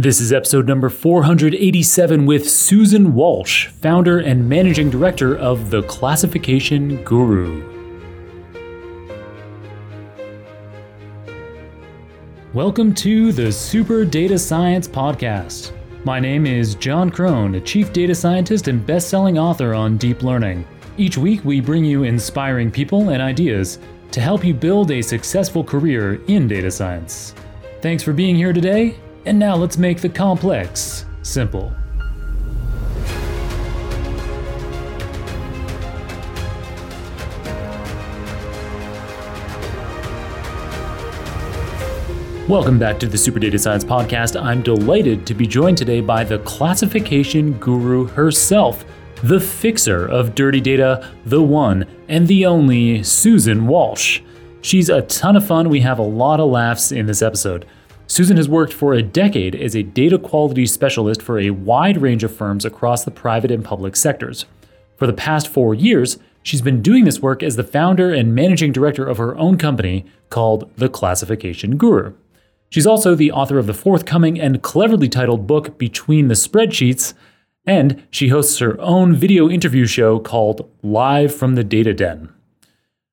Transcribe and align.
This 0.00 0.18
is 0.18 0.32
episode 0.32 0.66
number 0.66 0.88
487 0.88 2.24
with 2.24 2.48
Susan 2.48 3.12
Walsh, 3.12 3.66
founder 3.66 4.20
and 4.20 4.48
managing 4.48 4.88
director 4.88 5.36
of 5.36 5.68
The 5.68 5.82
Classification 5.82 7.04
Guru. 7.04 7.62
Welcome 12.54 12.94
to 12.94 13.32
the 13.32 13.52
Super 13.52 14.06
Data 14.06 14.38
Science 14.38 14.88
Podcast. 14.88 15.72
My 16.06 16.18
name 16.18 16.46
is 16.46 16.76
Jon 16.76 17.10
Krohn, 17.10 17.58
a 17.58 17.60
chief 17.60 17.92
data 17.92 18.14
scientist 18.14 18.68
and 18.68 18.86
best 18.86 19.10
selling 19.10 19.38
author 19.38 19.74
on 19.74 19.98
deep 19.98 20.22
learning. 20.22 20.66
Each 20.96 21.18
week, 21.18 21.44
we 21.44 21.60
bring 21.60 21.84
you 21.84 22.04
inspiring 22.04 22.70
people 22.70 23.10
and 23.10 23.20
ideas 23.20 23.78
to 24.12 24.22
help 24.22 24.46
you 24.46 24.54
build 24.54 24.92
a 24.92 25.02
successful 25.02 25.62
career 25.62 26.24
in 26.26 26.48
data 26.48 26.70
science. 26.70 27.34
Thanks 27.82 28.02
for 28.02 28.14
being 28.14 28.34
here 28.34 28.54
today, 28.54 28.96
and 29.24 29.38
now 29.38 29.54
let's 29.54 29.76
make 29.76 30.00
the 30.00 30.08
complex 30.08 31.04
simple. 31.22 31.72
Welcome 42.48 42.80
back 42.80 42.98
to 42.98 43.06
the 43.06 43.16
Super 43.16 43.38
Data 43.38 43.60
Science 43.60 43.84
Podcast. 43.84 44.40
I'm 44.40 44.60
delighted 44.60 45.24
to 45.28 45.34
be 45.34 45.46
joined 45.46 45.78
today 45.78 46.00
by 46.00 46.24
the 46.24 46.40
classification 46.40 47.52
guru 47.58 48.06
herself, 48.06 48.84
the 49.22 49.38
fixer 49.38 50.06
of 50.06 50.34
dirty 50.34 50.60
data, 50.60 51.08
the 51.26 51.42
one 51.42 51.86
and 52.08 52.26
the 52.26 52.46
only 52.46 53.04
Susan 53.04 53.68
Walsh. 53.68 54.22
She's 54.62 54.88
a 54.88 55.02
ton 55.02 55.36
of 55.36 55.46
fun. 55.46 55.68
We 55.68 55.80
have 55.80 56.00
a 56.00 56.02
lot 56.02 56.40
of 56.40 56.50
laughs 56.50 56.90
in 56.90 57.06
this 57.06 57.22
episode. 57.22 57.66
Susan 58.10 58.36
has 58.36 58.48
worked 58.48 58.72
for 58.72 58.92
a 58.92 59.04
decade 59.04 59.54
as 59.54 59.76
a 59.76 59.84
data 59.84 60.18
quality 60.18 60.66
specialist 60.66 61.22
for 61.22 61.38
a 61.38 61.50
wide 61.50 62.02
range 62.02 62.24
of 62.24 62.34
firms 62.34 62.64
across 62.64 63.04
the 63.04 63.10
private 63.12 63.52
and 63.52 63.64
public 63.64 63.94
sectors. 63.94 64.46
For 64.96 65.06
the 65.06 65.12
past 65.12 65.46
four 65.46 65.76
years, 65.76 66.18
she's 66.42 66.60
been 66.60 66.82
doing 66.82 67.04
this 67.04 67.22
work 67.22 67.40
as 67.40 67.54
the 67.54 67.62
founder 67.62 68.12
and 68.12 68.34
managing 68.34 68.72
director 68.72 69.06
of 69.06 69.18
her 69.18 69.38
own 69.38 69.58
company 69.58 70.06
called 70.28 70.68
The 70.74 70.88
Classification 70.88 71.76
Guru. 71.76 72.12
She's 72.68 72.86
also 72.86 73.14
the 73.14 73.30
author 73.30 73.58
of 73.58 73.68
the 73.68 73.74
forthcoming 73.74 74.40
and 74.40 74.60
cleverly 74.60 75.08
titled 75.08 75.46
book 75.46 75.78
Between 75.78 76.26
the 76.26 76.34
Spreadsheets, 76.34 77.14
and 77.64 78.04
she 78.10 78.26
hosts 78.26 78.58
her 78.58 78.76
own 78.80 79.14
video 79.14 79.48
interview 79.48 79.86
show 79.86 80.18
called 80.18 80.68
Live 80.82 81.32
from 81.32 81.54
the 81.54 81.62
Data 81.62 81.94
Den. 81.94 82.30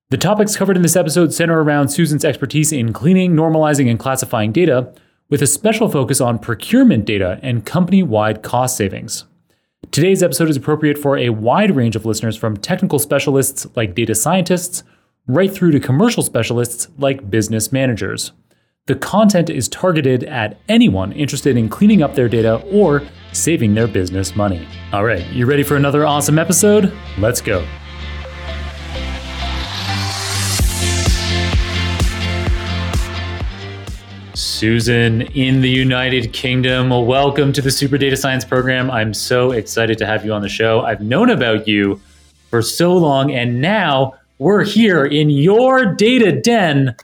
The 0.09 0.17
topics 0.17 0.55
covered 0.55 0.77
in 0.77 0.83
this 0.83 0.95
episode 0.95 1.33
center 1.33 1.61
around 1.61 1.89
Susan's 1.89 2.23
expertise 2.23 2.71
in 2.71 2.93
cleaning, 2.93 3.33
normalizing, 3.33 3.89
and 3.89 3.99
classifying 3.99 4.53
data, 4.53 4.93
with 5.29 5.41
a 5.41 5.47
special 5.47 5.89
focus 5.89 6.21
on 6.21 6.39
procurement 6.39 7.03
data 7.03 7.41
and 7.43 7.65
company 7.65 8.01
wide 8.03 8.41
cost 8.41 8.77
savings. 8.77 9.25
Today's 9.91 10.23
episode 10.23 10.49
is 10.49 10.55
appropriate 10.55 10.97
for 10.97 11.17
a 11.17 11.31
wide 11.31 11.75
range 11.75 11.97
of 11.97 12.05
listeners 12.05 12.37
from 12.37 12.55
technical 12.55 12.99
specialists 12.99 13.67
like 13.75 13.95
data 13.95 14.15
scientists, 14.15 14.83
right 15.27 15.53
through 15.53 15.71
to 15.71 15.79
commercial 15.81 16.23
specialists 16.23 16.87
like 16.97 17.29
business 17.29 17.73
managers. 17.73 18.31
The 18.85 18.95
content 18.95 19.49
is 19.49 19.67
targeted 19.67 20.23
at 20.23 20.57
anyone 20.69 21.11
interested 21.11 21.57
in 21.57 21.67
cleaning 21.67 22.01
up 22.01 22.15
their 22.15 22.29
data 22.29 22.63
or 22.71 23.03
saving 23.33 23.73
their 23.73 23.89
business 23.89 24.37
money. 24.37 24.65
All 24.93 25.03
right, 25.03 25.27
you 25.33 25.45
ready 25.45 25.63
for 25.63 25.75
another 25.75 26.05
awesome 26.05 26.39
episode? 26.39 26.93
Let's 27.17 27.41
go. 27.41 27.67
Susan 34.37 35.23
in 35.33 35.61
the 35.61 35.69
United 35.69 36.31
Kingdom, 36.31 36.91
welcome 36.91 37.51
to 37.51 37.59
the 37.59 37.71
Super 37.71 37.97
Data 37.97 38.15
Science 38.15 38.45
program. 38.45 38.91
I'm 38.91 39.11
so 39.11 39.51
excited 39.51 39.97
to 39.97 40.05
have 40.05 40.23
you 40.23 40.31
on 40.31 40.43
the 40.43 40.49
show. 40.49 40.81
I've 40.81 41.01
known 41.01 41.31
about 41.31 41.67
you 41.67 41.99
for 42.51 42.61
so 42.61 42.95
long, 42.95 43.31
and 43.31 43.59
now 43.61 44.13
we're 44.37 44.63
here 44.63 45.03
in 45.03 45.31
your 45.31 45.91
data 45.95 46.39
den. 46.39 46.95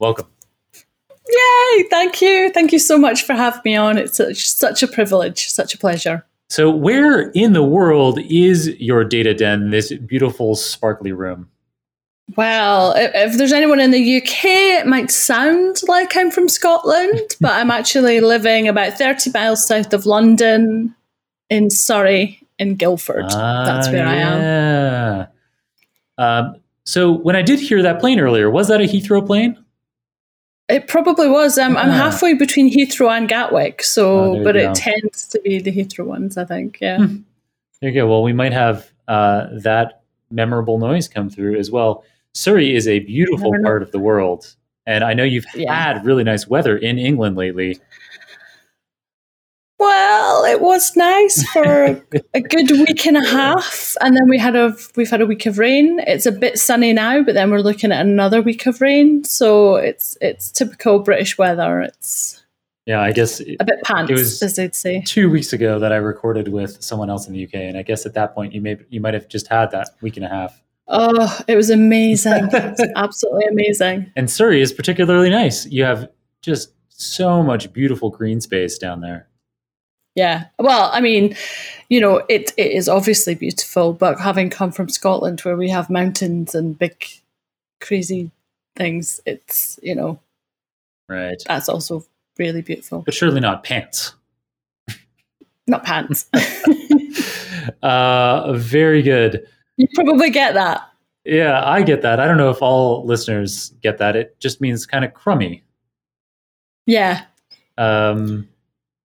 Welcome. 0.00 0.26
Yay! 0.74 1.84
Thank 1.88 2.20
you. 2.20 2.50
Thank 2.50 2.72
you 2.72 2.80
so 2.80 2.98
much 2.98 3.22
for 3.22 3.34
having 3.34 3.62
me 3.64 3.76
on. 3.76 3.96
It's 3.96 4.16
such, 4.16 4.50
such 4.50 4.82
a 4.82 4.88
privilege, 4.88 5.50
such 5.50 5.74
a 5.74 5.78
pleasure. 5.78 6.26
So, 6.50 6.68
where 6.68 7.30
in 7.30 7.52
the 7.52 7.62
world 7.62 8.18
is 8.18 8.68
your 8.80 9.04
data 9.04 9.34
den, 9.34 9.70
this 9.70 9.92
beautiful, 9.92 10.56
sparkly 10.56 11.12
room? 11.12 11.48
Well, 12.36 12.92
if, 12.96 13.10
if 13.14 13.36
there's 13.38 13.52
anyone 13.52 13.80
in 13.80 13.90
the 13.90 14.16
UK, 14.18 14.44
it 14.44 14.86
might 14.86 15.10
sound 15.10 15.80
like 15.88 16.16
I'm 16.16 16.30
from 16.30 16.48
Scotland, 16.48 17.20
but 17.40 17.52
I'm 17.52 17.70
actually 17.70 18.20
living 18.20 18.68
about 18.68 18.94
30 18.96 19.30
miles 19.32 19.66
south 19.66 19.92
of 19.92 20.06
London 20.06 20.94
in 21.50 21.68
Surrey, 21.68 22.40
in 22.58 22.76
Guildford. 22.76 23.24
Ah, 23.28 23.64
That's 23.66 23.88
where 23.88 24.06
I 24.06 24.14
am. 24.14 24.40
yeah. 24.40 25.26
Um, 26.18 26.56
so, 26.84 27.12
when 27.12 27.36
I 27.36 27.42
did 27.42 27.60
hear 27.60 27.82
that 27.82 28.00
plane 28.00 28.18
earlier, 28.18 28.50
was 28.50 28.68
that 28.68 28.80
a 28.80 28.84
Heathrow 28.84 29.24
plane? 29.26 29.56
It 30.68 30.88
probably 30.88 31.28
was. 31.28 31.58
Um, 31.58 31.76
I'm 31.76 31.90
Ah. 31.90 31.92
halfway 31.92 32.34
between 32.34 32.72
Heathrow 32.72 33.10
and 33.10 33.28
Gatwick, 33.28 33.80
Oh, 33.80 33.84
so 33.84 34.34
there 34.34 34.44
but 34.44 34.56
it 34.56 34.74
tends 34.74 35.28
to 35.28 35.40
be 35.40 35.58
the 35.60 35.70
Heathrow 35.72 36.06
ones, 36.06 36.36
I 36.36 36.44
think. 36.44 36.78
Yeah. 36.80 36.98
Hmm. 36.98 37.16
There 37.80 37.90
you 37.90 38.00
go. 38.00 38.06
Well, 38.08 38.22
we 38.22 38.32
might 38.32 38.52
have 38.52 38.90
uh, 39.08 39.48
that 39.62 40.01
memorable 40.32 40.78
noise 40.78 41.06
come 41.08 41.30
through 41.30 41.58
as 41.58 41.70
well. 41.70 42.04
Surrey 42.34 42.74
is 42.74 42.88
a 42.88 43.00
beautiful 43.00 43.52
part 43.62 43.82
of 43.82 43.92
the 43.92 43.98
world. 43.98 44.54
And 44.86 45.04
I 45.04 45.14
know 45.14 45.22
you've 45.22 45.44
Yeah. 45.54 45.72
had 45.94 46.04
really 46.04 46.24
nice 46.24 46.48
weather 46.48 46.76
in 46.76 46.98
England 46.98 47.36
lately. 47.36 47.78
Well, 49.78 50.44
it 50.44 50.60
was 50.60 50.94
nice 50.96 51.44
for 51.50 52.00
a 52.34 52.40
good 52.40 52.70
week 52.70 53.04
and 53.04 53.16
a 53.16 53.24
half, 53.28 53.96
and 54.00 54.16
then 54.16 54.28
we 54.28 54.38
had 54.38 54.54
a 54.54 54.76
we've 54.96 55.10
had 55.10 55.20
a 55.20 55.26
week 55.26 55.44
of 55.46 55.58
rain. 55.58 55.98
It's 56.06 56.24
a 56.26 56.30
bit 56.32 56.58
sunny 56.58 56.92
now, 56.92 57.22
but 57.22 57.34
then 57.34 57.50
we're 57.50 57.58
looking 57.60 57.90
at 57.90 58.06
another 58.06 58.40
week 58.42 58.66
of 58.66 58.80
rain. 58.80 59.24
So 59.24 59.74
it's 59.76 60.16
it's 60.20 60.52
typical 60.52 61.00
British 61.00 61.36
weather. 61.36 61.80
It's 61.80 62.41
Yeah, 62.86 63.00
I 63.00 63.12
guess 63.12 63.40
it- 63.40 63.56
a 63.60 63.64
bit 63.64 63.82
pants, 63.84 64.10
It 64.10 64.14
was- 64.14 64.42
as 64.42 64.56
they'd 64.56 64.74
say. 64.74 65.02
two 65.06 65.30
weeks 65.30 65.52
ago 65.52 65.78
that 65.78 65.92
I 65.92 65.96
recorded 65.96 66.48
with 66.48 66.82
someone 66.82 67.10
else 67.10 67.26
in 67.28 67.32
the 67.32 67.38
UK, 67.44 67.54
and 67.68 67.76
I 67.78 67.82
guess 67.82 68.06
at 68.06 68.14
that 68.14 68.34
point 68.34 68.52
you 68.52 68.60
may 68.60 68.76
you 68.90 69.00
might 69.00 69.14
have 69.14 69.28
just 69.28 69.46
had 69.48 69.70
that 69.70 69.90
week 70.00 70.16
and 70.16 70.26
a 70.26 70.28
half. 70.28 70.60
Oh, 70.88 71.38
it 71.46 71.56
was 71.56 71.70
amazing! 71.70 72.48
It's 72.52 72.82
absolutely 72.96 73.44
amazing. 73.46 74.10
And 74.16 74.28
Surrey 74.28 74.60
is 74.60 74.72
particularly 74.72 75.30
nice. 75.30 75.64
You 75.66 75.84
have 75.84 76.08
just 76.42 76.72
so 76.88 77.42
much 77.42 77.72
beautiful 77.72 78.10
green 78.10 78.40
space 78.40 78.78
down 78.78 79.00
there. 79.00 79.28
Yeah. 80.16 80.46
Well, 80.58 80.90
I 80.92 81.00
mean, 81.00 81.36
you 81.88 82.00
know, 82.00 82.16
it 82.28 82.52
it 82.56 82.72
is 82.72 82.88
obviously 82.88 83.34
beautiful, 83.36 83.92
but 83.92 84.18
having 84.20 84.50
come 84.50 84.72
from 84.72 84.88
Scotland 84.88 85.40
where 85.40 85.56
we 85.56 85.70
have 85.70 85.88
mountains 85.88 86.54
and 86.54 86.76
big 86.78 86.96
crazy 87.80 88.30
things, 88.76 89.20
it's, 89.24 89.78
you 89.82 89.94
know, 89.94 90.18
Right. 91.08 91.40
that's 91.46 91.68
also 91.68 92.04
really 92.38 92.62
beautiful. 92.62 93.02
But 93.02 93.14
surely 93.14 93.40
not 93.40 93.64
pants. 93.64 94.14
Not 95.66 95.84
pants. 95.84 96.26
Uh, 97.82 98.52
very 98.54 99.02
good. 99.02 99.46
you 99.76 99.86
probably 99.94 100.30
get 100.30 100.54
that. 100.54 100.82
Yeah, 101.24 101.62
I 101.64 101.82
get 101.82 102.02
that. 102.02 102.18
I 102.18 102.26
don't 102.26 102.36
know 102.36 102.50
if 102.50 102.60
all 102.60 103.04
listeners 103.06 103.70
get 103.82 103.98
that. 103.98 104.16
It 104.16 104.38
just 104.40 104.60
means 104.60 104.84
kind 104.84 105.04
of 105.04 105.14
crummy. 105.14 105.62
Yeah. 106.86 107.22
Um, 107.78 108.48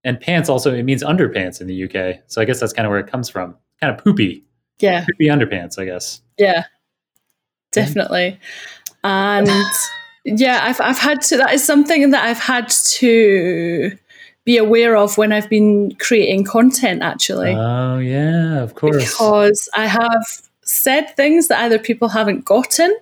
and 0.03 0.19
pants 0.19 0.49
also 0.49 0.73
it 0.73 0.83
means 0.83 1.03
underpants 1.03 1.61
in 1.61 1.67
the 1.67 1.83
UK. 1.83 2.21
So 2.27 2.41
I 2.41 2.45
guess 2.45 2.59
that's 2.59 2.73
kind 2.73 2.87
of 2.87 2.89
where 2.89 2.99
it 2.99 3.05
comes 3.07 3.29
from. 3.29 3.55
Kind 3.79 3.95
of 3.95 4.03
poopy, 4.03 4.43
Yeah. 4.79 5.05
poopy 5.05 5.25
underpants, 5.27 5.77
I 5.77 5.85
guess. 5.85 6.21
Yeah. 6.39 6.63
Definitely. 7.71 8.39
And 9.03 9.47
yeah, 10.27 10.59
I've 10.63 10.81
I've 10.81 10.99
had 10.99 11.21
to 11.23 11.37
that 11.37 11.53
is 11.53 11.63
something 11.63 12.09
that 12.09 12.25
I've 12.25 12.39
had 12.39 12.69
to 12.69 13.97
be 14.43 14.57
aware 14.57 14.97
of 14.97 15.17
when 15.17 15.31
I've 15.31 15.49
been 15.49 15.95
creating 15.95 16.43
content 16.43 17.01
actually. 17.01 17.53
Oh 17.53 17.99
yeah, 17.99 18.59
of 18.59 18.75
course. 18.75 18.97
because 18.97 19.69
I 19.75 19.87
have 19.87 20.25
said 20.63 21.15
things 21.15 21.47
that 21.47 21.61
either 21.61 21.79
people 21.79 22.09
haven't 22.09 22.43
gotten 22.43 22.95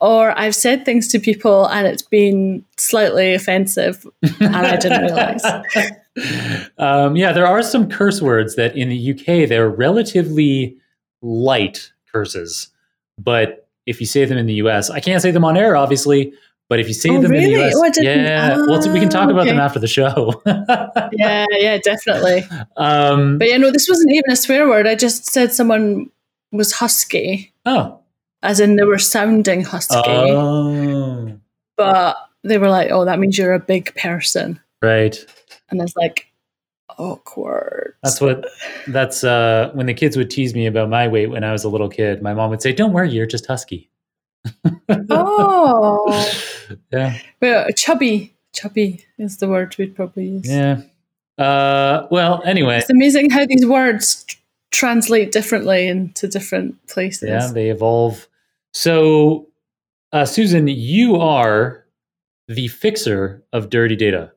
or 0.00 0.38
I've 0.38 0.54
said 0.54 0.84
things 0.84 1.08
to 1.08 1.18
people 1.18 1.66
and 1.66 1.86
it's 1.86 2.02
been 2.02 2.64
slightly 2.76 3.34
offensive 3.34 4.06
and 4.40 4.54
I 4.56 4.76
didn't 4.76 5.02
realize. 5.02 5.44
um, 6.78 7.16
yeah, 7.16 7.32
there 7.32 7.46
are 7.46 7.62
some 7.62 7.88
curse 7.88 8.20
words 8.20 8.54
that 8.56 8.76
in 8.76 8.90
the 8.90 9.12
UK 9.12 9.48
they're 9.48 9.70
relatively 9.70 10.76
light 11.22 11.90
curses, 12.12 12.68
but 13.18 13.66
if 13.86 13.98
you 13.98 14.06
say 14.06 14.24
them 14.24 14.38
in 14.38 14.46
the 14.46 14.54
US, 14.54 14.90
I 14.90 15.00
can't 15.00 15.22
say 15.22 15.30
them 15.30 15.44
on 15.44 15.56
air, 15.56 15.76
obviously. 15.76 16.32
But 16.70 16.78
if 16.78 16.86
you 16.86 16.94
see 16.94 17.10
Oh, 17.10 17.20
them 17.20 17.32
in 17.34 17.42
the 17.42 17.48
really? 17.56 17.68
US, 17.68 17.74
Oh, 17.76 17.90
yeah, 18.00 18.56
well, 18.56 18.92
we 18.92 19.00
can 19.00 19.08
talk 19.10 19.26
Ah, 19.26 19.32
about 19.32 19.46
them 19.46 19.58
after 19.58 19.80
the 19.80 19.88
show. 19.88 20.40
Yeah, 21.12 21.44
yeah, 21.50 21.78
definitely. 21.78 22.44
um, 22.76 23.38
But 23.38 23.48
you 23.48 23.58
know, 23.58 23.72
this 23.72 23.88
wasn't 23.88 24.12
even 24.12 24.30
a 24.30 24.36
swear 24.36 24.68
word. 24.68 24.86
I 24.86 24.94
just 24.94 25.26
said 25.26 25.52
someone 25.52 26.08
was 26.52 26.70
husky, 26.72 27.52
oh, 27.66 27.98
as 28.44 28.60
in 28.60 28.76
they 28.76 28.84
were 28.84 28.98
sounding 28.98 29.62
husky, 29.64 29.96
oh, 29.98 31.32
but 31.76 32.16
they 32.44 32.56
were 32.58 32.70
like, 32.70 32.90
"Oh, 32.92 33.04
that 33.04 33.18
means 33.18 33.36
you're 33.36 33.52
a 33.52 33.58
big 33.58 33.92
person," 33.96 34.60
right. 34.80 35.18
and 35.70 35.80
I 35.80 35.84
was 35.84 35.96
like, 35.96 36.26
awkward. 36.98 37.94
That's 38.04 38.20
what. 38.20 38.46
That's 38.86 39.24
uh, 39.24 39.70
when 39.74 39.86
the 39.86 39.94
kids 39.94 40.16
would 40.16 40.30
tease 40.30 40.54
me 40.54 40.66
about 40.66 40.88
my 40.88 41.08
weight 41.08 41.30
when 41.30 41.42
I 41.42 41.50
was 41.52 41.64
a 41.64 41.68
little 41.68 41.88
kid. 41.88 42.22
My 42.22 42.32
mom 42.34 42.50
would 42.50 42.62
say, 42.62 42.72
"Don't 42.72 42.92
worry, 42.92 43.10
you're 43.10 43.26
just 43.26 43.46
husky." 43.46 43.90
Oh, 45.10 46.30
yeah. 46.92 47.18
Well, 47.40 47.66
chubby, 47.76 48.34
chubby 48.52 49.04
is 49.18 49.38
the 49.38 49.48
word 49.48 49.74
we'd 49.78 49.94
probably 49.94 50.26
use. 50.28 50.48
Yeah. 50.50 50.82
Uh, 51.38 52.06
well, 52.10 52.42
anyway, 52.44 52.78
It's 52.78 52.90
amazing 52.90 53.30
how 53.30 53.46
these 53.46 53.64
words 53.66 54.24
tr- 54.24 54.36
translate 54.72 55.32
differently 55.32 55.88
into 55.88 56.28
different 56.28 56.86
places. 56.86 57.28
yeah, 57.28 57.50
they 57.52 57.70
evolve. 57.70 58.28
So, 58.74 59.46
uh, 60.12 60.24
Susan, 60.26 60.68
you 60.68 61.16
are 61.16 61.84
the 62.48 62.68
fixer 62.68 63.42
of 63.52 63.70
dirty 63.70 63.96
data. 63.96 64.32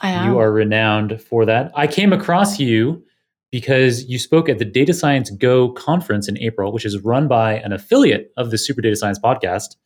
I 0.00 0.10
am. 0.10 0.30
You 0.30 0.38
are 0.38 0.52
renowned 0.52 1.20
for 1.20 1.44
that. 1.46 1.72
I 1.74 1.86
came 1.86 2.12
across 2.12 2.58
you 2.60 3.04
because 3.52 4.04
you 4.06 4.18
spoke 4.18 4.48
at 4.48 4.58
the 4.58 4.64
Data 4.64 4.94
Science 4.94 5.30
Go 5.30 5.70
conference 5.70 6.26
in 6.26 6.38
April, 6.38 6.72
which 6.72 6.86
is 6.86 6.98
run 7.00 7.28
by 7.28 7.58
an 7.58 7.72
affiliate 7.72 8.32
of 8.36 8.50
the 8.50 8.58
Super 8.58 8.80
Data 8.80 8.96
Science 8.96 9.20
podcast. 9.20 9.76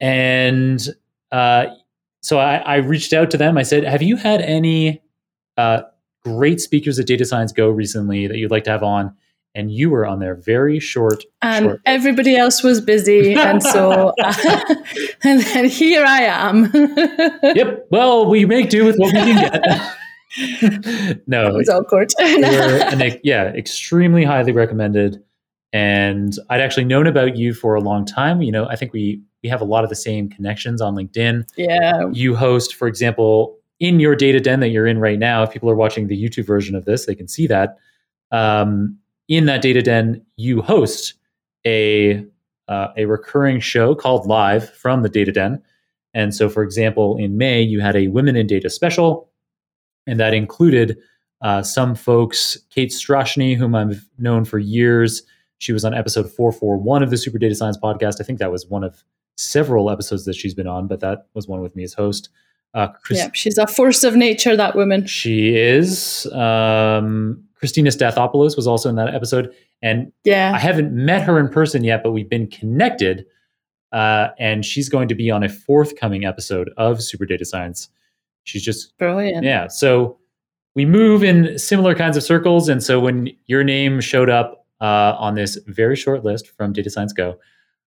And 0.00 0.86
uh, 1.30 1.66
so 2.22 2.40
I, 2.40 2.56
I 2.56 2.76
reached 2.76 3.12
out 3.12 3.30
to 3.30 3.38
them. 3.38 3.56
I 3.56 3.62
said, 3.62 3.84
Have 3.84 4.02
you 4.02 4.16
had 4.16 4.42
any 4.42 5.00
uh, 5.56 5.82
great 6.24 6.60
speakers 6.60 6.98
at 6.98 7.06
Data 7.06 7.24
Science 7.24 7.52
Go 7.52 7.70
recently 7.70 8.26
that 8.26 8.36
you'd 8.36 8.50
like 8.50 8.64
to 8.64 8.70
have 8.70 8.82
on? 8.82 9.16
And 9.54 9.70
you 9.70 9.90
were 9.90 10.06
on 10.06 10.18
there 10.18 10.34
very 10.34 10.80
short. 10.80 11.24
and 11.42 11.66
short. 11.66 11.80
everybody 11.84 12.36
else 12.36 12.62
was 12.62 12.80
busy, 12.80 13.34
and 13.34 13.62
so, 13.62 14.14
and 15.22 15.42
then 15.42 15.66
here 15.66 16.06
I 16.06 16.22
am. 16.22 16.70
yep. 17.54 17.86
Well, 17.90 18.30
we 18.30 18.46
make 18.46 18.70
do 18.70 18.86
with 18.86 18.96
what 18.96 19.12
we 19.12 19.20
can 19.20 19.52
get. 19.52 19.96
No, 21.26 21.48
It 21.48 21.54
was 21.54 21.68
awkward. 21.68 22.12
were 22.18 22.78
an, 22.90 23.20
yeah, 23.22 23.44
extremely 23.48 24.24
highly 24.24 24.52
recommended. 24.52 25.22
And 25.72 26.34
I'd 26.50 26.60
actually 26.60 26.84
known 26.84 27.06
about 27.06 27.36
you 27.36 27.54
for 27.54 27.74
a 27.74 27.80
long 27.80 28.04
time. 28.04 28.42
You 28.42 28.52
know, 28.52 28.66
I 28.66 28.76
think 28.76 28.92
we 28.92 29.22
we 29.42 29.48
have 29.48 29.60
a 29.60 29.64
lot 29.64 29.84
of 29.84 29.90
the 29.90 29.96
same 29.96 30.28
connections 30.28 30.80
on 30.80 30.94
LinkedIn. 30.94 31.44
yeah, 31.56 32.08
You 32.12 32.36
host, 32.36 32.74
for 32.74 32.86
example, 32.86 33.58
in 33.80 33.98
your 33.98 34.14
data 34.14 34.38
den 34.38 34.60
that 34.60 34.68
you're 34.68 34.86
in 34.86 34.98
right 34.98 35.18
now. 35.18 35.42
If 35.42 35.50
people 35.50 35.68
are 35.68 35.74
watching 35.74 36.06
the 36.06 36.22
YouTube 36.22 36.46
version 36.46 36.76
of 36.76 36.84
this, 36.84 37.06
they 37.06 37.14
can 37.14 37.26
see 37.26 37.46
that. 37.48 37.76
Um, 38.30 38.98
in 39.28 39.46
that 39.46 39.62
data 39.62 39.82
den, 39.82 40.24
you 40.36 40.62
host 40.62 41.14
a 41.66 42.24
uh, 42.68 42.88
a 42.96 43.06
recurring 43.06 43.60
show 43.60 43.94
called 43.94 44.26
Live 44.26 44.70
from 44.70 45.02
the 45.02 45.08
data 45.08 45.32
den. 45.32 45.62
And 46.14 46.34
so, 46.34 46.48
for 46.48 46.62
example, 46.62 47.16
in 47.16 47.36
May, 47.38 47.62
you 47.62 47.80
had 47.80 47.96
a 47.96 48.08
Women 48.08 48.36
in 48.36 48.46
Data 48.46 48.68
special, 48.68 49.28
and 50.06 50.18
that 50.20 50.34
included 50.34 50.98
uh, 51.42 51.62
some 51.62 51.94
folks, 51.94 52.56
Kate 52.70 52.90
Strachnyi, 52.90 53.56
whom 53.56 53.74
I've 53.74 54.08
known 54.18 54.44
for 54.44 54.58
years. 54.58 55.22
She 55.58 55.72
was 55.72 55.84
on 55.84 55.94
episode 55.94 56.30
441 56.30 57.02
of 57.02 57.10
the 57.10 57.16
Super 57.16 57.38
Data 57.38 57.54
Science 57.54 57.78
podcast. 57.78 58.20
I 58.20 58.24
think 58.24 58.38
that 58.38 58.52
was 58.52 58.66
one 58.66 58.84
of 58.84 59.02
several 59.36 59.90
episodes 59.90 60.24
that 60.24 60.34
she's 60.34 60.54
been 60.54 60.66
on, 60.66 60.86
but 60.86 61.00
that 61.00 61.26
was 61.34 61.48
one 61.48 61.60
with 61.60 61.74
me 61.74 61.82
as 61.82 61.94
host. 61.94 62.28
Uh, 62.74 62.88
Chris- 62.88 63.18
yeah, 63.18 63.30
she's 63.34 63.58
a 63.58 63.66
force 63.66 64.04
of 64.04 64.16
nature. 64.16 64.56
That 64.56 64.76
woman. 64.76 65.06
She 65.06 65.56
is. 65.56 66.26
Um, 66.26 67.44
Christina 67.56 67.90
Stathopoulos 67.90 68.56
was 68.56 68.66
also 68.66 68.88
in 68.88 68.96
that 68.96 69.14
episode. 69.14 69.54
And 69.82 70.12
yeah. 70.24 70.52
I 70.54 70.58
haven't 70.58 70.92
met 70.92 71.22
her 71.22 71.38
in 71.38 71.48
person 71.48 71.84
yet, 71.84 72.02
but 72.02 72.12
we've 72.12 72.28
been 72.28 72.48
connected. 72.48 73.26
Uh, 73.92 74.28
and 74.38 74.64
she's 74.64 74.88
going 74.88 75.08
to 75.08 75.14
be 75.14 75.30
on 75.30 75.42
a 75.42 75.48
forthcoming 75.48 76.24
episode 76.24 76.70
of 76.76 77.02
Super 77.02 77.26
Data 77.26 77.44
Science. 77.44 77.88
She's 78.44 78.62
just 78.62 78.96
brilliant. 78.98 79.44
yeah. 79.44 79.68
So 79.68 80.18
we 80.74 80.84
move 80.84 81.22
in 81.22 81.58
similar 81.58 81.94
kinds 81.94 82.16
of 82.16 82.22
circles. 82.22 82.68
And 82.68 82.82
so 82.82 82.98
when 82.98 83.28
your 83.46 83.62
name 83.62 84.00
showed 84.00 84.30
up 84.30 84.66
uh, 84.80 85.14
on 85.18 85.34
this 85.34 85.58
very 85.66 85.96
short 85.96 86.24
list 86.24 86.48
from 86.48 86.72
Data 86.72 86.90
Science 86.90 87.12
Go, 87.12 87.36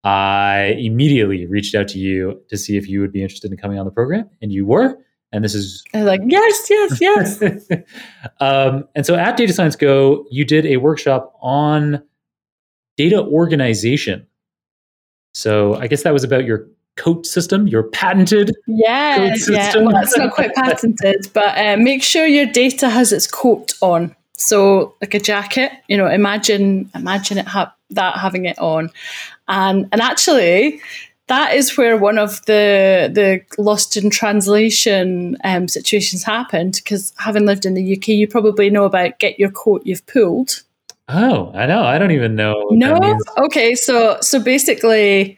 I 0.04 0.76
immediately 0.78 1.46
reached 1.48 1.76
out 1.76 1.88
to 1.90 2.00
you 2.00 2.42
to 2.50 2.58
see 2.58 2.78
if 2.78 2.88
you 2.88 3.02
would 3.02 3.12
be 3.12 3.22
interested 3.22 3.52
in 3.52 3.58
coming 3.58 3.80
on 3.80 3.86
the 3.86 3.92
program. 3.92 4.30
And 4.42 4.52
you 4.52 4.66
were. 4.66 4.98
And 5.34 5.44
this 5.44 5.54
is. 5.54 5.84
I 5.94 5.98
was 5.98 6.08
like, 6.08 6.22
yes, 6.26 6.70
yes, 6.70 7.02
yes. 7.02 7.68
um, 8.40 8.88
and 8.96 9.06
so 9.06 9.16
at 9.16 9.36
Data 9.36 9.52
Science 9.52 9.76
Go, 9.76 10.26
you 10.32 10.46
did 10.46 10.66
a 10.66 10.78
workshop 10.78 11.34
on 11.42 12.02
data 12.96 13.22
organization. 13.22 14.26
So 15.34 15.76
I 15.76 15.88
guess 15.88 16.04
that 16.04 16.14
was 16.14 16.24
about 16.24 16.46
your 16.46 16.68
coat 16.98 17.26
system, 17.26 17.68
your 17.68 17.84
patented 17.84 18.56
Yeah, 18.68 19.36
yeah. 19.48 19.78
Well, 19.78 19.96
it's 19.98 20.18
not 20.18 20.34
quite 20.34 20.54
patented, 20.54 21.28
but 21.34 21.58
uh, 21.58 21.78
make 21.78 22.04
sure 22.04 22.26
your 22.26 22.46
data 22.46 22.90
has 22.90 23.12
its 23.12 23.28
coat 23.28 23.74
on. 23.82 24.16
So, 24.34 24.96
like 25.02 25.14
a 25.14 25.20
jacket, 25.20 25.72
you 25.88 25.98
know, 25.98 26.08
imagine 26.08 26.90
imagine 26.94 27.38
it 27.38 27.48
ha- 27.48 27.74
that 27.92 28.18
having 28.18 28.46
it 28.46 28.60
on, 28.60 28.92
and 29.48 29.88
and 29.92 30.02
actually, 30.02 30.80
that 31.28 31.56
is 31.56 31.78
where 31.78 31.98
one 31.98 32.18
of 32.18 32.46
the 32.46 33.10
the 33.14 33.42
lost 33.62 33.98
in 33.98 34.10
translation 34.10 35.38
um, 35.44 35.68
situations 35.68 36.24
happened. 36.24 36.80
Because 36.84 37.14
having 37.18 37.46
lived 37.46 37.66
in 37.66 37.74
the 37.74 37.98
UK, 37.98 38.10
you 38.10 38.28
probably 38.28 38.70
know 38.70 38.86
about 38.86 39.20
get 39.20 39.40
your 39.40 39.52
coat 39.52 39.82
you've 39.86 40.06
pulled. 40.08 40.64
Oh, 41.10 41.52
I 41.54 41.66
know. 41.66 41.84
I 41.84 41.98
don't 41.98 42.12
even 42.12 42.36
know. 42.36 42.68
No. 42.72 43.18
Okay. 43.38 43.76
So 43.76 44.18
so 44.22 44.42
basically, 44.42 45.38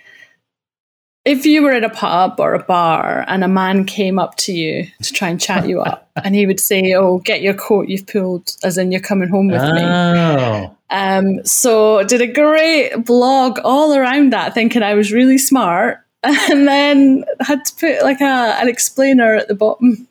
if 1.29 1.45
you 1.45 1.61
were 1.61 1.71
in 1.71 1.83
a 1.83 1.89
pub 1.89 2.39
or 2.39 2.55
a 2.55 2.63
bar 2.63 3.23
and 3.27 3.43
a 3.43 3.47
man 3.47 3.85
came 3.85 4.17
up 4.17 4.35
to 4.37 4.51
you 4.51 4.87
to 5.03 5.13
try 5.13 5.29
and 5.29 5.39
chat 5.39 5.67
you 5.67 5.79
up, 5.79 6.09
and 6.23 6.33
he 6.33 6.47
would 6.47 6.59
say, 6.59 6.93
"Oh, 6.95 7.19
get 7.19 7.41
your 7.41 7.53
coat 7.53 7.87
you've 7.87 8.07
pulled," 8.07 8.55
as 8.63 8.77
in 8.77 8.91
you're 8.91 8.99
coming 8.99 9.29
home 9.29 9.47
with 9.47 9.61
me. 9.61 9.81
Oh, 9.83 10.75
Um, 10.89 11.45
so 11.45 12.03
did 12.03 12.21
a 12.21 12.27
great 12.27 12.95
blog 13.05 13.59
all 13.63 13.93
around 13.93 14.33
that, 14.33 14.55
thinking 14.55 14.81
I 14.81 14.95
was 14.95 15.11
really 15.11 15.37
smart, 15.37 15.99
and 16.23 16.67
then 16.67 17.23
had 17.41 17.63
to 17.65 17.75
put 17.75 18.03
like 18.03 18.21
a 18.21 18.57
an 18.59 18.67
explainer 18.67 19.35
at 19.35 19.47
the 19.47 19.55
bottom. 19.55 20.07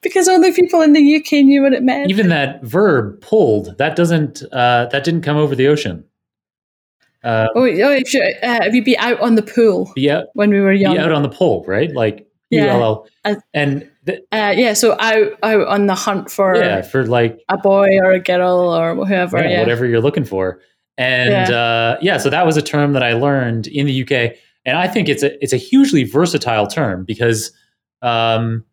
Because 0.00 0.28
only 0.28 0.50
people 0.52 0.80
in 0.80 0.94
the 0.94 1.16
UK 1.16 1.44
knew 1.44 1.62
what 1.62 1.74
it 1.74 1.82
meant. 1.82 2.10
even 2.10 2.30
that 2.30 2.64
verb 2.64 3.20
pulled 3.20 3.76
that 3.76 3.96
doesn't 3.96 4.42
uh, 4.50 4.86
that 4.90 5.04
didn't 5.04 5.20
come 5.20 5.36
over 5.36 5.54
the 5.54 5.68
ocean. 5.68 6.04
Uh, 7.24 7.46
oh, 7.54 7.62
oh 7.64 7.90
if 7.92 8.12
you, 8.14 8.22
uh, 8.42 8.62
have 8.62 8.74
you 8.74 8.82
been 8.84 8.96
out 8.98 9.20
on 9.20 9.34
the 9.36 9.42
pool 9.42 9.92
Yeah, 9.96 10.22
when 10.34 10.50
we 10.50 10.60
were 10.60 10.72
young. 10.72 10.94
be 10.94 10.98
out 11.00 11.12
on 11.12 11.22
the 11.22 11.28
pole, 11.28 11.64
right? 11.68 11.92
Like 11.94 12.26
Yeah. 12.50 12.76
ULL. 12.76 13.06
Uh, 13.24 13.36
and 13.54 13.88
th- 14.06 14.20
Uh, 14.32 14.52
yeah, 14.56 14.72
so 14.72 14.96
out 15.00 15.32
out 15.42 15.66
on 15.68 15.86
the 15.86 15.94
hunt 15.94 16.30
for 16.30 16.56
yeah, 16.56 16.82
for 16.82 17.06
like 17.06 17.38
a 17.48 17.56
boy 17.58 17.88
or 18.02 18.12
a 18.12 18.20
girl 18.20 18.74
or 18.74 18.94
whoever. 19.06 19.38
yeah, 19.38 19.50
Yeah, 19.50 19.60
whatever 19.60 19.86
you're 19.86 20.00
looking 20.00 20.24
for. 20.24 20.60
And 20.98 21.30
yeah. 21.48 21.56
Uh, 21.56 21.98
yeah, 22.02 22.18
so 22.18 22.28
that 22.30 22.44
was 22.44 22.56
a 22.56 22.62
term 22.62 22.92
that 22.92 23.02
I 23.02 23.12
learned 23.14 23.66
in 23.68 23.86
the 23.86 24.02
UK, 24.02 24.36
and 24.66 24.76
I 24.76 24.88
think 24.88 25.08
it's 25.08 25.22
a 25.22 25.42
it's 25.42 25.52
a 25.52 25.56
hugely 25.56 26.04
versatile 26.04 26.66
term 26.66 27.04
because, 27.04 27.50
um, 28.02 28.64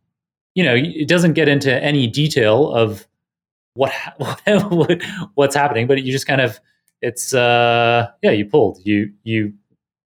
you 0.56 0.64
know, 0.64 0.76
it 0.76 1.08
doesn't 1.08 1.34
get 1.34 1.48
into 1.48 1.72
any 1.84 2.08
detail 2.08 2.72
of 2.74 3.08
what, 3.76 3.94
what 4.18 5.02
what's 5.36 5.56
happening, 5.56 5.88
but 5.88 6.04
you 6.04 6.12
just 6.12 6.28
kind 6.28 6.42
of 6.42 6.60
it's 7.02 7.34
uh 7.34 8.10
yeah 8.22 8.32
you 8.32 8.46
pulled 8.46 8.80
you 8.84 9.12
you 9.24 9.54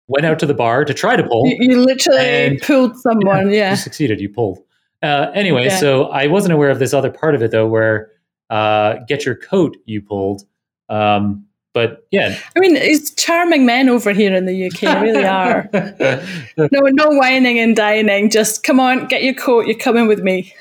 went 0.07 0.25
out 0.25 0.39
to 0.39 0.45
the 0.45 0.53
bar 0.53 0.85
to 0.85 0.93
try 0.93 1.15
to 1.15 1.23
pull. 1.23 1.47
You, 1.47 1.57
you 1.59 1.81
literally 1.81 2.59
pulled 2.61 2.97
someone. 2.97 3.49
Yeah, 3.49 3.55
yeah. 3.55 3.69
you 3.71 3.77
succeeded. 3.77 4.19
You 4.21 4.29
pulled. 4.29 4.59
Uh, 5.01 5.31
anyway, 5.33 5.69
so 5.69 6.05
I 6.05 6.27
wasn't 6.27 6.53
aware 6.53 6.69
of 6.69 6.79
this 6.79 6.93
other 6.93 7.11
part 7.11 7.35
of 7.35 7.43
it 7.43 7.51
though, 7.51 7.67
where 7.67 8.11
uh, 8.49 8.99
get 9.07 9.25
your 9.25 9.35
coat 9.35 9.75
you 9.85 10.01
pulled. 10.01 10.43
Um, 10.89 11.45
but 11.73 12.07
yeah, 12.11 12.37
I 12.55 12.59
mean, 12.59 12.75
it's 12.75 13.13
charming 13.15 13.65
men 13.65 13.89
over 13.89 14.13
here 14.13 14.33
in 14.33 14.45
the 14.45 14.67
UK, 14.67 15.01
really 15.01 15.25
are. 15.25 15.67
no, 15.73 16.79
no 16.81 17.09
wining 17.09 17.59
and 17.59 17.75
dining. 17.75 18.29
Just 18.29 18.63
come 18.63 18.79
on, 18.79 19.07
get 19.07 19.23
your 19.23 19.33
coat. 19.33 19.65
You're 19.65 19.77
coming 19.77 20.07
with 20.07 20.19
me. 20.19 20.53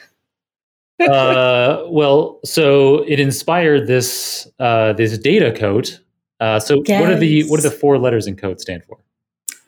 uh, 0.99 1.85
well, 1.89 2.41
so 2.45 3.05
it 3.07 3.21
inspired 3.21 3.87
this 3.87 4.49
uh, 4.59 4.95
this 4.95 5.19
data 5.19 5.53
coat. 5.53 6.01
Uh, 6.43 6.59
so 6.59 6.83
yes. 6.87 7.01
what 7.01 7.09
are 7.09 7.19
the 7.19 7.45
what 7.45 7.61
are 7.61 7.63
the 7.63 7.71
four 7.71 7.99
letters 7.99 8.27
in 8.27 8.35
code 8.35 8.61
stand 8.61 8.83
for? 8.85 8.99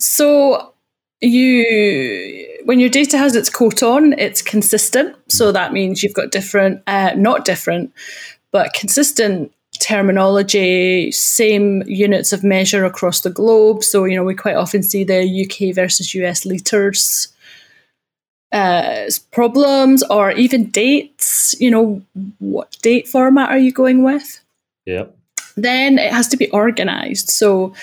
So 0.01 0.75
you 1.21 2.49
when 2.65 2.81
your 2.81 2.89
data 2.89 3.17
has 3.17 3.37
its 3.37 3.49
coat 3.49 3.81
on, 3.81 4.13
it's 4.15 4.43
consistent. 4.43 5.15
So 5.29 5.53
that 5.53 5.73
means 5.73 6.03
you've 6.03 6.15
got 6.15 6.33
different, 6.33 6.83
uh, 6.89 7.13
not 7.17 7.45
different, 7.45 7.93
but 8.51 8.73
consistent 8.73 9.53
terminology, 9.79 11.13
same 11.13 11.83
units 11.87 12.33
of 12.33 12.43
measure 12.43 12.85
across 12.85 13.21
the 13.21 13.31
globe. 13.31 13.85
So, 13.85 14.05
you 14.05 14.17
know, 14.17 14.25
we 14.25 14.35
quite 14.35 14.57
often 14.57 14.83
see 14.83 15.05
the 15.05 15.23
UK 15.23 15.75
versus 15.75 16.13
US 16.15 16.45
liters 16.45 17.29
uh, 18.51 19.11
problems 19.31 20.03
or 20.11 20.33
even 20.33 20.71
dates. 20.71 21.55
You 21.61 21.71
know, 21.71 22.03
what 22.41 22.77
date 22.83 23.07
format 23.07 23.51
are 23.51 23.59
you 23.59 23.71
going 23.71 24.03
with? 24.03 24.41
Yep. 24.87 25.14
Then 25.57 25.99
it 25.99 26.13
has 26.13 26.29
to 26.29 26.37
be 26.37 26.51
organized. 26.51 27.31
So, 27.31 27.75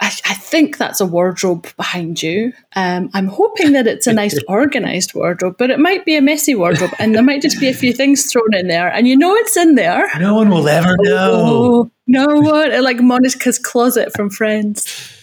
I, 0.00 0.06
I, 0.06 0.34
think 0.34 0.78
that's 0.78 1.00
a 1.00 1.06
wardrobe 1.06 1.66
behind 1.76 2.22
you. 2.22 2.52
Um, 2.74 3.10
I'm 3.12 3.26
hoping 3.26 3.72
that 3.72 3.86
it's 3.86 4.06
a 4.06 4.12
nice 4.12 4.38
organized 4.48 5.14
wardrobe, 5.14 5.56
but 5.58 5.68
it 5.70 5.78
might 5.78 6.06
be 6.06 6.16
a 6.16 6.22
messy 6.22 6.54
wardrobe 6.54 6.92
and 6.98 7.14
there 7.14 7.22
might 7.22 7.42
just 7.42 7.60
be 7.60 7.68
a 7.68 7.74
few 7.74 7.92
things 7.92 8.30
thrown 8.30 8.54
in 8.54 8.68
there 8.68 8.90
and 8.90 9.06
you 9.06 9.16
know 9.16 9.34
it's 9.34 9.56
in 9.56 9.74
there. 9.74 10.08
No 10.18 10.34
one 10.34 10.48
will 10.48 10.68
ever 10.68 10.96
know. 11.00 11.30
Oh, 11.32 11.90
no 12.06 12.26
one. 12.26 12.82
Like 12.82 13.00
Monica's 13.00 13.58
closet 13.58 14.12
from 14.14 14.30
Friends. 14.30 15.16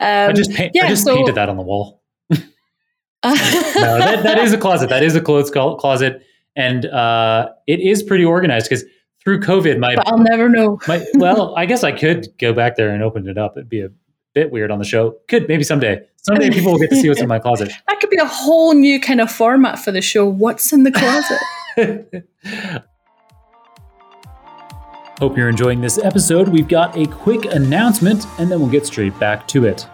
Um, 0.00 0.30
I 0.30 0.32
just, 0.32 0.52
paint, 0.52 0.72
yeah, 0.74 0.86
I 0.86 0.88
just 0.88 1.04
so, 1.04 1.14
painted 1.14 1.34
that 1.34 1.48
on 1.48 1.56
the 1.56 1.62
wall. 1.62 2.02
no, 2.30 2.40
that, 3.24 4.22
that 4.22 4.38
is 4.38 4.52
a 4.52 4.58
closet. 4.58 4.88
That 4.88 5.02
is 5.02 5.14
a 5.14 5.20
clothes 5.20 5.50
closet. 5.50 6.24
And 6.56 6.86
uh, 6.86 7.50
it 7.66 7.80
is 7.80 8.02
pretty 8.02 8.24
organized 8.24 8.66
because 8.66 8.84
through 9.22 9.40
COVID, 9.40 9.78
my 9.78 9.94
but 9.96 10.08
I'll 10.08 10.18
never 10.18 10.48
know. 10.48 10.78
my 10.88 11.04
well, 11.14 11.54
I 11.56 11.66
guess 11.66 11.84
I 11.84 11.92
could 11.92 12.28
go 12.38 12.52
back 12.52 12.76
there 12.76 12.90
and 12.90 13.02
open 13.02 13.28
it 13.28 13.38
up. 13.38 13.56
It'd 13.56 13.68
be 13.68 13.80
a 13.80 13.90
bit 14.34 14.50
weird 14.50 14.70
on 14.70 14.78
the 14.78 14.84
show. 14.84 15.16
Could 15.28 15.48
maybe 15.48 15.64
someday. 15.64 16.00
Someday 16.16 16.50
people 16.50 16.72
will 16.72 16.78
get 16.78 16.90
to 16.90 16.96
see 16.96 17.08
what's 17.08 17.20
in 17.20 17.28
my 17.28 17.38
closet. 17.38 17.72
That 17.88 18.00
could 18.00 18.10
be 18.10 18.16
a 18.16 18.26
whole 18.26 18.74
new 18.74 19.00
kind 19.00 19.20
of 19.20 19.30
format 19.30 19.78
for 19.78 19.92
the 19.92 20.02
show. 20.02 20.26
What's 20.26 20.72
in 20.72 20.82
the 20.82 20.90
closet? 20.90 21.38
Hope 25.18 25.36
you're 25.36 25.48
enjoying 25.48 25.80
this 25.80 25.98
episode. 25.98 26.48
We've 26.48 26.66
got 26.66 26.96
a 26.96 27.06
quick 27.06 27.44
announcement 27.44 28.26
and 28.38 28.50
then 28.50 28.60
we'll 28.60 28.70
get 28.70 28.86
straight 28.86 29.16
back 29.20 29.46
to 29.48 29.66
it. 29.66 29.86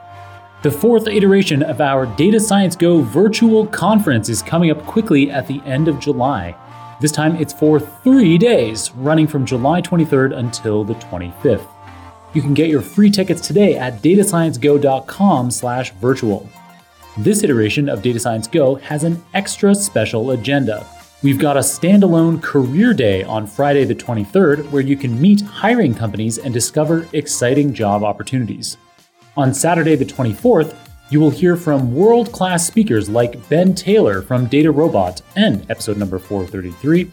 The 0.62 0.70
fourth 0.70 1.06
iteration 1.06 1.62
of 1.62 1.80
our 1.80 2.06
Data 2.06 2.40
Science 2.40 2.74
Go 2.76 3.02
virtual 3.02 3.66
conference 3.66 4.28
is 4.28 4.42
coming 4.42 4.70
up 4.70 4.84
quickly 4.86 5.30
at 5.30 5.46
the 5.46 5.60
end 5.64 5.86
of 5.86 6.00
July. 6.00 6.56
This 7.00 7.12
time 7.12 7.36
it's 7.36 7.52
for 7.52 7.78
three 7.78 8.36
days, 8.38 8.90
running 8.92 9.28
from 9.28 9.46
July 9.46 9.80
23rd 9.80 10.36
until 10.36 10.82
the 10.82 10.94
25th. 10.94 11.68
You 12.34 12.42
can 12.42 12.54
get 12.54 12.68
your 12.68 12.82
free 12.82 13.08
tickets 13.08 13.46
today 13.46 13.76
at 13.76 14.02
datasciencego.com 14.02 15.50
slash 15.52 15.92
virtual. 15.92 16.48
This 17.16 17.44
iteration 17.44 17.88
of 17.88 18.02
Data 18.02 18.18
Science 18.18 18.48
Go 18.48 18.74
has 18.76 19.04
an 19.04 19.22
extra 19.32 19.76
special 19.76 20.32
agenda. 20.32 20.84
We've 21.22 21.38
got 21.38 21.56
a 21.56 21.60
standalone 21.60 22.42
career 22.42 22.92
day 22.94 23.22
on 23.22 23.46
Friday 23.46 23.84
the 23.84 23.94
23rd 23.94 24.68
where 24.70 24.82
you 24.82 24.96
can 24.96 25.20
meet 25.20 25.40
hiring 25.40 25.94
companies 25.94 26.38
and 26.38 26.52
discover 26.52 27.06
exciting 27.12 27.74
job 27.74 28.02
opportunities. 28.02 28.76
On 29.36 29.54
Saturday 29.54 29.94
the 29.94 30.04
24th, 30.04 30.76
you 31.10 31.20
will 31.20 31.30
hear 31.30 31.56
from 31.56 31.94
world 31.94 32.32
class 32.32 32.66
speakers 32.66 33.08
like 33.08 33.48
Ben 33.48 33.74
Taylor 33.74 34.20
from 34.22 34.46
DataRobot 34.46 35.22
and 35.36 35.68
episode 35.70 35.96
number 35.96 36.18
433, 36.18 37.10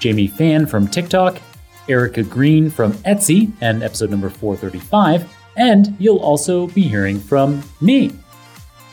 Jamie 0.00 0.26
Fan 0.26 0.66
from 0.66 0.86
TikTok, 0.86 1.40
Erica 1.88 2.22
Green 2.22 2.68
from 2.70 2.92
Etsy 3.04 3.50
and 3.60 3.82
episode 3.82 4.10
number 4.10 4.28
435, 4.28 5.30
and 5.56 5.96
you'll 5.98 6.18
also 6.18 6.66
be 6.68 6.82
hearing 6.82 7.18
from 7.18 7.62
me. 7.80 8.12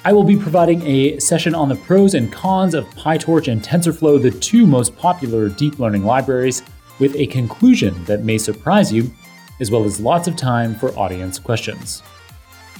I 0.05 0.13
will 0.13 0.23
be 0.23 0.37
providing 0.37 0.81
a 0.83 1.19
session 1.19 1.53
on 1.53 1.67
the 1.67 1.75
pros 1.75 2.13
and 2.13 2.31
cons 2.31 2.73
of 2.73 2.85
PyTorch 2.91 3.51
and 3.51 3.61
TensorFlow, 3.61 4.21
the 4.21 4.31
two 4.31 4.65
most 4.65 4.95
popular 4.97 5.49
deep 5.49 5.79
learning 5.79 6.05
libraries, 6.05 6.63
with 6.99 7.15
a 7.15 7.27
conclusion 7.27 8.03
that 8.05 8.23
may 8.23 8.37
surprise 8.37 8.91
you, 8.91 9.11
as 9.59 9.69
well 9.71 9.83
as 9.83 9.99
lots 9.99 10.27
of 10.27 10.37
time 10.37 10.75
for 10.75 10.97
audience 10.97 11.37
questions. 11.37 12.01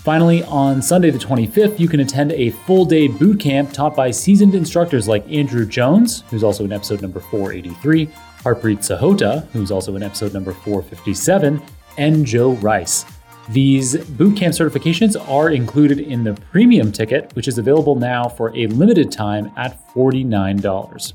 Finally, 0.10 0.44
on 0.46 0.82
Sunday 0.82 1.12
the 1.12 1.20
25th, 1.20 1.78
you 1.78 1.88
can 1.88 2.00
attend 2.00 2.32
a 2.32 2.50
full 2.50 2.84
day 2.84 3.08
boot 3.08 3.40
camp 3.40 3.72
taught 3.72 3.96
by 3.96 4.10
seasoned 4.10 4.56
instructors 4.56 5.08
like 5.08 5.24
Andrew 5.32 5.68
Jones, 5.68 6.24
who's 6.32 6.44
also 6.44 6.66
in 6.66 6.74
episode 6.74 7.04
number 7.04 7.20
483, 7.20 8.08
Harpreet 8.40 8.80
Sahota, 8.80 9.46
who's 9.50 9.70
also 9.70 9.96
in 9.96 10.02
episode 10.02 10.34
number 10.34 10.52
457, 10.52 11.62
and 12.00 12.26
Joe 12.26 12.54
Rice. 12.54 13.06
These 13.50 13.98
bootcamp 13.98 14.58
certifications 14.58 15.16
are 15.30 15.52
included 15.52 16.00
in 16.00 16.24
the 16.24 16.34
premium 16.34 16.92
ticket, 16.92 17.32
which 17.36 17.48
is 17.48 17.60
available 17.60 17.94
now 17.94 18.28
for 18.28 18.50
a 18.58 18.66
limited 18.66 19.12
time 19.12 19.52
at 19.58 19.80
$49. 19.94 21.14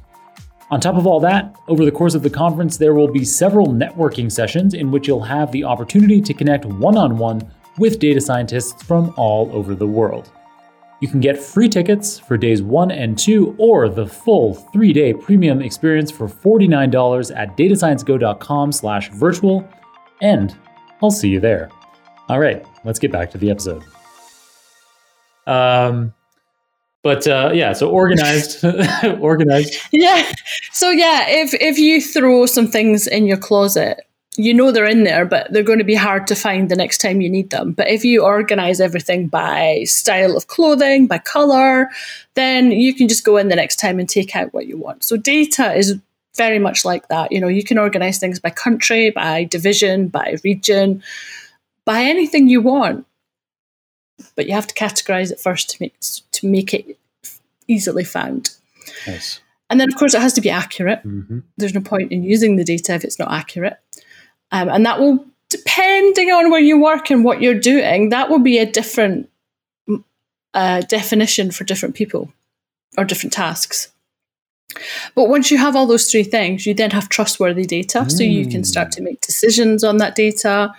On 0.70 0.80
top 0.80 0.94
of 0.94 1.04
all 1.04 1.18
that, 1.18 1.56
over 1.66 1.84
the 1.84 1.90
course 1.90 2.14
of 2.14 2.22
the 2.22 2.30
conference, 2.30 2.76
there 2.76 2.94
will 2.94 3.08
be 3.08 3.24
several 3.24 3.66
networking 3.66 4.30
sessions 4.30 4.72
in 4.72 4.92
which 4.92 5.08
you'll 5.08 5.20
have 5.20 5.50
the 5.50 5.64
opportunity 5.64 6.20
to 6.20 6.32
connect 6.32 6.64
one 6.64 6.96
on 6.96 7.18
one 7.18 7.50
with 7.78 7.98
data 7.98 8.20
scientists 8.20 8.82
from 8.82 9.14
all 9.16 9.50
over 9.52 9.74
the 9.74 9.86
world. 9.86 10.30
You 11.00 11.08
can 11.08 11.20
get 11.20 11.38
free 11.38 11.68
tickets 11.68 12.18
for 12.18 12.36
days 12.36 12.62
1 12.62 12.90
and 12.90 13.18
2 13.18 13.56
or 13.58 13.88
the 13.88 14.06
full 14.06 14.54
3-day 14.74 15.14
premium 15.14 15.60
experience 15.60 16.10
for 16.10 16.28
$49 16.28 17.36
at 17.36 17.56
datasciencego.com/virtual 17.56 19.68
and 20.22 20.56
I'll 21.02 21.10
see 21.10 21.28
you 21.28 21.40
there. 21.40 21.68
All 22.28 22.38
right, 22.38 22.64
let's 22.84 22.98
get 22.98 23.12
back 23.12 23.30
to 23.32 23.38
the 23.38 23.50
episode. 23.50 23.84
Um 25.46 26.14
but 27.02 27.28
uh, 27.28 27.50
yeah, 27.52 27.74
so 27.74 27.90
organized, 27.90 28.64
organized. 29.20 29.74
Yeah. 29.92 30.32
So 30.72 30.88
yeah, 30.88 31.26
if 31.28 31.52
if 31.52 31.78
you 31.78 32.00
throw 32.00 32.46
some 32.46 32.66
things 32.66 33.06
in 33.06 33.26
your 33.26 33.36
closet 33.36 34.00
you 34.36 34.52
know 34.52 34.72
they're 34.72 34.84
in 34.84 35.04
there, 35.04 35.24
but 35.24 35.52
they're 35.52 35.62
going 35.62 35.78
to 35.78 35.84
be 35.84 35.94
hard 35.94 36.26
to 36.26 36.34
find 36.34 36.68
the 36.68 36.76
next 36.76 36.98
time 36.98 37.20
you 37.20 37.30
need 37.30 37.50
them. 37.50 37.72
But 37.72 37.88
if 37.88 38.04
you 38.04 38.24
organize 38.24 38.80
everything 38.80 39.28
by 39.28 39.84
style 39.84 40.36
of 40.36 40.48
clothing, 40.48 41.06
by 41.06 41.18
color, 41.18 41.88
then 42.34 42.72
you 42.72 42.94
can 42.94 43.08
just 43.08 43.24
go 43.24 43.36
in 43.36 43.48
the 43.48 43.56
next 43.56 43.76
time 43.76 44.00
and 44.00 44.08
take 44.08 44.34
out 44.34 44.52
what 44.52 44.66
you 44.66 44.76
want. 44.76 45.04
So 45.04 45.16
data 45.16 45.72
is 45.72 45.98
very 46.36 46.58
much 46.58 46.84
like 46.84 47.08
that. 47.08 47.30
You 47.30 47.40
know, 47.40 47.48
you 47.48 47.62
can 47.62 47.78
organize 47.78 48.18
things 48.18 48.40
by 48.40 48.50
country, 48.50 49.10
by 49.10 49.44
division, 49.44 50.08
by 50.08 50.36
region, 50.42 51.02
by 51.84 52.02
anything 52.02 52.48
you 52.48 52.60
want. 52.60 53.06
But 54.36 54.46
you 54.46 54.54
have 54.54 54.66
to 54.66 54.74
categorize 54.74 55.30
it 55.30 55.40
first 55.40 55.70
to 55.70 55.76
make 55.80 55.94
to 56.00 56.46
make 56.46 56.74
it 56.74 56.98
easily 57.68 58.04
found. 58.04 58.50
Nice. 59.06 59.40
And 59.70 59.80
then, 59.80 59.88
of 59.88 59.98
course, 59.98 60.14
it 60.14 60.20
has 60.20 60.34
to 60.34 60.40
be 60.40 60.50
accurate. 60.50 61.00
Mm-hmm. 61.04 61.40
There's 61.56 61.74
no 61.74 61.80
point 61.80 62.12
in 62.12 62.22
using 62.22 62.56
the 62.56 62.64
data 62.64 62.94
if 62.94 63.04
it's 63.04 63.18
not 63.18 63.32
accurate. 63.32 63.78
Um, 64.54 64.68
and 64.68 64.86
that 64.86 65.00
will, 65.00 65.26
depending 65.48 66.30
on 66.30 66.48
where 66.48 66.60
you 66.60 66.80
work 66.80 67.10
and 67.10 67.24
what 67.24 67.42
you're 67.42 67.58
doing, 67.58 68.10
that 68.10 68.30
will 68.30 68.38
be 68.38 68.58
a 68.58 68.64
different 68.64 69.28
uh, 70.54 70.82
definition 70.82 71.50
for 71.50 71.64
different 71.64 71.96
people 71.96 72.32
or 72.96 73.04
different 73.04 73.32
tasks. 73.32 73.88
But 75.16 75.28
once 75.28 75.50
you 75.50 75.58
have 75.58 75.74
all 75.74 75.88
those 75.88 76.08
three 76.08 76.22
things, 76.22 76.66
you 76.66 76.72
then 76.72 76.92
have 76.92 77.08
trustworthy 77.08 77.64
data. 77.64 78.02
Mm. 78.02 78.12
So 78.12 78.22
you 78.22 78.46
can 78.48 78.62
start 78.62 78.92
to 78.92 79.02
make 79.02 79.20
decisions 79.22 79.82
on 79.82 79.96
that 79.96 80.14
data. 80.14 80.72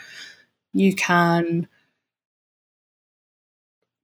You 0.74 0.96
can 0.96 1.68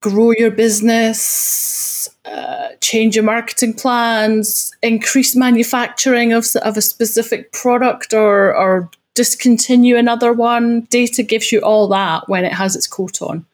grow 0.02 0.32
your 0.32 0.52
business, 0.52 2.10
uh, 2.26 2.70
change 2.82 3.16
your 3.16 3.24
marketing 3.24 3.76
plans, 3.76 4.76
increase 4.84 5.34
manufacturing 5.34 6.34
of, 6.34 6.46
of 6.62 6.76
a 6.76 6.82
specific 6.82 7.54
product 7.54 8.14
or, 8.14 8.54
or 8.54 8.90
discontinue 9.16 9.98
another 9.98 10.34
one. 10.34 10.82
Data 10.90 11.24
gives 11.24 11.52
you 11.52 11.60
all 11.62 11.88
that 11.90 12.28
when 12.28 12.46
it 12.46 12.54
has 12.54 12.76
its 12.76 12.88
coat 12.88 13.22
on. 13.22 13.46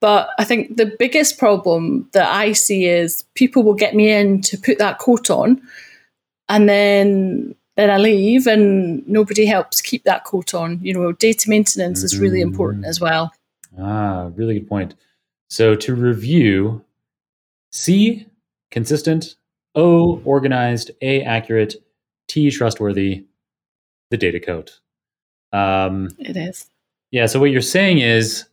But 0.00 0.30
I 0.38 0.44
think 0.44 0.76
the 0.76 0.94
biggest 0.98 1.38
problem 1.38 2.08
that 2.12 2.28
I 2.28 2.52
see 2.52 2.86
is 2.86 3.24
people 3.34 3.62
will 3.62 3.74
get 3.74 3.94
me 3.94 4.10
in 4.10 4.40
to 4.42 4.56
put 4.56 4.78
that 4.78 4.98
coat 4.98 5.30
on 5.30 5.60
and 6.48 6.68
then 6.68 7.54
then 7.76 7.90
I 7.90 7.98
leave 7.98 8.46
and 8.46 9.06
nobody 9.08 9.46
helps 9.46 9.80
keep 9.80 10.04
that 10.04 10.24
coat 10.24 10.52
on. 10.52 10.80
You 10.82 10.92
know, 10.92 11.12
data 11.12 11.48
maintenance 11.48 12.02
is 12.02 12.18
really 12.18 12.40
important 12.40 12.84
as 12.84 13.00
well. 13.00 13.32
Ah, 13.78 14.30
really 14.34 14.58
good 14.58 14.68
point. 14.68 14.94
So 15.48 15.74
to 15.76 15.94
review, 15.94 16.84
C 17.70 18.26
consistent, 18.70 19.36
O 19.74 20.20
organized, 20.24 20.90
A 21.00 21.22
accurate, 21.22 21.76
T 22.28 22.50
trustworthy, 22.50 23.24
the 24.10 24.16
data 24.16 24.40
code. 24.40 24.70
Um, 25.52 26.10
it 26.18 26.36
is. 26.36 26.68
Yeah. 27.10 27.26
So 27.26 27.40
what 27.40 27.50
you're 27.50 27.60
saying 27.60 27.98
is 27.98 28.44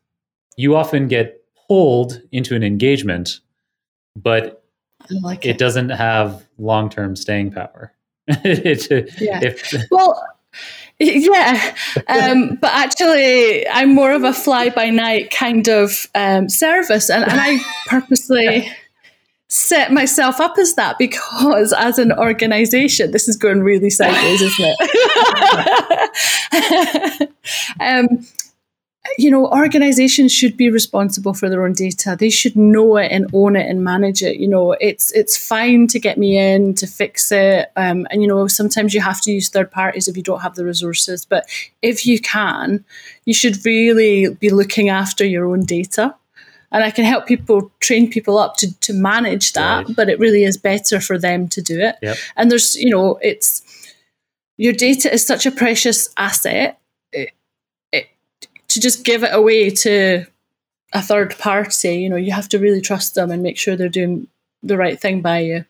you 0.56 0.76
often 0.76 1.08
get 1.08 1.44
pulled 1.68 2.22
into 2.32 2.56
an 2.56 2.64
engagement, 2.64 3.40
but 4.16 4.64
like 5.10 5.46
it. 5.46 5.52
it. 5.52 5.58
doesn't 5.58 5.90
have 5.90 6.46
long 6.58 6.90
term 6.90 7.16
staying 7.16 7.52
power. 7.52 7.94
it, 8.28 8.90
yeah. 9.22 9.40
If, 9.42 9.74
well, 9.92 10.22
yeah, 11.00 11.76
um, 12.08 12.58
but 12.60 12.74
actually, 12.74 13.68
I'm 13.70 13.94
more 13.94 14.12
of 14.12 14.24
a 14.24 14.34
fly 14.34 14.70
by 14.70 14.90
night 14.90 15.30
kind 15.32 15.68
of 15.68 16.08
um, 16.16 16.50
service, 16.50 17.10
and, 17.10 17.24
and 17.24 17.40
I 17.40 17.60
purposely 17.86 18.72
set 19.50 19.92
myself 19.92 20.40
up 20.40 20.58
as 20.58 20.76
that 20.76 20.98
because 20.98 21.74
as 21.78 22.00
an 22.00 22.12
organization 22.12 23.12
this 23.12 23.28
is 23.28 23.38
going 23.38 23.62
really 23.62 23.90
sideways 23.90 24.42
isn't 24.42 24.66
it 24.70 24.78
um, 27.80 28.08
you 29.18 29.32
know, 29.32 29.48
organizations 29.48 30.34
should 30.34 30.58
be 30.58 30.70
responsible 30.70 31.34
for 31.34 31.50
their 31.50 31.64
own 31.64 31.74
data. 31.74 32.18
They 32.20 32.30
should 32.30 32.56
know 32.56 32.98
it 32.98 33.12
and 33.12 33.28
own 33.34 33.56
it 33.56 33.70
and 33.70 33.84
manage 33.84 34.22
it. 34.22 34.38
You 34.38 34.48
know, 34.48 34.74
it's 34.74 35.12
it's 35.14 35.38
fine 35.38 35.88
to 35.88 36.00
get 36.00 36.18
me 36.18 36.38
in 36.38 36.74
to 36.76 36.88
fix 36.88 37.32
it, 37.32 37.72
um, 37.76 38.08
and 38.10 38.22
you 38.22 38.28
know, 38.28 38.48
sometimes 38.48 38.94
you 38.94 39.02
have 39.02 39.22
to 39.22 39.32
use 39.32 39.50
third 39.50 39.72
parties 39.72 40.08
if 40.08 40.18
you 40.18 40.24
don't 40.24 40.42
have 40.42 40.56
the 40.56 40.66
resources. 40.66 41.26
But 41.26 41.46
if 41.82 42.06
you 42.06 42.20
can, 42.20 42.84
you 43.26 43.34
should 43.34 43.66
really 43.66 44.34
be 44.36 44.50
looking 44.50 44.90
after 44.90 45.26
your 45.26 45.46
own 45.46 45.62
data. 45.62 46.16
And 46.72 46.84
I 46.84 46.92
can 46.92 47.06
help 47.06 47.28
people 47.28 47.72
train 47.80 48.10
people 48.10 48.38
up 48.38 48.58
to 48.58 48.78
to 48.82 48.94
manage 48.94 49.54
that, 49.54 49.86
right. 49.86 49.96
but 49.96 50.10
it 50.10 50.20
really 50.20 50.44
is 50.44 50.58
better 50.58 51.00
for 51.00 51.18
them 51.18 51.48
to 51.50 51.62
do 51.62 51.80
it. 51.80 51.96
Yep. 52.02 52.18
And 52.36 52.52
there's, 52.52 52.76
you 52.76 52.90
know, 52.90 53.18
it's 53.22 53.62
your 54.58 54.74
data 54.74 55.14
is 55.14 55.26
such 55.26 55.46
a 55.46 55.52
precious 55.52 56.10
asset 56.18 56.80
to 58.70 58.80
just 58.80 59.04
give 59.04 59.24
it 59.24 59.34
away 59.34 59.70
to 59.70 60.26
a 60.94 61.02
third 61.02 61.38
party, 61.38 61.96
you 61.96 62.10
know, 62.10 62.16
you 62.16 62.32
have 62.32 62.50
to 62.50 62.60
really 62.60 62.82
trust 62.82 63.16
them 63.16 63.32
and 63.32 63.44
make 63.44 63.58
sure 63.58 63.76
they're 63.76 63.90
doing 63.90 64.28
the 64.64 64.78
right 64.78 65.00
thing 65.00 65.22
by 65.22 65.40
you. 65.40 65.66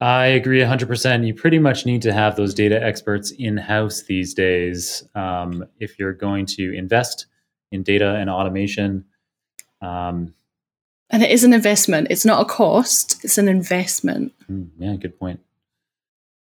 I 0.00 0.26
agree 0.26 0.60
100%. 0.60 1.26
You 1.26 1.34
pretty 1.34 1.58
much 1.58 1.86
need 1.86 2.02
to 2.02 2.12
have 2.12 2.36
those 2.36 2.52
data 2.52 2.82
experts 2.82 3.30
in 3.30 3.56
house 3.56 4.02
these 4.02 4.34
days 4.34 5.02
um, 5.14 5.64
if 5.80 5.98
you're 5.98 6.12
going 6.12 6.46
to 6.46 6.74
invest 6.74 7.26
in 7.72 7.82
data 7.82 8.16
and 8.16 8.28
automation. 8.28 9.04
Um, 9.80 10.34
and 11.10 11.22
it 11.22 11.30
is 11.30 11.44
an 11.44 11.52
investment. 11.52 12.08
It's 12.10 12.24
not 12.24 12.42
a 12.42 12.44
cost, 12.44 13.24
it's 13.24 13.38
an 13.38 13.48
investment. 13.48 14.32
Hmm, 14.46 14.64
yeah, 14.78 14.96
good 14.96 15.18
point. 15.18 15.40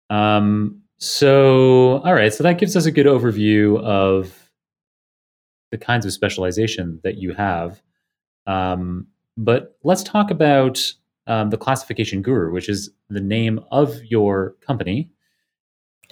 Um, 0.10 0.82
so, 0.98 2.00
all 2.00 2.14
right. 2.14 2.34
So 2.34 2.44
that 2.44 2.58
gives 2.58 2.76
us 2.76 2.86
a 2.86 2.92
good 2.92 3.06
overview 3.06 3.80
of 3.82 4.50
the 5.72 5.78
kinds 5.78 6.06
of 6.06 6.14
specialization 6.14 7.00
that 7.04 7.18
you 7.18 7.34
have. 7.34 7.82
Um, 8.48 9.08
but 9.36 9.78
let's 9.84 10.02
talk 10.02 10.32
about 10.32 10.94
um, 11.28 11.50
the 11.50 11.58
classification 11.58 12.22
guru, 12.22 12.52
which 12.52 12.70
is 12.70 12.90
the 13.10 13.20
name 13.20 13.60
of 13.70 14.04
your 14.06 14.56
company. 14.62 15.12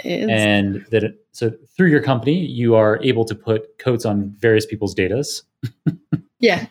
And 0.04 0.86
that 0.92 1.06
it, 1.06 1.26
so 1.32 1.54
through 1.76 1.88
your 1.88 2.04
company, 2.04 2.46
you 2.46 2.76
are 2.76 3.02
able 3.02 3.24
to 3.26 3.34
put 3.34 3.78
coats 3.80 4.06
on 4.06 4.36
various 4.38 4.66
people's 4.66 4.94
datas. 4.94 5.44
yeah. 6.46 6.68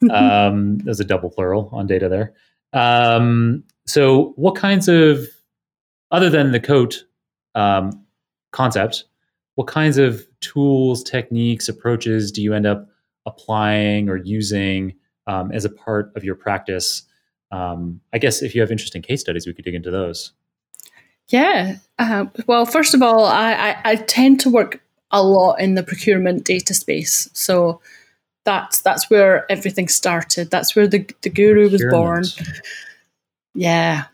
um, 0.10 0.78
there's 0.78 1.00
a 1.00 1.04
double 1.04 1.30
plural 1.30 1.68
on 1.72 1.86
data 1.86 2.08
there. 2.08 2.34
Um, 2.72 3.64
so, 3.86 4.32
what 4.36 4.54
kinds 4.54 4.88
of, 4.88 5.26
other 6.10 6.30
than 6.30 6.52
the 6.52 6.60
coat 6.60 7.04
um, 7.54 8.04
concept, 8.52 9.04
what 9.54 9.66
kinds 9.66 9.98
of 9.98 10.26
tools, 10.40 11.02
techniques, 11.02 11.68
approaches 11.68 12.30
do 12.30 12.42
you 12.42 12.54
end 12.54 12.66
up 12.66 12.88
applying 13.26 14.08
or 14.08 14.16
using 14.16 14.94
um, 15.26 15.50
as 15.52 15.64
a 15.64 15.70
part 15.70 16.12
of 16.16 16.24
your 16.24 16.34
practice? 16.34 17.02
Um, 17.50 18.00
I 18.12 18.18
guess 18.18 18.42
if 18.42 18.54
you 18.54 18.60
have 18.60 18.70
interesting 18.70 19.02
case 19.02 19.20
studies, 19.20 19.46
we 19.46 19.54
could 19.54 19.64
dig 19.64 19.74
into 19.74 19.90
those. 19.90 20.32
Yeah. 21.28 21.76
Uh, 21.98 22.26
well, 22.46 22.66
first 22.66 22.94
of 22.94 23.02
all, 23.02 23.24
I, 23.24 23.52
I, 23.52 23.76
I, 23.84 23.96
tend 23.96 24.40
to 24.40 24.50
work 24.50 24.80
a 25.10 25.22
lot 25.22 25.60
in 25.60 25.74
the 25.74 25.82
procurement 25.82 26.44
data 26.44 26.72
space. 26.72 27.28
So 27.32 27.80
that's 28.48 28.80
that's 28.80 29.10
where 29.10 29.50
everything 29.50 29.88
started. 29.88 30.50
That's 30.50 30.74
where 30.74 30.86
the, 30.86 31.06
the 31.22 31.30
guru 31.30 31.68
was 31.68 31.84
born. 31.90 32.24
Yeah 33.54 34.04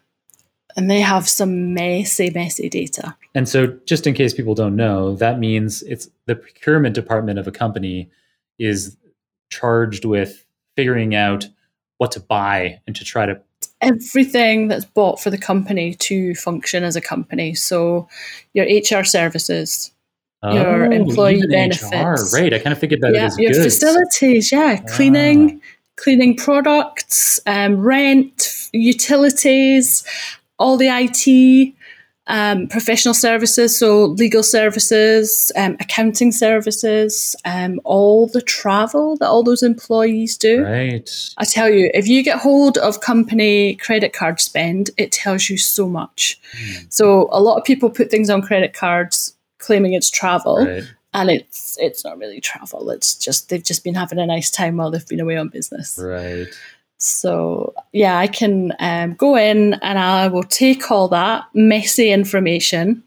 and 0.77 0.91
they 0.91 1.01
have 1.01 1.29
some 1.29 1.75
messy, 1.75 2.31
messy 2.31 2.69
data. 2.69 3.17
And 3.35 3.49
so, 3.49 3.67
just 3.87 4.07
in 4.07 4.15
case 4.15 4.35
people 4.35 4.55
don't 4.55 4.77
know, 4.77 5.17
that 5.17 5.39
means 5.39 5.83
it's 5.83 6.09
the 6.27 6.37
procurement 6.37 6.95
department 6.95 7.39
of 7.39 7.47
a 7.47 7.53
company 7.53 8.11
is 8.59 8.97
charged 9.51 10.05
with 10.05 10.45
figuring 10.77 11.15
out 11.15 11.49
what 11.99 12.13
to 12.13 12.21
buy 12.21 12.81
and 12.87 12.97
to 12.97 13.05
try 13.05 13.27
to 13.27 13.41
everything 13.81 14.69
that's 14.69 14.85
bought 14.85 15.21
for 15.21 15.31
the 15.31 15.39
company 15.39 15.95
to 15.95 16.35
function 16.35 16.85
as 16.85 16.97
a 16.97 17.01
company. 17.01 17.55
So, 17.55 18.09
your 18.53 18.67
HR 18.67 19.05
services, 19.05 19.93
oh, 20.45 20.55
your 20.55 20.93
employee 20.93 21.43
benefits, 21.49 22.33
HR. 22.33 22.37
right? 22.37 22.53
I 22.53 22.59
kind 22.59 22.73
of 22.73 22.79
figured 22.79 23.01
that 23.01 23.15
yeah, 23.15 23.31
your 23.39 23.53
goods. 23.53 23.65
facilities, 23.65 24.53
yeah, 24.53 24.77
cleaning. 24.89 25.61
Ah. 25.63 25.69
Cleaning 25.97 26.37
products, 26.37 27.39
um, 27.47 27.81
rent, 27.81 28.69
utilities, 28.73 30.05
all 30.59 30.77
the 30.77 30.89
IT, 30.89 31.73
um, 32.27 32.69
professional 32.69 33.15
services, 33.15 33.79
so 33.79 34.07
legal 34.07 34.43
services, 34.43 35.53
um, 35.57 35.77
accounting 35.81 36.33
services, 36.33 37.37
um, 37.45 37.81
all 37.85 38.27
the 38.27 38.41
travel 38.41 39.17
that 39.19 39.29
all 39.29 39.43
those 39.43 39.63
employees 39.63 40.39
do. 40.39 40.65
Right. 40.65 41.11
I 41.37 41.45
tell 41.45 41.69
you, 41.69 41.91
if 41.93 42.09
you 42.09 42.23
get 42.23 42.39
hold 42.39 42.79
of 42.79 43.01
company 43.01 43.77
credit 43.77 44.13
card 44.13 44.41
spend, 44.41 44.91
it 44.97 45.13
tells 45.13 45.51
you 45.51 45.59
so 45.59 45.89
much. 45.89 46.41
Mm. 46.57 46.93
So 46.93 47.29
a 47.31 47.41
lot 47.41 47.59
of 47.59 47.65
people 47.65 47.91
put 47.91 48.11
things 48.11 48.31
on 48.31 48.41
credit 48.41 48.73
cards 48.73 49.35
claiming 49.65 49.95
it's 49.95 50.11
travel. 50.11 50.67
Right. 50.67 50.85
And 51.13 51.31
it's 51.31 51.79
it's 51.81 52.05
not 52.05 52.19
really 52.19 52.41
travel. 52.41 52.91
It's 52.91 53.15
just 53.15 53.49
they've 53.49 53.63
just 53.63 53.85
been 53.85 53.95
having 53.95 54.19
a 54.19 54.27
nice 54.27 54.51
time 54.51 54.77
while 54.77 54.91
they've 54.91 55.07
been 55.07 55.21
away 55.21 55.37
on 55.37 55.49
business. 55.49 55.97
Right. 55.97 56.49
So, 56.99 57.75
yeah, 57.93 58.19
I 58.19 58.27
can 58.27 58.73
um, 58.79 59.15
go 59.15 59.37
in 59.37 59.75
and 59.75 59.99
I 59.99 60.29
will 60.29 60.43
take 60.43 60.91
all 60.91 61.09
that 61.09 61.45
messy 61.53 62.11
information. 62.11 63.03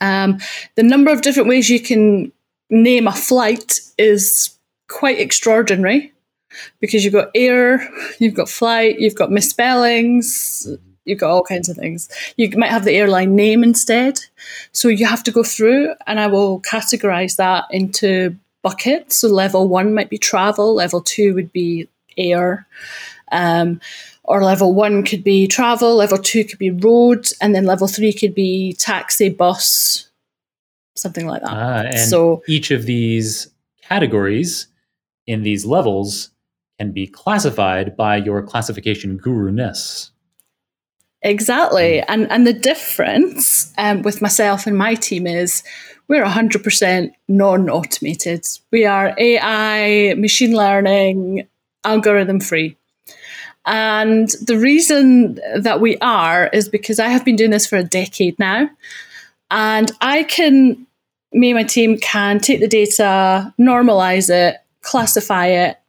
Um, 0.00 0.40
the 0.74 0.82
number 0.82 1.12
of 1.12 1.22
different 1.22 1.48
ways 1.48 1.70
you 1.70 1.80
can 1.80 2.32
name 2.68 3.06
a 3.06 3.12
flight 3.12 3.80
is 3.96 4.50
quite 4.88 5.20
extraordinary 5.20 6.12
because 6.80 7.04
you've 7.04 7.14
got 7.14 7.30
air, 7.34 7.88
you've 8.18 8.34
got 8.34 8.48
flight, 8.48 8.98
you've 8.98 9.14
got 9.14 9.30
misspellings, 9.30 10.68
you've 11.06 11.20
got 11.20 11.30
all 11.30 11.42
kinds 11.42 11.68
of 11.68 11.76
things. 11.76 12.08
You 12.36 12.50
might 12.56 12.70
have 12.70 12.84
the 12.84 12.92
airline 12.92 13.34
name 13.34 13.62
instead. 13.62 14.20
So 14.72 14.88
you 14.88 15.06
have 15.06 15.22
to 15.24 15.30
go 15.30 15.42
through, 15.42 15.94
and 16.06 16.20
I 16.20 16.26
will 16.26 16.60
categorize 16.60 17.36
that 17.36 17.64
into 17.70 18.36
buckets. 18.62 19.16
So 19.16 19.28
level 19.28 19.68
one 19.68 19.94
might 19.94 20.10
be 20.10 20.18
travel, 20.18 20.74
level 20.74 21.00
two 21.00 21.34
would 21.34 21.52
be 21.52 21.88
air. 22.18 22.66
Um, 23.32 23.80
or 24.24 24.42
level 24.42 24.74
one 24.74 25.04
could 25.04 25.22
be 25.22 25.46
travel, 25.46 25.94
level 25.94 26.18
two 26.18 26.44
could 26.44 26.58
be 26.58 26.70
road, 26.70 27.28
and 27.40 27.54
then 27.54 27.64
level 27.64 27.86
three 27.86 28.12
could 28.12 28.34
be 28.34 28.72
taxi, 28.72 29.28
bus, 29.28 30.10
something 30.96 31.26
like 31.26 31.42
that. 31.42 31.50
Ah, 31.50 31.82
and 31.88 31.98
so 32.00 32.42
each 32.48 32.72
of 32.72 32.86
these 32.86 33.48
categories 33.82 34.66
in 35.26 35.42
these 35.42 35.64
levels 35.64 36.30
can 36.78 36.92
be 36.92 37.06
classified 37.06 37.96
by 37.96 38.16
your 38.16 38.42
classification 38.42 39.16
guru 39.16 39.52
ness. 39.52 40.10
Exactly. 41.26 41.98
Hmm. 41.98 42.04
And 42.08 42.32
and 42.32 42.46
the 42.46 42.52
difference 42.52 43.72
um, 43.76 44.02
with 44.02 44.22
myself 44.22 44.66
and 44.66 44.78
my 44.78 44.94
team 44.94 45.26
is 45.26 45.62
we're 46.08 46.24
100% 46.24 47.10
non-automated. 47.26 48.46
We 48.70 48.84
are 48.84 49.12
AI, 49.18 50.14
machine 50.14 50.54
learning, 50.54 51.48
algorithm 51.82 52.38
free. 52.38 52.76
And 53.64 54.28
the 54.40 54.56
reason 54.56 55.40
that 55.56 55.80
we 55.80 55.96
are 55.98 56.46
is 56.52 56.68
because 56.68 57.00
I 57.00 57.08
have 57.08 57.24
been 57.24 57.34
doing 57.34 57.50
this 57.50 57.66
for 57.66 57.76
a 57.76 57.82
decade 57.82 58.38
now. 58.38 58.70
And 59.50 59.90
I 60.00 60.22
can, 60.22 60.86
me 61.32 61.50
and 61.50 61.56
my 61.56 61.64
team 61.64 61.98
can 61.98 62.38
take 62.38 62.60
the 62.60 62.68
data, 62.68 63.52
normalize 63.58 64.30
it, 64.30 64.58
classify 64.82 65.46
it 65.46 65.80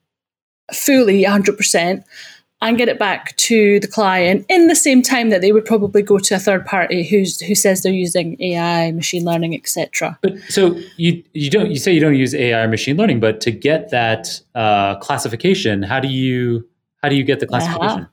fully 0.73 1.25
100%, 1.25 2.03
and 2.61 2.77
get 2.77 2.89
it 2.89 2.97
back 2.97 3.35
to 3.37 3.79
the 3.79 3.87
client 3.87 4.45
in 4.49 4.67
the 4.67 4.75
same 4.75 5.01
time 5.01 5.29
that 5.29 5.41
they 5.41 5.51
would 5.51 5.65
probably 5.65 6.01
go 6.01 6.17
to 6.17 6.35
a 6.35 6.39
third 6.39 6.65
party 6.65 7.03
who's 7.03 7.39
who 7.39 7.55
says 7.55 7.83
they're 7.83 7.93
using 7.93 8.35
AI, 8.41 8.91
machine 8.91 9.23
learning, 9.23 9.53
etc. 9.53 10.17
But 10.21 10.39
so 10.49 10.79
you 10.97 11.23
you 11.33 11.49
don't 11.49 11.69
you 11.69 11.77
say 11.77 11.93
you 11.93 11.99
don't 11.99 12.15
use 12.15 12.33
AI 12.33 12.61
or 12.61 12.67
machine 12.67 12.97
learning, 12.97 13.19
but 13.19 13.41
to 13.41 13.51
get 13.51 13.91
that 13.91 14.41
uh, 14.55 14.95
classification, 14.99 15.83
how 15.83 15.99
do 15.99 16.07
you 16.07 16.67
how 17.03 17.09
do 17.09 17.15
you 17.15 17.23
get 17.23 17.39
the 17.39 17.47
classification? 17.47 18.01
Uh-huh. 18.01 18.05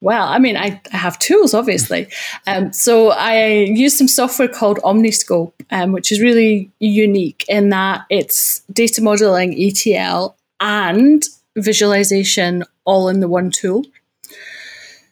Well, 0.00 0.26
I 0.26 0.40
mean, 0.40 0.56
I, 0.56 0.80
I 0.92 0.96
have 0.96 1.16
tools, 1.18 1.54
obviously. 1.54 2.08
Um, 2.48 2.72
so 2.72 3.10
I 3.10 3.46
use 3.46 3.96
some 3.96 4.08
software 4.08 4.48
called 4.48 4.78
Omniscope, 4.78 5.52
um, 5.70 5.92
which 5.92 6.10
is 6.10 6.20
really 6.20 6.72
unique 6.80 7.44
in 7.48 7.68
that 7.68 8.00
it's 8.10 8.62
data 8.72 9.00
modeling, 9.00 9.54
ETL, 9.56 10.36
and 10.58 11.22
visualization 11.56 12.64
all 12.84 13.08
in 13.08 13.20
the 13.20 13.28
one 13.28 13.50
tool. 13.50 13.84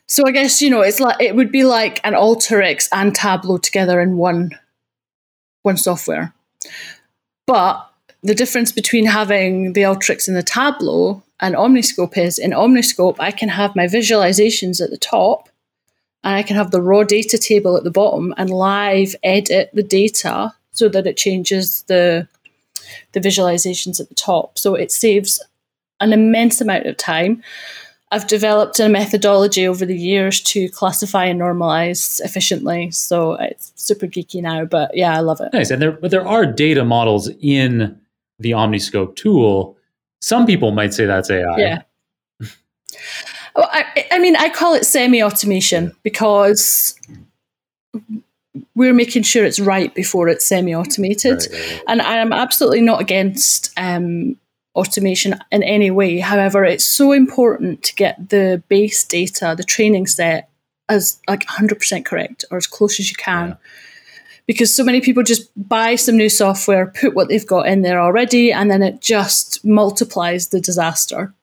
So 0.07 0.27
I 0.27 0.31
guess 0.31 0.61
you 0.61 0.69
know 0.69 0.81
it's 0.81 0.99
like 0.99 1.21
it 1.21 1.35
would 1.35 1.51
be 1.51 1.63
like 1.63 2.01
an 2.03 2.13
Alteryx 2.13 2.89
and 2.91 3.15
Tableau 3.15 3.57
together 3.57 4.01
in 4.01 4.17
one 4.17 4.57
one 5.61 5.77
software. 5.77 6.33
But 7.47 7.87
the 8.23 8.35
difference 8.35 8.71
between 8.71 9.05
having 9.05 9.73
the 9.73 9.81
Alteryx 9.81 10.27
and 10.27 10.35
the 10.35 10.43
Tableau 10.43 11.23
and 11.39 11.55
Omniscope 11.55 12.17
is 12.17 12.37
in 12.37 12.51
Omniscope 12.51 13.15
I 13.19 13.31
can 13.31 13.49
have 13.49 13.75
my 13.75 13.87
visualizations 13.87 14.81
at 14.83 14.89
the 14.89 14.97
top 14.97 15.49
and 16.23 16.35
I 16.35 16.43
can 16.43 16.55
have 16.55 16.71
the 16.71 16.81
raw 16.81 17.03
data 17.03 17.37
table 17.37 17.77
at 17.77 17.83
the 17.83 17.91
bottom 17.91 18.33
and 18.37 18.49
live 18.49 19.15
edit 19.23 19.71
the 19.73 19.83
data 19.83 20.53
so 20.71 20.87
that 20.89 21.07
it 21.07 21.17
changes 21.17 21.83
the 21.83 22.27
the 23.13 23.19
visualizations 23.19 23.99
at 23.99 24.09
the 24.09 24.15
top. 24.15 24.57
So 24.57 24.75
it 24.75 24.91
saves 24.91 25.41
an 26.01 26.13
immense 26.13 26.59
amount 26.59 26.85
of 26.85 26.97
time. 26.97 27.41
I've 28.13 28.27
developed 28.27 28.77
a 28.81 28.89
methodology 28.89 29.65
over 29.65 29.85
the 29.85 29.97
years 29.97 30.41
to 30.41 30.67
classify 30.69 31.25
and 31.25 31.39
normalize 31.39 32.19
efficiently. 32.21 32.91
So 32.91 33.33
it's 33.35 33.71
super 33.75 34.05
geeky 34.05 34.41
now, 34.41 34.65
but 34.65 34.95
yeah, 34.97 35.15
I 35.15 35.21
love 35.21 35.39
it. 35.39 35.53
Nice. 35.53 35.71
And 35.71 35.81
there, 35.81 35.93
but 35.93 36.11
there 36.11 36.27
are 36.27 36.45
data 36.45 36.83
models 36.83 37.29
in 37.39 37.97
the 38.39 38.51
Omniscope 38.51 39.15
tool. 39.15 39.77
Some 40.19 40.45
people 40.45 40.71
might 40.71 40.93
say 40.93 41.05
that's 41.05 41.31
AI. 41.31 41.57
Yeah. 41.57 41.81
well, 43.55 43.69
I, 43.71 44.07
I 44.11 44.19
mean, 44.19 44.35
I 44.35 44.49
call 44.49 44.73
it 44.73 44.85
semi 44.85 45.23
automation 45.23 45.95
because 46.03 46.99
we're 48.75 48.93
making 48.93 49.23
sure 49.23 49.45
it's 49.45 49.59
right 49.59 49.95
before 49.95 50.27
it's 50.27 50.45
semi 50.45 50.75
automated. 50.75 51.47
Right, 51.49 51.51
right, 51.51 51.71
right. 51.71 51.83
And 51.87 52.01
I'm 52.01 52.33
absolutely 52.33 52.81
not 52.81 52.99
against 52.99 53.71
um, 53.77 54.35
automation 54.75 55.35
in 55.51 55.63
any 55.63 55.91
way. 55.91 56.19
However, 56.19 56.63
it's 56.63 56.85
so 56.85 57.11
important 57.11 57.83
to 57.83 57.95
get 57.95 58.29
the 58.29 58.63
base 58.67 59.03
data, 59.03 59.53
the 59.57 59.63
training 59.63 60.07
set, 60.07 60.49
as 60.89 61.19
like 61.27 61.45
100% 61.45 62.05
correct 62.05 62.45
or 62.51 62.57
as 62.57 62.67
close 62.67 62.99
as 62.99 63.09
you 63.09 63.15
can. 63.15 63.49
Yeah. 63.49 63.55
Because 64.47 64.75
so 64.75 64.83
many 64.83 65.01
people 65.01 65.23
just 65.23 65.49
buy 65.55 65.95
some 65.95 66.17
new 66.17 66.29
software, 66.29 66.87
put 66.87 67.15
what 67.15 67.29
they've 67.29 67.45
got 67.45 67.67
in 67.67 67.83
there 67.83 68.01
already, 68.01 68.51
and 68.51 68.69
then 68.69 68.81
it 68.81 68.99
just 68.99 69.63
multiplies 69.63 70.49
the 70.49 70.59
disaster. 70.59 71.33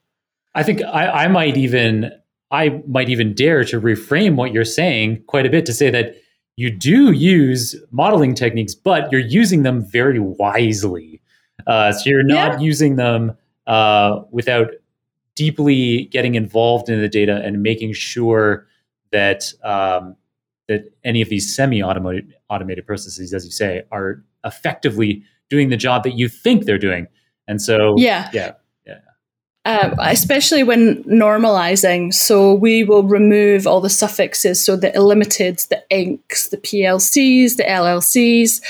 I 0.54 0.62
think 0.62 0.82
I, 0.82 1.24
I 1.24 1.28
might 1.28 1.56
even 1.56 2.10
I 2.50 2.82
might 2.86 3.08
even 3.08 3.34
dare 3.34 3.64
to 3.64 3.80
reframe 3.80 4.36
what 4.36 4.52
you're 4.52 4.64
saying 4.64 5.22
quite 5.26 5.46
a 5.46 5.50
bit 5.50 5.66
to 5.66 5.72
say 5.72 5.90
that 5.90 6.16
you 6.56 6.70
do 6.70 7.12
use 7.12 7.76
modeling 7.92 8.34
techniques, 8.34 8.74
but 8.74 9.10
you're 9.12 9.20
using 9.20 9.62
them 9.62 9.84
very 9.84 10.18
wisely. 10.18 11.20
Uh, 11.68 11.92
so 11.92 12.10
you're 12.10 12.24
not 12.24 12.54
yeah. 12.54 12.58
using 12.60 12.96
them 12.96 13.36
uh, 13.66 14.22
without 14.30 14.70
deeply 15.34 16.06
getting 16.06 16.34
involved 16.34 16.88
in 16.88 17.00
the 17.00 17.08
data 17.08 17.40
and 17.44 17.62
making 17.62 17.92
sure 17.92 18.66
that 19.12 19.52
um, 19.62 20.16
that 20.66 20.92
any 21.04 21.22
of 21.22 21.28
these 21.28 21.54
semi-automated 21.54 22.34
automated 22.50 22.86
processes, 22.86 23.32
as 23.32 23.44
you 23.44 23.52
say, 23.52 23.84
are 23.92 24.24
effectively 24.44 25.22
doing 25.48 25.68
the 25.68 25.76
job 25.76 26.02
that 26.02 26.14
you 26.14 26.28
think 26.28 26.64
they're 26.64 26.78
doing. 26.78 27.06
And 27.46 27.62
so, 27.62 27.94
yeah, 27.96 28.28
yeah, 28.32 28.52
uh, 29.68 29.94
especially 30.00 30.62
when 30.62 31.04
normalizing. 31.04 32.12
So 32.14 32.54
we 32.54 32.84
will 32.84 33.02
remove 33.02 33.66
all 33.66 33.82
the 33.82 33.90
suffixes, 33.90 34.64
so 34.64 34.76
the 34.76 34.90
illimiteds, 34.92 35.68
the 35.68 35.84
Incs, 35.90 36.48
the 36.48 36.56
PLCs, 36.56 37.56
the 37.56 37.64
LLCs. 37.64 38.62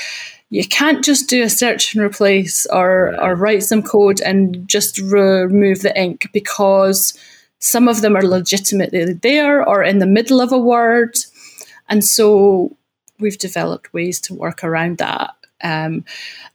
You 0.49 0.67
can't 0.67 1.03
just 1.03 1.29
do 1.29 1.43
a 1.43 1.49
search 1.49 1.93
and 1.93 2.03
replace 2.03 2.65
or, 2.67 3.19
or 3.21 3.35
write 3.35 3.63
some 3.63 3.83
code 3.83 4.19
and 4.21 4.67
just 4.67 4.99
remove 4.99 5.81
the 5.81 5.93
Inc 5.95 6.31
because 6.31 7.17
some 7.59 7.87
of 7.87 8.01
them 8.01 8.15
are 8.15 8.23
legitimately 8.23 9.13
there 9.13 9.67
or 9.67 9.83
in 9.83 9.99
the 9.99 10.07
middle 10.07 10.41
of 10.41 10.51
a 10.51 10.57
word. 10.57 11.17
And 11.87 12.03
so 12.03 12.75
we've 13.19 13.37
developed 13.37 13.93
ways 13.93 14.19
to 14.21 14.33
work 14.33 14.63
around 14.63 14.97
that. 14.97 15.35
Um, 15.61 16.05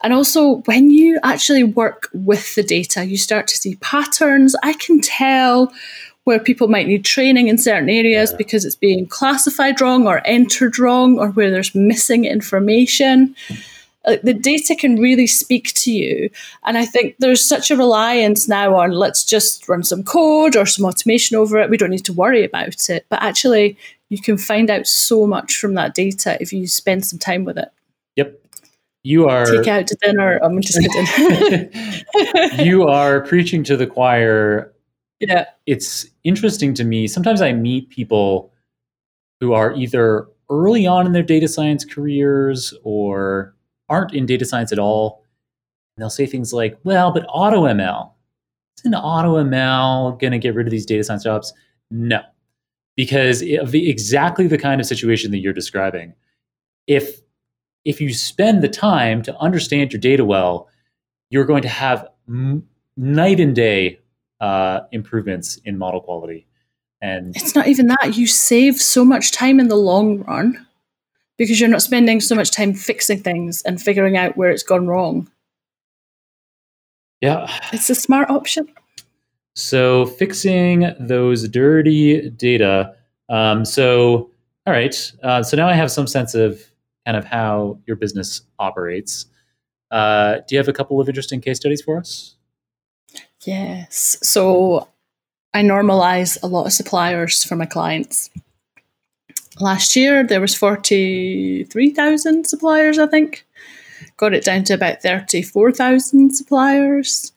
and 0.02 0.12
also, 0.12 0.62
when 0.62 0.90
you 0.90 1.20
actually 1.22 1.62
work 1.62 2.08
with 2.14 2.54
the 2.54 2.62
data, 2.62 3.04
you 3.04 3.18
start 3.18 3.46
to 3.48 3.56
see 3.56 3.76
patterns. 3.76 4.56
I 4.62 4.72
can 4.72 5.00
tell 5.00 5.72
where 6.24 6.38
people 6.38 6.68
might 6.68 6.86
need 6.86 7.04
training 7.04 7.48
in 7.48 7.58
certain 7.58 7.90
areas 7.90 8.30
yeah. 8.30 8.38
because 8.38 8.64
it's 8.64 8.76
being 8.76 9.06
classified 9.06 9.80
wrong 9.80 10.06
or 10.06 10.22
entered 10.24 10.78
wrong 10.78 11.18
or 11.18 11.28
where 11.28 11.50
there's 11.50 11.74
missing 11.74 12.24
information. 12.24 13.36
Uh, 14.04 14.16
the 14.22 14.34
data 14.34 14.74
can 14.74 14.96
really 14.96 15.26
speak 15.26 15.72
to 15.74 15.90
you. 15.90 16.30
And 16.64 16.76
I 16.76 16.84
think 16.84 17.16
there's 17.18 17.46
such 17.46 17.70
a 17.70 17.76
reliance 17.76 18.48
now 18.48 18.76
on 18.76 18.90
let's 18.90 19.24
just 19.24 19.68
run 19.68 19.82
some 19.82 20.02
code 20.02 20.56
or 20.56 20.66
some 20.66 20.84
automation 20.84 21.36
over 21.36 21.58
it. 21.58 21.70
We 21.70 21.76
don't 21.76 21.90
need 21.90 22.04
to 22.04 22.12
worry 22.12 22.44
about 22.44 22.88
it. 22.90 23.06
But 23.08 23.22
actually, 23.22 23.78
you 24.10 24.20
can 24.20 24.36
find 24.36 24.70
out 24.70 24.86
so 24.86 25.26
much 25.26 25.56
from 25.56 25.74
that 25.74 25.94
data 25.94 26.36
if 26.40 26.52
you 26.52 26.66
spend 26.66 27.04
some 27.04 27.18
time 27.18 27.44
with 27.44 27.58
it. 27.58 27.68
Yep 28.16 28.40
you 29.04 29.28
are 29.28 29.44
take 29.44 29.68
out 29.68 29.86
to 29.86 29.96
dinner. 30.00 30.38
I'm 30.42 30.60
just 30.60 30.80
kidding. 30.80 31.70
you 32.66 32.84
are 32.88 33.20
preaching 33.20 33.62
to 33.64 33.76
the 33.76 33.86
choir. 33.86 34.72
Yeah. 35.20 35.44
It's 35.66 36.06
interesting 36.24 36.74
to 36.74 36.84
me. 36.84 37.06
Sometimes 37.06 37.42
I 37.42 37.52
meet 37.52 37.90
people 37.90 38.50
who 39.40 39.52
are 39.52 39.74
either 39.74 40.26
early 40.50 40.86
on 40.86 41.06
in 41.06 41.12
their 41.12 41.22
data 41.22 41.48
science 41.48 41.84
careers 41.84 42.74
or 42.82 43.54
aren't 43.94 44.14
in 44.14 44.26
data 44.26 44.44
science 44.44 44.72
at 44.72 44.78
all. 44.78 45.24
And 45.96 46.02
they'll 46.02 46.10
say 46.10 46.26
things 46.26 46.52
like, 46.52 46.78
well, 46.84 47.12
but 47.12 47.26
AutoML, 47.28 48.10
isn't 48.80 48.92
AutoML 48.92 50.18
going 50.20 50.32
to 50.32 50.38
get 50.38 50.54
rid 50.54 50.66
of 50.66 50.70
these 50.70 50.86
data 50.86 51.04
science 51.04 51.22
jobs? 51.22 51.52
No, 51.90 52.20
because 52.96 53.42
of 53.42 53.70
the, 53.70 53.88
exactly 53.88 54.46
the 54.46 54.58
kind 54.58 54.80
of 54.80 54.86
situation 54.86 55.30
that 55.30 55.38
you're 55.38 55.52
describing. 55.52 56.14
If 56.86 57.20
if 57.84 58.00
you 58.00 58.12
spend 58.14 58.62
the 58.62 58.68
time 58.68 59.22
to 59.22 59.36
understand 59.36 59.92
your 59.92 60.00
data 60.00 60.24
well, 60.24 60.68
you're 61.30 61.44
going 61.44 61.62
to 61.62 61.68
have 61.68 62.08
m- 62.26 62.66
night 62.96 63.40
and 63.40 63.54
day 63.54 64.00
uh, 64.40 64.80
improvements 64.90 65.56
in 65.64 65.78
model 65.78 66.00
quality. 66.00 66.46
And 67.02 67.36
it's 67.36 67.54
not 67.54 67.68
even 67.68 67.88
that. 67.88 68.16
You 68.16 68.26
save 68.26 68.76
so 68.76 69.04
much 69.04 69.32
time 69.32 69.60
in 69.60 69.68
the 69.68 69.76
long 69.76 70.22
run 70.22 70.66
because 71.36 71.60
you're 71.60 71.68
not 71.68 71.82
spending 71.82 72.20
so 72.20 72.34
much 72.34 72.50
time 72.50 72.74
fixing 72.74 73.20
things 73.20 73.62
and 73.62 73.80
figuring 73.80 74.16
out 74.16 74.36
where 74.36 74.50
it's 74.50 74.62
gone 74.62 74.86
wrong. 74.86 75.30
Yeah. 77.20 77.50
It's 77.72 77.90
a 77.90 77.94
smart 77.94 78.30
option. 78.30 78.68
So, 79.56 80.06
fixing 80.06 80.92
those 80.98 81.48
dirty 81.48 82.28
data. 82.30 82.94
Um, 83.28 83.64
so, 83.64 84.30
all 84.66 84.72
right. 84.72 85.12
Uh, 85.22 85.42
so 85.42 85.56
now 85.56 85.68
I 85.68 85.74
have 85.74 85.90
some 85.90 86.06
sense 86.06 86.34
of 86.34 86.60
kind 87.04 87.16
of 87.16 87.24
how 87.24 87.78
your 87.86 87.96
business 87.96 88.42
operates. 88.58 89.26
Uh, 89.90 90.36
do 90.46 90.54
you 90.54 90.58
have 90.58 90.68
a 90.68 90.72
couple 90.72 91.00
of 91.00 91.08
interesting 91.08 91.40
case 91.40 91.56
studies 91.56 91.82
for 91.82 91.98
us? 91.98 92.36
Yes. 93.44 94.16
So 94.22 94.88
I 95.52 95.62
normalize 95.62 96.36
a 96.42 96.46
lot 96.46 96.66
of 96.66 96.72
suppliers 96.72 97.44
for 97.44 97.56
my 97.56 97.66
clients. 97.66 98.30
Last 99.60 99.94
year 99.94 100.24
there 100.26 100.40
was 100.40 100.54
43,000 100.54 102.44
suppliers, 102.46 102.98
I 102.98 103.06
think. 103.06 103.46
Got 104.16 104.34
it 104.34 104.44
down 104.44 104.64
to 104.64 104.74
about 104.74 105.02
34,000 105.02 106.34
suppliers. 106.34 107.32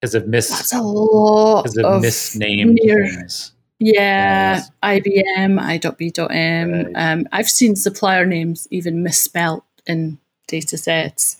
Because 0.00 0.14
of 0.14 0.26
mis 0.26 0.48
That's 0.48 0.72
a 0.72 0.82
lot 0.82 1.66
of, 1.66 1.84
of 1.84 2.02
misnamed 2.02 2.78
near, 2.82 3.06
things. 3.06 3.52
Yeah, 3.78 4.62
IBM, 4.82 5.60
I.B.M. 5.60 6.72
Right. 6.72 6.92
Um, 6.94 7.26
I've 7.32 7.48
seen 7.48 7.76
supplier 7.76 8.26
names 8.26 8.68
even 8.70 9.02
misspelt 9.02 9.64
in 9.86 10.18
data 10.46 10.76
sets. 10.76 11.36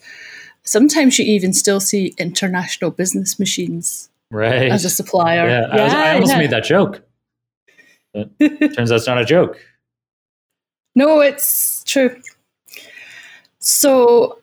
Sometimes 0.65 1.19
you 1.19 1.25
even 1.25 1.53
still 1.53 1.81
see 1.81 2.15
international 2.19 2.91
business 2.91 3.39
machines 3.39 4.11
right. 4.31 4.71
as 4.71 4.85
a 4.85 4.91
supplier. 4.91 5.49
Yeah, 5.49 5.67
yeah 5.75 5.83
I, 5.83 5.85
was, 5.85 5.93
I 5.95 6.15
almost 6.15 6.33
yeah. 6.33 6.39
made 6.39 6.51
that 6.51 6.65
joke. 6.65 7.03
Turns 8.75 8.93
out 8.93 8.97
it's 8.97 9.07
not 9.07 9.21
a 9.21 9.25
joke. 9.25 9.59
No, 10.95 11.21
it's 11.21 11.83
true. 11.85 12.21
So 13.59 14.39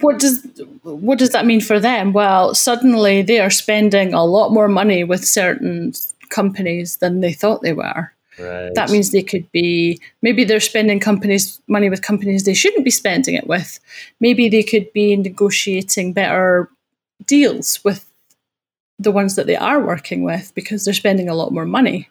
what 0.00 0.18
does 0.18 0.44
what 0.82 1.18
does 1.18 1.30
that 1.30 1.46
mean 1.46 1.60
for 1.60 1.78
them? 1.78 2.12
Well, 2.12 2.54
suddenly 2.54 3.22
they 3.22 3.38
are 3.38 3.50
spending 3.50 4.12
a 4.12 4.24
lot 4.24 4.52
more 4.52 4.68
money 4.68 5.04
with 5.04 5.24
certain 5.24 5.92
companies 6.30 6.96
than 6.96 7.20
they 7.20 7.32
thought 7.32 7.62
they 7.62 7.72
were. 7.72 8.12
Right. 8.38 8.74
That 8.74 8.90
means 8.90 9.12
they 9.12 9.22
could 9.22 9.50
be 9.52 10.00
maybe 10.20 10.42
they're 10.42 10.58
spending 10.58 10.98
companies 10.98 11.60
money 11.68 11.88
with 11.88 12.02
companies 12.02 12.44
they 12.44 12.54
shouldn't 12.54 12.84
be 12.84 12.90
spending 12.90 13.34
it 13.36 13.46
with. 13.46 13.78
Maybe 14.20 14.48
they 14.48 14.64
could 14.64 14.92
be 14.92 15.14
negotiating 15.14 16.12
better 16.12 16.68
deals 17.24 17.82
with 17.84 18.10
the 18.98 19.12
ones 19.12 19.36
that 19.36 19.46
they 19.46 19.56
are 19.56 19.80
working 19.80 20.24
with 20.24 20.52
because 20.54 20.84
they're 20.84 20.94
spending 20.94 21.28
a 21.28 21.34
lot 21.34 21.52
more 21.52 21.66
money. 21.66 22.08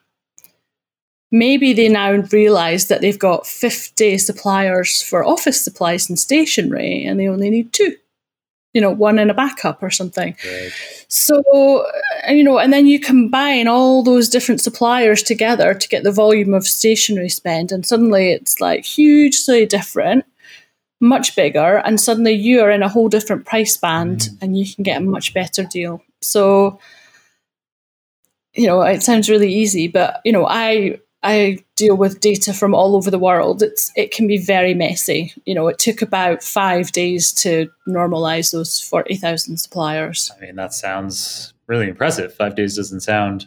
Maybe 1.34 1.74
they 1.74 1.90
now 1.90 2.12
realize 2.32 2.88
that 2.88 3.02
they've 3.02 3.20
got 3.20 3.46
50 3.46 4.18
suppliers 4.20 5.02
for 5.02 5.26
office 5.26 5.62
supplies 5.62 6.08
and 6.08 6.18
stationery 6.18 7.04
and 7.04 7.20
they 7.20 7.28
only 7.28 7.50
need 7.50 7.74
two 7.74 7.96
you 8.74 8.82
know, 8.82 8.90
one 8.90 9.20
in 9.20 9.30
a 9.30 9.34
backup 9.34 9.82
or 9.84 9.92
something. 9.92 10.36
Right. 10.46 10.72
So, 11.08 11.86
uh, 12.28 12.32
you 12.32 12.44
know, 12.44 12.58
and 12.58 12.74
then 12.74 12.88
you 12.88 13.00
combine 13.00 13.68
all 13.68 14.04
those 14.04 14.30
different 14.30 14.62
suppliers 14.62 15.22
together 15.22 15.74
to 15.76 15.88
get 15.88 16.04
the 16.04 16.12
volume 16.12 16.54
of 16.54 16.66
stationery 16.66 17.30
spend, 17.30 17.72
and 17.72 17.86
suddenly 17.86 18.32
it's 18.32 18.60
like 18.60 18.84
hugely 18.84 19.66
different, 19.66 20.26
much 21.00 21.36
bigger, 21.36 21.78
and 21.86 22.02
suddenly 22.02 22.34
you 22.34 22.62
are 22.62 22.72
in 22.72 22.82
a 22.82 22.90
whole 22.90 23.10
different 23.10 23.46
price 23.46 23.78
band 23.78 24.22
mm. 24.22 24.38
and 24.42 24.58
you 24.58 24.74
can 24.74 24.84
get 24.84 24.98
a 24.98 25.06
much 25.06 25.34
better 25.34 25.64
deal. 25.64 26.02
So, 26.22 26.80
you 28.56 28.66
know, 28.66 28.82
it 28.82 29.04
sounds 29.04 29.30
really 29.30 29.54
easy, 29.54 29.88
but, 29.88 30.20
you 30.26 30.32
know, 30.32 30.48
I 30.48 31.00
I 31.24 31.60
deal 31.76 31.96
with 31.96 32.20
data 32.20 32.54
from 32.54 32.76
all 32.76 32.96
over 32.96 33.10
the 33.10 33.20
world. 33.20 33.64
It's 33.64 33.92
it 33.96 34.12
can 34.12 34.28
be 34.28 34.38
very 34.38 34.74
messy. 34.74 35.34
You 35.46 35.56
know, 35.56 35.68
it 35.70 35.80
took 35.80 36.02
about 36.02 36.44
five 36.44 36.92
days 36.92 37.32
to 37.34 37.70
normalize 37.88 38.52
those 38.52 38.82
forty 38.82 39.16
thousand 39.16 39.58
suppliers. 39.58 40.32
I 40.36 40.40
mean, 40.42 40.56
that 40.56 40.74
sounds 40.74 41.54
really 41.68 41.88
impressive. 41.88 42.34
Five 42.34 42.56
days 42.56 42.76
doesn't 42.76 43.02
sound 43.02 43.46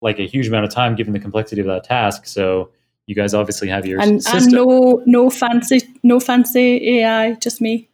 like 0.00 0.18
a 0.18 0.26
huge 0.26 0.48
amount 0.48 0.64
of 0.64 0.72
time 0.72 0.96
given 0.96 1.12
the 1.12 1.20
complexity 1.20 1.60
of 1.60 1.68
that 1.68 1.84
task. 1.84 2.26
So 2.26 2.70
you 3.06 3.14
guys 3.14 3.32
obviously 3.32 3.68
have 3.68 3.86
your 3.86 4.00
and, 4.00 4.22
system. 4.22 4.42
and 4.42 4.52
no 4.52 5.02
no 5.06 5.30
fancy 5.30 5.82
no 6.02 6.18
fancy 6.18 6.98
AI, 6.98 7.34
just 7.34 7.60
me. 7.60 7.88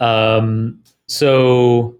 Um, 0.00 0.82
so 1.08 1.96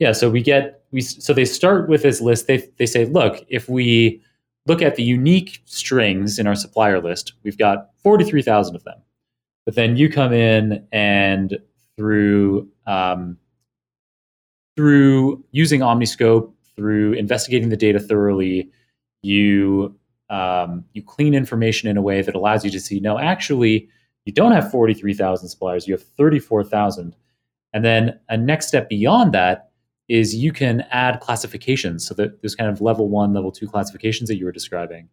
yeah, 0.00 0.12
so 0.12 0.30
we 0.30 0.42
get 0.42 0.82
we 0.90 1.00
so 1.00 1.32
they 1.32 1.44
start 1.44 1.88
with 1.88 2.02
this 2.02 2.20
list. 2.20 2.48
They 2.48 2.68
they 2.76 2.86
say, 2.86 3.04
look, 3.04 3.44
if 3.48 3.68
we 3.68 4.20
look 4.66 4.82
at 4.82 4.96
the 4.96 5.02
unique 5.02 5.62
strings 5.64 6.38
in 6.38 6.46
our 6.46 6.54
supplier 6.54 7.00
list, 7.00 7.34
we've 7.42 7.58
got 7.58 7.90
forty 8.02 8.24
three 8.24 8.42
thousand 8.42 8.76
of 8.76 8.84
them. 8.84 9.00
But 9.64 9.74
then 9.74 9.96
you 9.96 10.10
come 10.10 10.32
in 10.32 10.86
and 10.92 11.58
through 11.96 12.68
um, 12.86 13.38
through 14.76 15.44
using 15.52 15.80
Omniscope, 15.80 16.52
through 16.76 17.12
investigating 17.14 17.68
the 17.68 17.76
data 17.76 18.00
thoroughly, 18.00 18.70
you 19.22 19.94
um, 20.30 20.84
you 20.92 21.02
clean 21.02 21.34
information 21.34 21.88
in 21.88 21.96
a 21.96 22.02
way 22.02 22.22
that 22.22 22.34
allows 22.34 22.64
you 22.64 22.70
to 22.70 22.80
see 22.80 23.00
no, 23.00 23.18
actually, 23.18 23.88
you 24.24 24.32
don't 24.32 24.52
have 24.52 24.70
forty 24.70 24.94
three 24.94 25.14
thousand 25.14 25.48
suppliers. 25.48 25.86
You 25.86 25.94
have 25.94 26.02
thirty 26.02 26.38
four 26.38 26.64
thousand. 26.64 27.14
And 27.72 27.84
then 27.84 28.20
a 28.28 28.36
next 28.36 28.68
step 28.68 28.88
beyond 28.88 29.34
that 29.34 29.70
is 30.08 30.34
you 30.34 30.52
can 30.52 30.82
add 30.90 31.20
classifications. 31.20 32.06
So 32.06 32.14
that 32.14 32.42
there's 32.42 32.54
kind 32.54 32.70
of 32.70 32.80
level 32.80 33.08
one, 33.08 33.32
level 33.32 33.50
two 33.50 33.68
classifications 33.68 34.28
that 34.28 34.36
you 34.36 34.44
were 34.44 34.52
describing 34.52 35.08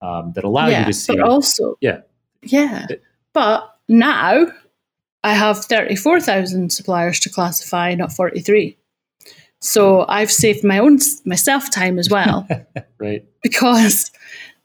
um, 0.00 0.32
that 0.34 0.44
allow 0.44 0.68
yeah, 0.68 0.80
you 0.80 0.86
to 0.86 0.92
see. 0.92 1.16
But 1.16 1.28
also, 1.28 1.76
yeah, 1.80 2.00
yeah. 2.42 2.86
But 3.32 3.68
now 3.88 4.46
I 5.24 5.34
have 5.34 5.64
thirty-four 5.64 6.20
thousand 6.20 6.72
suppliers 6.72 7.20
to 7.20 7.30
classify, 7.30 7.94
not 7.94 8.12
forty-three. 8.12 8.76
So 9.60 10.04
I've 10.08 10.32
saved 10.32 10.64
my 10.64 10.78
own 10.78 10.98
myself 11.24 11.70
time 11.70 11.98
as 11.98 12.10
well, 12.10 12.48
right? 12.98 13.24
Because 13.42 14.10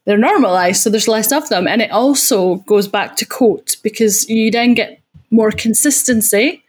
they're 0.06 0.18
normalized, 0.18 0.82
so 0.82 0.90
there's 0.90 1.08
less 1.08 1.32
of 1.32 1.50
them, 1.50 1.68
and 1.68 1.82
it 1.82 1.92
also 1.92 2.56
goes 2.56 2.88
back 2.88 3.16
to 3.18 3.26
quote 3.26 3.78
because 3.84 4.28
you 4.28 4.50
then 4.50 4.74
get 4.74 5.02
more 5.30 5.52
consistency 5.52 6.64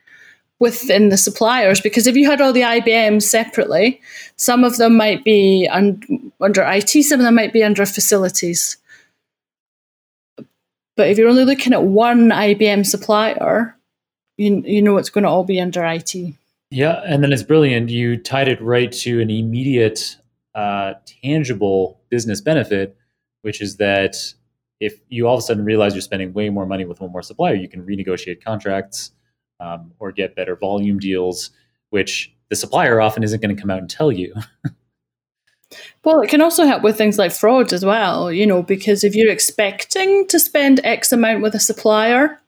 within 0.60 1.08
the 1.08 1.16
suppliers 1.16 1.80
because 1.80 2.06
if 2.06 2.16
you 2.16 2.28
had 2.28 2.40
all 2.40 2.52
the 2.52 2.62
IBMs 2.62 3.22
separately, 3.22 4.00
some 4.36 4.64
of 4.64 4.76
them 4.76 4.96
might 4.96 5.24
be 5.24 5.68
un- 5.70 6.32
under 6.40 6.62
IT, 6.62 6.90
some 7.04 7.20
of 7.20 7.24
them 7.24 7.34
might 7.34 7.52
be 7.52 7.62
under 7.62 7.86
facilities. 7.86 8.76
But 10.96 11.08
if 11.08 11.18
you're 11.18 11.28
only 11.28 11.44
looking 11.44 11.72
at 11.72 11.84
one 11.84 12.30
IBM 12.30 12.84
supplier, 12.84 13.76
you, 14.36 14.62
you 14.66 14.82
know 14.82 14.96
it's 14.96 15.10
going 15.10 15.22
to 15.22 15.30
all 15.30 15.44
be 15.44 15.60
under 15.60 15.84
IT. 15.84 16.14
Yeah, 16.70 17.00
and 17.06 17.22
then 17.22 17.32
it's 17.32 17.44
brilliant. 17.44 17.88
You 17.88 18.16
tied 18.16 18.48
it 18.48 18.60
right 18.60 18.90
to 18.92 19.20
an 19.20 19.30
immediate, 19.30 20.16
uh, 20.54 20.94
tangible 21.22 22.00
business 22.10 22.40
benefit, 22.40 22.96
which 23.42 23.62
is 23.62 23.76
that 23.76 24.16
if 24.80 24.98
you 25.08 25.28
all 25.28 25.34
of 25.34 25.38
a 25.38 25.42
sudden 25.42 25.64
realize 25.64 25.94
you're 25.94 26.02
spending 26.02 26.32
way 26.32 26.50
more 26.50 26.66
money 26.66 26.84
with 26.84 27.00
one 27.00 27.12
more 27.12 27.22
supplier, 27.22 27.54
you 27.54 27.68
can 27.68 27.86
renegotiate 27.86 28.42
contracts 28.42 29.12
um, 29.60 29.92
or 29.98 30.12
get 30.12 30.36
better 30.36 30.56
volume 30.56 30.98
deals, 30.98 31.50
which 31.90 32.32
the 32.48 32.56
supplier 32.56 33.00
often 33.00 33.22
isn't 33.22 33.42
going 33.42 33.54
to 33.54 33.60
come 33.60 33.70
out 33.70 33.78
and 33.78 33.90
tell 33.90 34.10
you. 34.10 34.34
well, 36.04 36.20
it 36.20 36.30
can 36.30 36.40
also 36.40 36.64
help 36.64 36.82
with 36.82 36.96
things 36.96 37.18
like 37.18 37.32
fraud 37.32 37.72
as 37.72 37.84
well, 37.84 38.32
you 38.32 38.46
know, 38.46 38.62
because 38.62 39.04
if 39.04 39.14
you're 39.14 39.32
expecting 39.32 40.26
to 40.28 40.38
spend 40.38 40.80
X 40.84 41.12
amount 41.12 41.42
with 41.42 41.54
a 41.54 41.60
supplier 41.60 42.40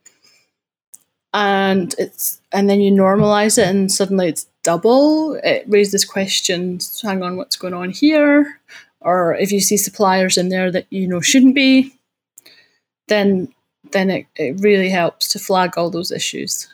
and 1.33 1.95
it's 1.99 2.41
and 2.53 2.69
then 2.69 2.81
you 2.81 2.91
normalize 2.91 3.59
it 3.59 3.69
and 3.69 3.93
suddenly 3.93 4.29
it's 4.29 4.47
double, 4.63 5.35
it 5.45 5.65
raises 5.69 6.05
questions, 6.05 7.01
hang 7.01 7.23
on, 7.23 7.37
what's 7.37 7.57
going 7.57 7.75
on 7.75 7.91
here? 7.91 8.61
Or 9.01 9.35
if 9.35 9.53
you 9.53 9.61
see 9.61 9.77
suppliers 9.77 10.37
in 10.37 10.49
there 10.49 10.71
that 10.71 10.87
you 10.91 11.07
know 11.07 11.21
shouldn't 11.21 11.55
be, 11.55 11.95
then 13.09 13.53
then 13.93 14.11
it, 14.11 14.27
it 14.37 14.61
really 14.61 14.89
helps 14.89 15.29
to 15.29 15.39
flag 15.39 15.77
all 15.77 15.91
those 15.91 16.13
issues. 16.13 16.69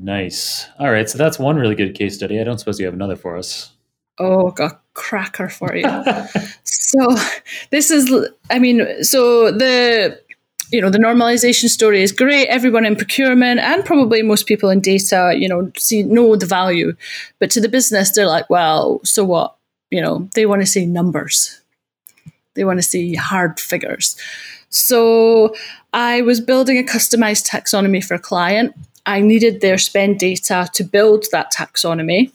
Nice. 0.00 0.66
All 0.78 0.90
right. 0.90 1.08
So 1.08 1.18
that's 1.18 1.38
one 1.38 1.56
really 1.56 1.74
good 1.74 1.94
case 1.94 2.14
study. 2.14 2.40
I 2.40 2.44
don't 2.44 2.58
suppose 2.58 2.78
you 2.78 2.86
have 2.86 2.94
another 2.94 3.16
for 3.16 3.36
us. 3.36 3.72
Oh, 4.18 4.50
got 4.50 4.80
cracker 4.94 5.48
for 5.48 5.74
you. 5.76 5.84
so 6.64 7.16
this 7.70 7.90
is, 7.90 8.12
I 8.50 8.58
mean, 8.58 9.02
so 9.02 9.50
the 9.52 10.20
you 10.70 10.80
know 10.80 10.90
the 10.90 10.98
normalization 10.98 11.68
story 11.68 12.02
is 12.02 12.12
great 12.12 12.46
everyone 12.48 12.84
in 12.84 12.94
procurement 12.94 13.58
and 13.60 13.84
probably 13.84 14.22
most 14.22 14.46
people 14.46 14.68
in 14.68 14.80
data 14.80 15.34
you 15.34 15.48
know 15.48 15.70
see 15.76 16.02
know 16.02 16.36
the 16.36 16.46
value 16.46 16.94
but 17.38 17.50
to 17.50 17.60
the 17.60 17.68
business 17.68 18.10
they're 18.10 18.26
like 18.26 18.48
well 18.50 19.00
so 19.02 19.24
what 19.24 19.56
you 19.90 20.00
know 20.00 20.28
they 20.34 20.46
want 20.46 20.60
to 20.60 20.66
see 20.66 20.84
numbers 20.84 21.60
they 22.54 22.64
want 22.64 22.78
to 22.78 22.82
see 22.82 23.14
hard 23.14 23.58
figures 23.58 24.14
so 24.68 25.54
i 25.94 26.20
was 26.20 26.40
building 26.40 26.78
a 26.78 26.82
customized 26.82 27.48
taxonomy 27.48 28.04
for 28.04 28.14
a 28.14 28.18
client 28.18 28.74
I 29.08 29.20
needed 29.20 29.60
their 29.60 29.78
spend 29.78 30.18
data 30.18 30.68
to 30.74 30.84
build 30.84 31.24
that 31.32 31.50
taxonomy. 31.52 32.30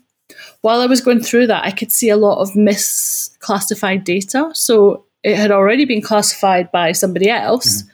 While 0.61 0.81
I 0.81 0.87
was 0.87 1.01
going 1.01 1.21
through 1.21 1.47
that, 1.47 1.63
I 1.63 1.71
could 1.71 1.91
see 1.91 2.09
a 2.09 2.17
lot 2.17 2.39
of 2.41 2.53
misclassified 2.53 4.03
data. 4.03 4.49
So 4.53 5.05
it 5.21 5.37
had 5.37 5.51
already 5.51 5.85
been 5.85 6.01
classified 6.01 6.71
by 6.71 6.91
somebody 6.93 7.29
else, 7.29 7.83
mm-hmm. 7.83 7.89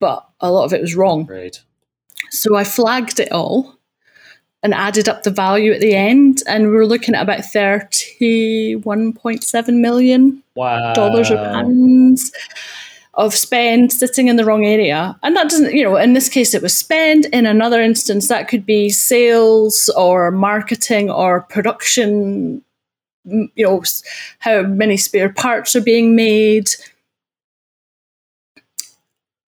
but 0.00 0.28
a 0.40 0.52
lot 0.52 0.64
of 0.64 0.72
it 0.74 0.82
was 0.82 0.94
wrong. 0.94 1.26
Right. 1.26 1.58
So 2.30 2.56
I 2.56 2.64
flagged 2.64 3.18
it 3.20 3.32
all 3.32 3.74
and 4.62 4.74
added 4.74 5.08
up 5.08 5.22
the 5.22 5.30
value 5.30 5.72
at 5.72 5.80
the 5.80 5.96
end, 5.96 6.42
and 6.46 6.64
we 6.64 6.76
were 6.76 6.86
looking 6.86 7.14
at 7.14 7.22
about 7.22 7.44
thirty-one 7.44 9.12
point 9.14 9.42
seven 9.42 9.80
million 9.80 10.42
wow. 10.54 10.92
dollars 10.92 11.30
or 11.30 11.36
pounds 11.36 12.30
of 13.14 13.34
spend 13.34 13.92
sitting 13.92 14.28
in 14.28 14.36
the 14.36 14.44
wrong 14.44 14.64
area. 14.64 15.18
And 15.22 15.36
that 15.36 15.50
doesn't, 15.50 15.74
you 15.74 15.84
know, 15.84 15.96
in 15.96 16.14
this 16.14 16.28
case, 16.28 16.54
it 16.54 16.62
was 16.62 16.76
spend. 16.76 17.26
In 17.26 17.44
another 17.44 17.82
instance, 17.82 18.28
that 18.28 18.48
could 18.48 18.64
be 18.64 18.88
sales 18.88 19.90
or 19.96 20.30
marketing 20.30 21.10
or 21.10 21.42
production, 21.42 22.62
you 23.24 23.50
know, 23.58 23.82
how 24.38 24.62
many 24.62 24.96
spare 24.96 25.28
parts 25.28 25.76
are 25.76 25.82
being 25.82 26.16
made. 26.16 26.70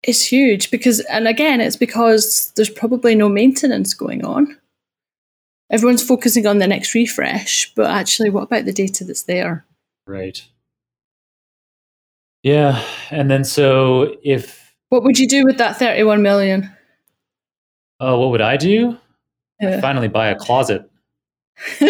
It's 0.04 0.24
huge 0.24 0.70
because, 0.70 1.00
and 1.02 1.28
again, 1.28 1.60
it's 1.60 1.76
because 1.76 2.54
there's 2.56 2.70
probably 2.70 3.16
no 3.16 3.28
maintenance 3.28 3.94
going 3.94 4.24
on. 4.24 4.56
Everyone's 5.70 6.04
focusing 6.04 6.48
on 6.48 6.60
the 6.60 6.68
next 6.68 6.94
refresh, 6.94 7.74
but 7.76 7.90
actually, 7.90 8.30
what 8.30 8.44
about 8.44 8.64
the 8.66 8.72
data 8.72 9.04
that's 9.04 9.24
there? 9.24 9.66
Right. 10.06 10.46
Yeah, 12.48 12.82
and 13.12 13.30
then 13.30 13.44
so 13.44 14.16
if 14.24 14.74
what 14.88 15.04
would 15.04 15.20
you 15.20 15.28
do 15.28 15.44
with 15.44 15.58
that 15.58 15.78
thirty-one 15.78 16.22
million? 16.22 16.72
Oh, 18.00 18.18
what 18.22 18.32
would 18.32 18.40
I 18.40 18.56
do? 18.56 18.98
Yeah. 19.60 19.82
finally 19.82 20.08
buy 20.08 20.30
a 20.30 20.36
closet. 20.38 20.90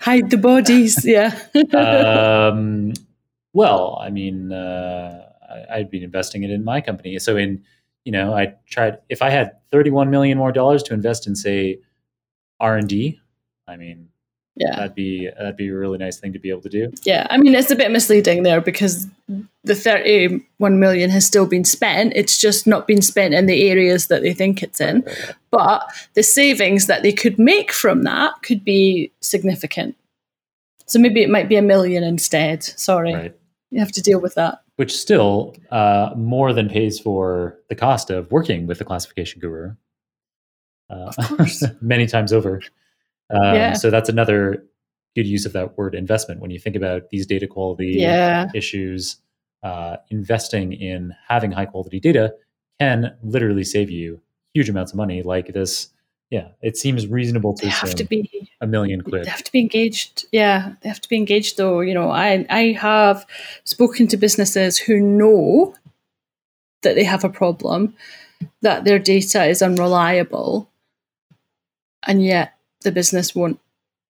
Hide 0.00 0.30
the 0.30 0.38
bodies, 0.38 1.04
yeah. 1.06 1.38
um, 1.72 2.94
well, 3.52 3.96
I 4.02 4.10
mean, 4.10 4.50
uh, 4.50 5.24
I, 5.48 5.76
I'd 5.76 5.90
be 5.90 6.02
investing 6.02 6.42
it 6.42 6.50
in 6.50 6.64
my 6.64 6.80
company. 6.80 7.16
So 7.20 7.36
in, 7.36 7.62
you 8.04 8.10
know, 8.10 8.34
I 8.34 8.54
tried 8.66 8.98
if 9.08 9.22
I 9.22 9.30
had 9.30 9.52
thirty-one 9.70 10.10
million 10.10 10.36
more 10.36 10.50
dollars 10.50 10.82
to 10.84 10.94
invest 10.94 11.28
in, 11.28 11.36
say, 11.36 11.78
R 12.58 12.76
and 12.76 12.88
D. 12.88 13.20
I 13.68 13.76
mean, 13.76 14.08
yeah. 14.56 14.76
That'd 14.76 14.94
be 14.94 15.28
that'd 15.36 15.56
be 15.56 15.68
a 15.68 15.74
really 15.74 15.98
nice 15.98 16.18
thing 16.18 16.32
to 16.32 16.38
be 16.38 16.50
able 16.50 16.62
to 16.62 16.68
do. 16.68 16.92
Yeah 17.04 17.26
i 17.30 17.38
mean 17.38 17.54
it's 17.54 17.70
a 17.70 17.76
bit 17.76 17.90
misleading 17.90 18.42
there 18.42 18.60
because 18.60 19.06
the 19.64 19.74
31 19.74 20.80
million 20.80 21.10
has 21.10 21.26
still 21.26 21.46
been 21.46 21.64
spent. 21.64 22.12
It's 22.16 22.38
just 22.38 22.66
not 22.66 22.86
been 22.86 23.02
spent 23.02 23.34
in 23.34 23.46
the 23.46 23.68
areas 23.68 24.06
that 24.06 24.22
they 24.22 24.32
think 24.32 24.62
it's 24.62 24.80
in. 24.80 25.04
But 25.50 25.82
the 26.14 26.22
savings 26.22 26.86
that 26.86 27.02
they 27.02 27.12
could 27.12 27.38
make 27.38 27.72
from 27.72 28.04
that 28.04 28.42
could 28.42 28.64
be 28.64 29.12
significant. 29.20 29.96
So 30.86 30.98
maybe 30.98 31.22
it 31.22 31.30
might 31.30 31.48
be 31.48 31.56
a 31.56 31.62
million 31.62 32.02
instead. 32.02 32.62
Sorry. 32.62 33.14
Right. 33.14 33.36
you 33.70 33.80
have 33.80 33.92
to 33.92 34.02
deal 34.02 34.20
with 34.20 34.34
that. 34.34 34.62
Which 34.76 34.96
still 34.96 35.54
uh, 35.70 36.10
more 36.16 36.52
than 36.52 36.68
pays 36.68 36.98
for 36.98 37.58
the 37.68 37.74
cost 37.74 38.10
of 38.10 38.30
working 38.32 38.66
with 38.66 38.78
the 38.78 38.84
classification 38.84 39.40
guru. 39.40 39.74
Uh, 40.88 41.12
of 41.18 41.36
course. 41.36 41.62
many 41.80 42.06
times 42.06 42.32
over 42.32 42.60
um, 43.30 43.54
yeah. 43.54 43.72
So 43.72 43.90
that's 43.90 44.08
another 44.08 44.64
good 45.16 45.26
use 45.26 45.46
of 45.46 45.52
that 45.52 45.76
word 45.76 45.94
investment 45.94 46.40
when 46.40 46.50
you 46.50 46.58
think 46.58 46.76
about 46.76 47.10
these 47.10 47.26
data 47.26 47.46
quality 47.46 47.94
yeah. 47.96 48.48
issues. 48.54 49.16
Uh, 49.62 49.98
investing 50.08 50.72
in 50.72 51.14
having 51.28 51.52
high 51.52 51.66
quality 51.66 52.00
data 52.00 52.32
can 52.80 53.14
literally 53.22 53.62
save 53.62 53.90
you 53.90 54.18
huge 54.54 54.70
amounts 54.70 54.92
of 54.92 54.96
money, 54.96 55.22
like 55.22 55.52
this 55.52 55.90
yeah, 56.30 56.48
it 56.62 56.76
seems 56.76 57.08
reasonable 57.08 57.54
to 57.54 57.64
they 57.64 57.70
have 57.70 57.94
to 57.96 58.04
be 58.04 58.48
a 58.60 58.66
million 58.66 59.00
quid. 59.00 59.24
they 59.24 59.30
have 59.30 59.42
to 59.42 59.50
be 59.50 59.58
engaged. 59.58 60.26
Yeah, 60.30 60.74
they 60.80 60.88
have 60.88 61.00
to 61.00 61.08
be 61.08 61.16
engaged 61.16 61.56
though. 61.56 61.80
You 61.80 61.92
know, 61.92 62.10
I 62.10 62.46
I 62.48 62.76
have 62.80 63.26
spoken 63.64 64.06
to 64.08 64.16
businesses 64.16 64.78
who 64.78 65.00
know 65.00 65.74
that 66.82 66.94
they 66.94 67.02
have 67.02 67.24
a 67.24 67.28
problem, 67.28 67.94
that 68.62 68.84
their 68.84 69.00
data 69.00 69.44
is 69.44 69.60
unreliable, 69.60 70.70
and 72.06 72.24
yet 72.24 72.54
the 72.82 72.92
business 72.92 73.34
won't 73.34 73.60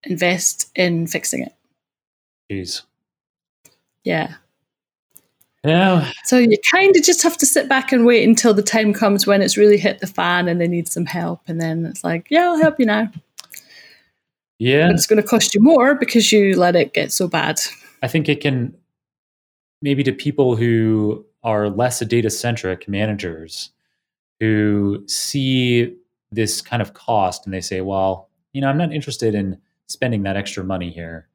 invest 0.05 0.71
in 0.75 1.07
fixing 1.07 1.43
it. 1.43 1.55
Jeez. 2.51 2.83
Yeah. 4.05 4.35
Yeah, 5.63 6.11
So 6.25 6.39
you 6.39 6.57
kind 6.73 6.97
of 6.97 7.03
just 7.03 7.23
have 7.23 7.37
to 7.37 7.45
sit 7.45 7.69
back 7.69 7.93
and 7.93 8.07
wait 8.07 8.27
until 8.27 8.55
the 8.55 8.63
time 8.63 8.95
comes 8.95 9.27
when 9.27 9.43
it's 9.43 9.59
really 9.59 9.77
hit 9.77 9.99
the 9.99 10.07
fan 10.07 10.49
and 10.49 10.59
they 10.59 10.67
need 10.67 10.89
some 10.89 11.05
help. 11.05 11.43
And 11.47 11.61
then 11.61 11.85
it's 11.85 12.03
like, 12.03 12.29
yeah, 12.31 12.45
I'll 12.45 12.59
help 12.59 12.81
you 12.81 12.87
now. 12.87 13.11
yeah. 14.59 14.87
But 14.87 14.95
it's 14.95 15.07
going 15.07 15.21
to 15.21 15.29
cost 15.29 15.55
you 15.55 15.61
more 15.61 15.95
because 15.95 16.33
you 16.33 16.57
let 16.59 16.77
it 16.77 16.95
get 16.95 17.13
so 17.13 17.29
bad. 17.29 17.61
I 18.03 18.09
think 18.09 18.27
it 18.27 18.41
can 18.41 18.75
maybe 19.83 20.03
to 20.05 20.13
people 20.13 20.57
who 20.57 21.27
are 21.43 21.69
less 21.69 22.01
data 22.01 22.31
centric 22.31 22.89
managers 22.89 23.69
who 24.41 25.05
see 25.07 25.95
this 26.33 26.63
kind 26.63 26.81
of 26.81 26.95
cost 26.95 27.45
and 27.45 27.53
they 27.53 27.61
say, 27.61 27.83
well, 27.83 28.30
you 28.53 28.61
know, 28.61 28.69
I'm 28.69 28.79
not 28.79 28.93
interested 28.93 29.35
in 29.35 29.59
spending 29.87 30.23
that 30.25 30.37
extra 30.37 30.65
money 30.65 30.91
here. 30.91 31.29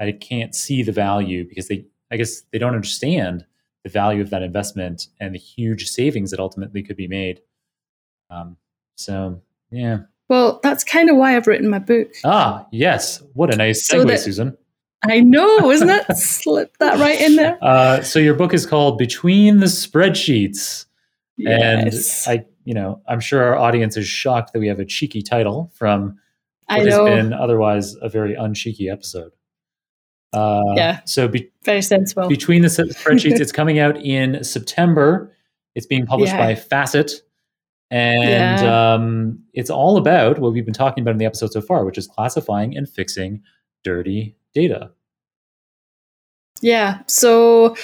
I 0.00 0.12
can't 0.12 0.54
see 0.54 0.82
the 0.82 0.92
value 0.92 1.46
because 1.48 1.68
they, 1.68 1.84
I 2.10 2.16
guess, 2.16 2.42
they 2.52 2.58
don't 2.58 2.74
understand 2.74 3.44
the 3.84 3.90
value 3.90 4.20
of 4.22 4.30
that 4.30 4.42
investment 4.42 5.08
and 5.20 5.34
the 5.34 5.38
huge 5.38 5.88
savings 5.88 6.30
that 6.30 6.40
ultimately 6.40 6.82
could 6.82 6.96
be 6.96 7.06
made. 7.08 7.40
Um, 8.30 8.56
so, 8.96 9.40
yeah. 9.70 9.98
Well, 10.28 10.60
that's 10.62 10.82
kind 10.84 11.08
of 11.10 11.16
why 11.16 11.36
I've 11.36 11.46
written 11.46 11.68
my 11.68 11.78
book. 11.78 12.08
Ah, 12.24 12.66
yes. 12.72 13.22
What 13.34 13.52
a 13.52 13.56
nice 13.56 13.86
So 13.86 14.04
segue, 14.04 14.08
that- 14.08 14.20
Susan. 14.20 14.56
I 15.04 15.18
know, 15.20 15.70
isn't 15.72 15.90
it? 15.90 16.04
Slip 16.16 16.76
that 16.78 16.98
right 17.00 17.20
in 17.20 17.34
there. 17.36 17.58
Uh, 17.62 18.02
so 18.02 18.18
your 18.20 18.34
book 18.34 18.54
is 18.54 18.64
called 18.66 18.98
Between 18.98 19.58
the 19.58 19.66
Spreadsheets. 19.66 20.86
Yes. 21.36 22.26
And 22.28 22.40
I, 22.40 22.44
you 22.64 22.74
know, 22.74 23.00
I'm 23.08 23.18
sure 23.20 23.42
our 23.42 23.56
audience 23.56 23.96
is 23.96 24.06
shocked 24.06 24.52
that 24.52 24.60
we 24.60 24.68
have 24.68 24.78
a 24.78 24.84
cheeky 24.84 25.20
title 25.22 25.72
from 25.74 26.18
what 26.78 26.88
has 26.88 26.98
been 26.98 27.32
otherwise 27.32 27.94
a 27.96 28.08
very 28.08 28.34
uncheeky 28.34 28.90
episode. 28.92 29.32
Uh, 30.32 30.60
Yeah. 30.76 31.00
So 31.04 31.28
be- 31.28 31.50
Very 31.64 31.82
sensible. 31.82 32.28
between 32.28 32.62
the 32.62 32.68
spreadsheets, 32.68 33.40
it's 33.40 33.52
coming 33.52 33.78
out 33.78 33.96
in 33.98 34.42
September. 34.44 35.34
It's 35.74 35.86
being 35.86 36.06
published 36.06 36.32
Yeah. 36.34 36.38
by 36.46 36.54
Facet, 36.54 37.12
and 37.90 38.66
um, 38.66 39.38
it's 39.54 39.70
all 39.70 39.96
about 39.96 40.38
what 40.38 40.52
we've 40.52 40.64
been 40.64 40.74
talking 40.74 41.02
about 41.02 41.12
in 41.12 41.18
the 41.18 41.24
episode 41.26 41.52
so 41.52 41.60
far, 41.62 41.84
which 41.84 41.96
is 41.98 42.06
classifying 42.06 42.76
and 42.76 42.88
fixing 42.88 43.42
dirty 43.84 44.36
data. 44.54 44.90
Yeah. 46.60 47.00
So 47.06 47.76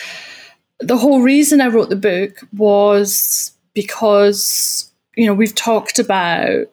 the 0.81 0.97
whole 0.97 1.21
reason 1.23 1.61
I 1.61 1.67
wrote 1.69 1.89
the 1.89 1.97
book 1.97 2.39
was 2.57 3.53
because, 3.75 4.91
you 5.17 5.27
know, 5.27 5.35
we've 5.35 5.55
talked 5.55 5.99
about 5.99 6.67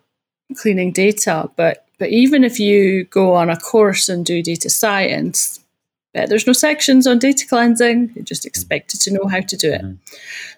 cleaning 0.55 0.91
data, 0.91 1.49
but 1.55 1.84
but 1.97 2.09
even 2.09 2.43
if 2.43 2.59
you 2.59 3.05
go 3.05 3.33
on 3.33 3.49
a 3.49 3.57
course 3.57 4.09
and 4.09 4.25
do 4.25 4.41
data 4.41 4.69
science, 4.69 5.59
bet 6.13 6.29
there's 6.29 6.47
no 6.47 6.53
sections 6.53 7.07
on 7.07 7.19
data 7.19 7.45
cleansing. 7.47 8.11
You're 8.15 8.25
just 8.25 8.45
expected 8.45 9.01
to 9.01 9.13
know 9.13 9.27
how 9.27 9.41
to 9.41 9.57
do 9.57 9.71
it. 9.71 9.81
Mhm. 9.81 9.97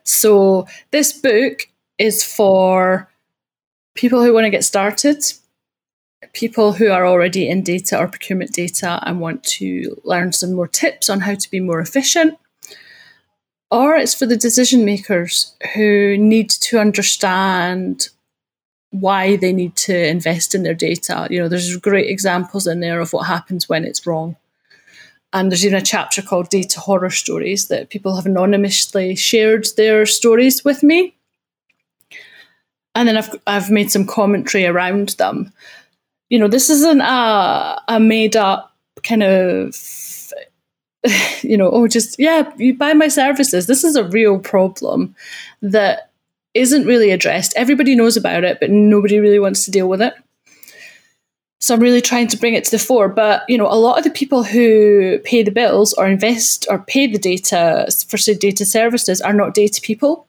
So 0.03 0.67
this 0.91 1.13
book 1.13 1.67
is 1.97 2.23
for 2.23 3.09
people 3.95 4.23
who 4.23 4.33
want 4.33 4.45
to 4.45 4.51
get 4.51 4.63
started, 4.63 5.23
people 6.33 6.73
who 6.73 6.89
are 6.89 7.05
already 7.05 7.47
in 7.47 7.63
data 7.63 7.97
or 7.97 8.07
procurement 8.07 8.51
data 8.53 8.99
and 9.03 9.19
want 9.19 9.43
to 9.43 9.99
learn 10.03 10.33
some 10.33 10.53
more 10.53 10.67
tips 10.67 11.09
on 11.09 11.21
how 11.21 11.35
to 11.35 11.51
be 11.51 11.59
more 11.59 11.79
efficient. 11.79 12.37
Or 13.69 13.95
it's 13.95 14.13
for 14.13 14.25
the 14.25 14.37
decision 14.37 14.85
makers 14.85 15.55
who 15.75 16.17
need 16.17 16.49
to 16.49 16.79
understand 16.79 18.09
why 18.91 19.35
they 19.35 19.53
need 19.53 19.75
to 19.75 20.07
invest 20.07 20.55
in 20.55 20.63
their 20.63 20.73
data. 20.73 21.27
You 21.29 21.39
know, 21.39 21.49
there's 21.49 21.75
great 21.77 22.09
examples 22.09 22.67
in 22.67 22.79
there 22.79 22.99
of 22.99 23.13
what 23.13 23.27
happens 23.27 23.67
when 23.67 23.83
it's 23.83 24.07
wrong. 24.07 24.35
And 25.33 25.51
there's 25.51 25.65
even 25.65 25.77
a 25.77 25.83
chapter 25.83 26.21
called 26.21 26.49
Data 26.49 26.79
Horror 26.79 27.09
Stories 27.09 27.67
that 27.67 27.89
people 27.89 28.15
have 28.15 28.25
anonymously 28.25 29.15
shared 29.15 29.67
their 29.75 30.05
stories 30.05 30.63
with 30.63 30.83
me. 30.83 31.15
And 32.95 33.07
then 33.07 33.17
I've, 33.17 33.35
I've 33.45 33.69
made 33.69 33.91
some 33.91 34.07
commentary 34.07 34.65
around 34.65 35.09
them. 35.09 35.51
You 36.29 36.39
know, 36.39 36.47
this 36.47 36.69
isn't 36.69 37.01
a, 37.01 37.81
a 37.87 37.99
made 37.99 38.35
up 38.35 38.73
kind 39.03 39.21
of, 39.21 39.75
you 41.41 41.57
know, 41.57 41.69
oh, 41.69 41.87
just, 41.87 42.17
yeah, 42.17 42.51
you 42.57 42.75
buy 42.75 42.93
my 42.93 43.09
services. 43.09 43.67
This 43.67 43.83
is 43.83 43.95
a 43.95 44.07
real 44.07 44.39
problem 44.39 45.13
that 45.61 46.06
isn't 46.57 46.85
really 46.85 47.11
addressed. 47.11 47.53
Everybody 47.55 47.95
knows 47.95 48.17
about 48.17 48.43
it, 48.43 48.59
but 48.59 48.69
nobody 48.69 49.19
really 49.19 49.39
wants 49.39 49.65
to 49.65 49.71
deal 49.71 49.87
with 49.87 50.01
it. 50.01 50.13
So 51.59 51.73
I'm 51.73 51.79
really 51.79 52.01
trying 52.01 52.27
to 52.27 52.37
bring 52.37 52.53
it 52.53 52.63
to 52.65 52.71
the 52.71 52.79
fore. 52.79 53.09
But 53.09 53.43
you 53.47 53.57
know, 53.57 53.67
a 53.67 53.75
lot 53.75 53.97
of 53.97 54.03
the 54.03 54.09
people 54.09 54.43
who 54.43 55.19
pay 55.23 55.43
the 55.43 55.51
bills 55.51 55.93
or 55.93 56.07
invest 56.07 56.67
or 56.69 56.79
pay 56.79 57.07
the 57.07 57.17
data 57.17 57.87
for 58.07 58.17
say 58.17 58.35
data 58.35 58.65
services 58.65 59.21
are 59.21 59.33
not 59.33 59.53
data 59.53 59.81
people. 59.81 60.27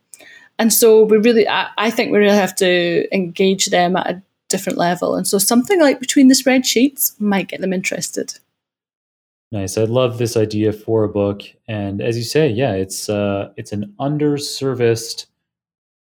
And 0.58 0.72
so 0.72 1.04
we 1.04 1.18
really 1.18 1.46
I, 1.48 1.68
I 1.76 1.90
think 1.90 2.12
we 2.12 2.18
really 2.18 2.36
have 2.36 2.56
to 2.56 3.14
engage 3.14 3.66
them 3.66 3.96
at 3.96 4.10
a 4.10 4.22
different 4.48 4.78
level. 4.78 5.14
And 5.14 5.26
so 5.26 5.38
something 5.38 5.80
like 5.80 6.00
between 6.00 6.28
the 6.28 6.34
spreadsheets 6.34 7.20
might 7.20 7.48
get 7.48 7.60
them 7.60 7.72
interested. 7.72 8.38
Nice. 9.50 9.78
I 9.78 9.84
love 9.84 10.18
this 10.18 10.36
idea 10.36 10.72
for 10.74 11.04
a 11.04 11.08
book, 11.08 11.42
and 11.66 12.02
as 12.02 12.18
you 12.18 12.22
say, 12.24 12.48
yeah, 12.48 12.72
it's 12.72 13.08
uh, 13.08 13.50
it's 13.56 13.72
an 13.72 13.94
underserviced 13.98 15.24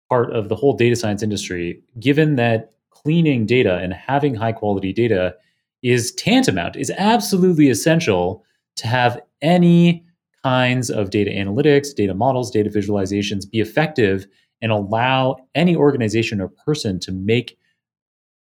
part 0.09 0.33
of 0.33 0.49
the 0.49 0.57
whole 0.57 0.77
data 0.77 0.97
science 0.97 1.23
industry. 1.23 1.81
Given 1.99 2.37
that 2.37 2.73
cleaning 2.91 3.47
data 3.47 3.79
and 3.79 3.93
having 3.93 4.35
high 4.35 4.53
quality 4.53 4.93
data 4.93 5.35
is 5.83 6.13
tantamount, 6.13 6.77
is 6.77 6.91
absolutely 6.99 7.69
essential 7.69 8.45
to 8.77 8.87
have 8.87 9.21
any 9.43 10.05
kinds 10.43 10.91
of 10.91 11.11
data 11.11 11.31
analytics, 11.31 11.95
data 11.95 12.15
models, 12.15 12.51
data 12.51 12.71
visualizations 12.71 13.51
be 13.51 13.61
effective 13.61 14.27
and 14.63 14.73
allow 14.73 15.37
any 15.55 15.77
organization 15.77 16.41
or 16.41 16.49
person 16.49 16.99
to 17.01 17.13
make 17.13 17.59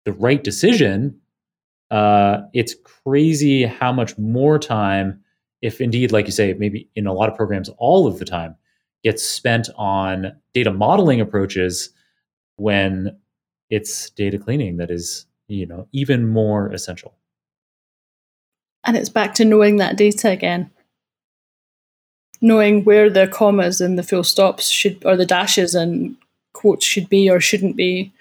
the 0.04 0.12
right 0.12 0.44
decision 0.44 1.18
uh, 1.90 2.42
it's 2.52 2.74
crazy 2.82 3.64
how 3.64 3.92
much 3.92 4.16
more 4.18 4.58
time, 4.58 5.20
if 5.62 5.80
indeed, 5.80 6.12
like 6.12 6.26
you 6.26 6.32
say, 6.32 6.52
maybe 6.54 6.88
in 6.96 7.06
a 7.06 7.12
lot 7.12 7.28
of 7.28 7.36
programs, 7.36 7.68
all 7.78 8.06
of 8.06 8.18
the 8.18 8.24
time 8.24 8.56
gets 9.04 9.22
spent 9.22 9.68
on 9.76 10.32
data 10.54 10.72
modeling 10.72 11.20
approaches 11.20 11.90
when 12.56 13.16
it's 13.70 14.10
data 14.10 14.38
cleaning 14.38 14.78
that 14.78 14.90
is, 14.90 15.26
you 15.46 15.66
know, 15.66 15.86
even 15.92 16.26
more 16.26 16.72
essential. 16.72 17.14
And 18.84 18.96
it's 18.96 19.08
back 19.08 19.34
to 19.34 19.44
knowing 19.44 19.76
that 19.76 19.96
data 19.96 20.30
again. 20.30 20.70
Knowing 22.40 22.84
where 22.84 23.08
the 23.08 23.28
commas 23.28 23.80
and 23.80 23.98
the 23.98 24.02
full 24.02 24.24
stops 24.24 24.68
should 24.68 25.04
or 25.04 25.16
the 25.16 25.26
dashes 25.26 25.74
and 25.74 26.16
quotes 26.52 26.84
should 26.84 27.08
be 27.08 27.30
or 27.30 27.40
shouldn't 27.40 27.76
be. 27.76 28.12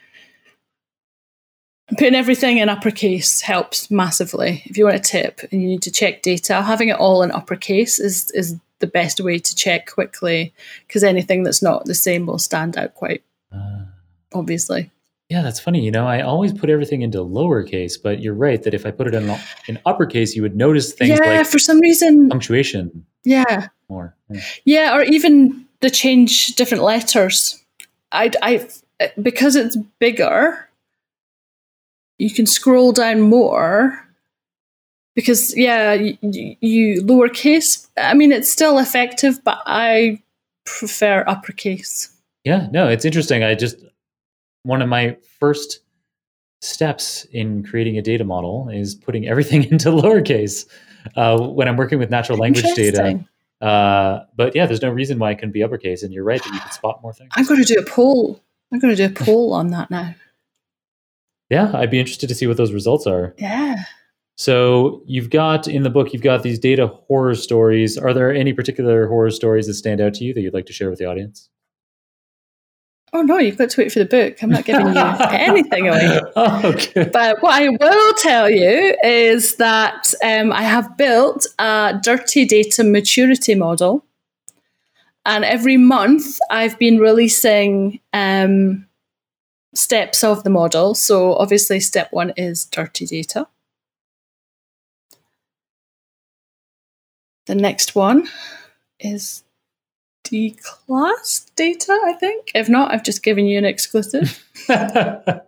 Putting 1.98 2.16
everything 2.16 2.58
in 2.58 2.70
uppercase 2.70 3.42
helps 3.42 3.92
massively. 3.92 4.64
If 4.66 4.78
you 4.78 4.86
want 4.86 4.96
a 4.96 5.00
tip 5.00 5.42
and 5.52 5.62
you 5.62 5.68
need 5.68 5.82
to 5.84 5.92
check 5.92 6.22
data, 6.22 6.62
having 6.62 6.90
it 6.90 6.98
all 6.98 7.24
in 7.24 7.32
uppercase 7.32 8.00
is 8.00 8.32
is 8.32 8.58
the 8.84 8.88
best 8.88 9.22
way 9.22 9.40
to 9.40 9.56
check 9.56 9.90
quickly 9.90 10.54
because 10.86 11.06
anything 11.06 11.44
that's 11.44 11.62
not 11.62 11.86
the 11.86 11.96
same 11.96 12.26
will 12.26 12.38
stand 12.38 12.78
out 12.78 12.94
quite 12.96 13.24
Uh, 13.50 13.86
obviously. 14.34 14.92
yeah, 15.30 15.42
that's 15.42 15.58
funny. 15.62 15.80
You 15.80 15.90
know, 15.90 16.06
I 16.06 16.20
always 16.20 16.52
put 16.52 16.70
everything 16.70 17.02
into 17.02 17.20
lowercase, 17.20 17.94
but 18.02 18.20
you're 18.20 18.34
right 18.34 18.62
that 18.64 18.74
if 18.74 18.86
I 18.86 18.92
put 18.92 19.08
it 19.08 19.14
in, 19.14 19.34
in 19.70 19.80
uppercase, 19.86 20.36
you 20.36 20.42
would 20.42 20.58
notice 20.58 20.92
things 20.92 21.18
yeah, 21.18 21.38
like 21.38 21.48
for 21.48 21.60
some 21.60 21.80
reason, 21.80 22.28
punctuation 22.28 23.06
yeah, 23.24 23.68
more. 23.88 24.18
Yeah. 24.30 24.42
Yeah, 24.66 24.96
or 24.98 25.04
even 25.04 25.66
the 25.80 25.90
change 25.90 26.56
different 26.56 26.84
letters. 26.84 27.64
I, 28.12 28.32
I, 28.42 28.68
because 29.22 29.56
it's 29.56 29.78
bigger, 30.00 30.68
you 32.18 32.30
can 32.30 32.46
scroll 32.46 32.92
down 32.92 33.22
more. 33.22 33.98
Because 35.16 35.56
yeah, 35.56 35.94
you, 35.94 36.18
you 36.60 37.02
lowercase. 37.04 37.88
I 37.98 38.14
mean, 38.14 38.32
it's 38.32 38.50
still 38.50 38.80
effective, 38.80 39.44
but 39.44 39.60
I 39.66 40.22
prefer 40.66 41.24
uppercase. 41.28 42.10
Yeah, 42.44 42.68
no, 42.72 42.88
it's 42.88 43.06
interesting. 43.06 43.44
I 43.44 43.56
just 43.56 43.78
one 44.64 44.82
of 44.82 44.90
my 44.90 45.18
first 45.40 45.80
steps 46.62 47.26
in 47.32 47.64
creating 47.64 47.98
a 47.98 48.02
data 48.02 48.24
model 48.24 48.70
is 48.70 48.96
putting 48.96 49.28
everything 49.34 49.64
into 49.66 49.90
lowercase 49.90 50.66
uh, 51.16 51.40
when 51.40 51.68
I'm 51.68 51.78
working 51.78 52.00
with 52.00 52.10
natural 52.10 52.38
language 52.38 52.66
data. 52.76 53.24
Uh, 53.62 54.26
but 54.36 54.56
yeah, 54.56 54.66
there's 54.66 54.82
no 54.82 54.90
reason 54.90 55.20
why 55.20 55.32
it 55.32 55.36
couldn't 55.36 55.54
be 55.54 55.64
uppercase, 55.64 56.04
and 56.04 56.12
you're 56.14 56.26
right 56.26 56.44
that 56.44 56.54
you 56.54 56.60
can 56.60 56.72
spot 56.72 57.02
more 57.02 57.14
things. 57.14 57.30
I'm 57.36 57.46
going 57.46 57.64
to 57.64 57.74
do 57.74 57.80
a 57.80 57.86
poll. 57.86 58.44
I'm 58.72 58.80
going 58.80 58.94
to 58.94 59.08
do 59.08 59.14
a 59.14 59.26
poll 59.26 59.54
on 59.54 59.68
that 59.68 59.90
now. 59.90 60.16
Yeah, 61.50 61.72
I'd 61.76 61.92
be 61.92 62.00
interested 62.00 62.28
to 62.30 62.34
see 62.34 62.48
what 62.48 62.58
those 62.58 62.72
results 62.72 63.06
are. 63.06 63.36
Yeah. 63.38 63.84
So 64.36 65.04
you've 65.06 65.30
got 65.30 65.68
in 65.68 65.84
the 65.84 65.90
book, 65.90 66.12
you've 66.12 66.24
got 66.24 66.44
these 66.44 66.60
data 66.60 66.88
horror 66.88 67.36
stories. 67.36 67.98
Are 67.98 68.14
there 68.14 68.34
any 68.34 68.54
particular 68.54 69.08
horror 69.08 69.30
stories 69.30 69.68
that 69.68 69.76
stand 69.76 70.02
out 70.02 70.16
to 70.16 70.24
you 70.24 70.34
that 70.34 70.42
you'd 70.42 70.54
like 70.54 70.66
to 70.68 70.74
share 70.74 70.90
with 70.90 71.00
the 71.00 71.06
audience? 71.06 71.50
Oh 73.16 73.22
no, 73.22 73.38
you've 73.38 73.58
got 73.58 73.70
to 73.70 73.82
wait 73.82 73.92
for 73.92 74.00
the 74.00 74.06
book. 74.06 74.42
I'm 74.42 74.50
not 74.50 74.66
giving 74.66 74.88
you 74.88 74.94
anything 75.30 75.88
away. 75.88 76.20
Oh, 76.36 76.62
okay. 76.66 77.10
But 77.14 77.44
what 77.44 77.62
I 77.62 77.70
will 77.70 78.14
tell 78.16 78.50
you 78.50 78.98
is 79.04 79.58
that 79.58 80.16
um, 80.24 80.52
I 80.52 80.64
have 80.64 80.98
built 80.98 81.46
a 81.60 82.00
dirty 82.02 82.46
data 82.46 82.84
maturity 82.84 83.54
model. 83.54 84.04
And 85.28 85.46
every 85.46 85.78
month 85.78 86.40
I've 86.50 86.78
been 86.80 86.98
releasing 86.98 88.00
um, 88.14 88.88
steps 89.76 90.24
of 90.24 90.44
the 90.44 90.50
model. 90.50 90.96
So 90.96 91.36
obviously, 91.36 91.80
step 91.82 92.08
one 92.12 92.34
is 92.36 92.66
dirty 92.66 93.06
data. 93.06 93.48
The 97.46 97.56
next 97.56 97.96
one 97.96 98.28
is 99.00 99.44
declass 100.24 101.54
data, 101.56 102.00
I 102.06 102.14
think. 102.14 102.52
If 102.56 102.70
not, 102.70 102.94
I've 102.94 103.04
just 103.04 103.24
given 103.24 103.46
you 103.46 103.58
an 103.58 103.66
exclusive. 103.66 104.44
and 104.70 105.42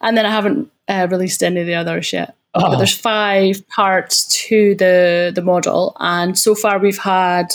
then 0.00 0.26
I 0.26 0.30
haven't 0.30 0.70
uh, 0.88 1.08
released 1.10 1.42
any 1.42 1.60
of 1.60 1.66
the 1.66 1.74
others 1.74 2.12
yet. 2.12 2.36
Oh. 2.54 2.70
But 2.70 2.76
there's 2.78 2.96
five 2.96 3.66
parts 3.68 4.26
to 4.46 4.74
the 4.76 5.30
the 5.34 5.42
model, 5.42 5.94
and 6.00 6.38
so 6.38 6.54
far 6.54 6.78
we've 6.78 6.96
had 6.96 7.48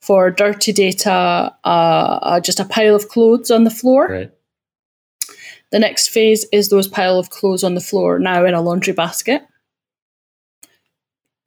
for 0.00 0.30
dirty 0.30 0.72
data 0.72 1.52
uh, 1.64 2.18
uh, 2.22 2.40
just 2.40 2.60
a 2.60 2.64
pile 2.64 2.94
of 2.94 3.08
clothes 3.08 3.50
on 3.50 3.64
the 3.64 3.70
floor. 3.70 4.08
right. 4.08 4.30
The 5.70 5.78
next 5.78 6.08
phase 6.08 6.46
is 6.50 6.70
those 6.70 6.88
pile 6.88 7.18
of 7.18 7.28
clothes 7.30 7.62
on 7.62 7.74
the 7.74 7.80
floor 7.80 8.18
now 8.18 8.44
in 8.46 8.54
a 8.54 8.62
laundry 8.62 8.94
basket. 8.94 9.42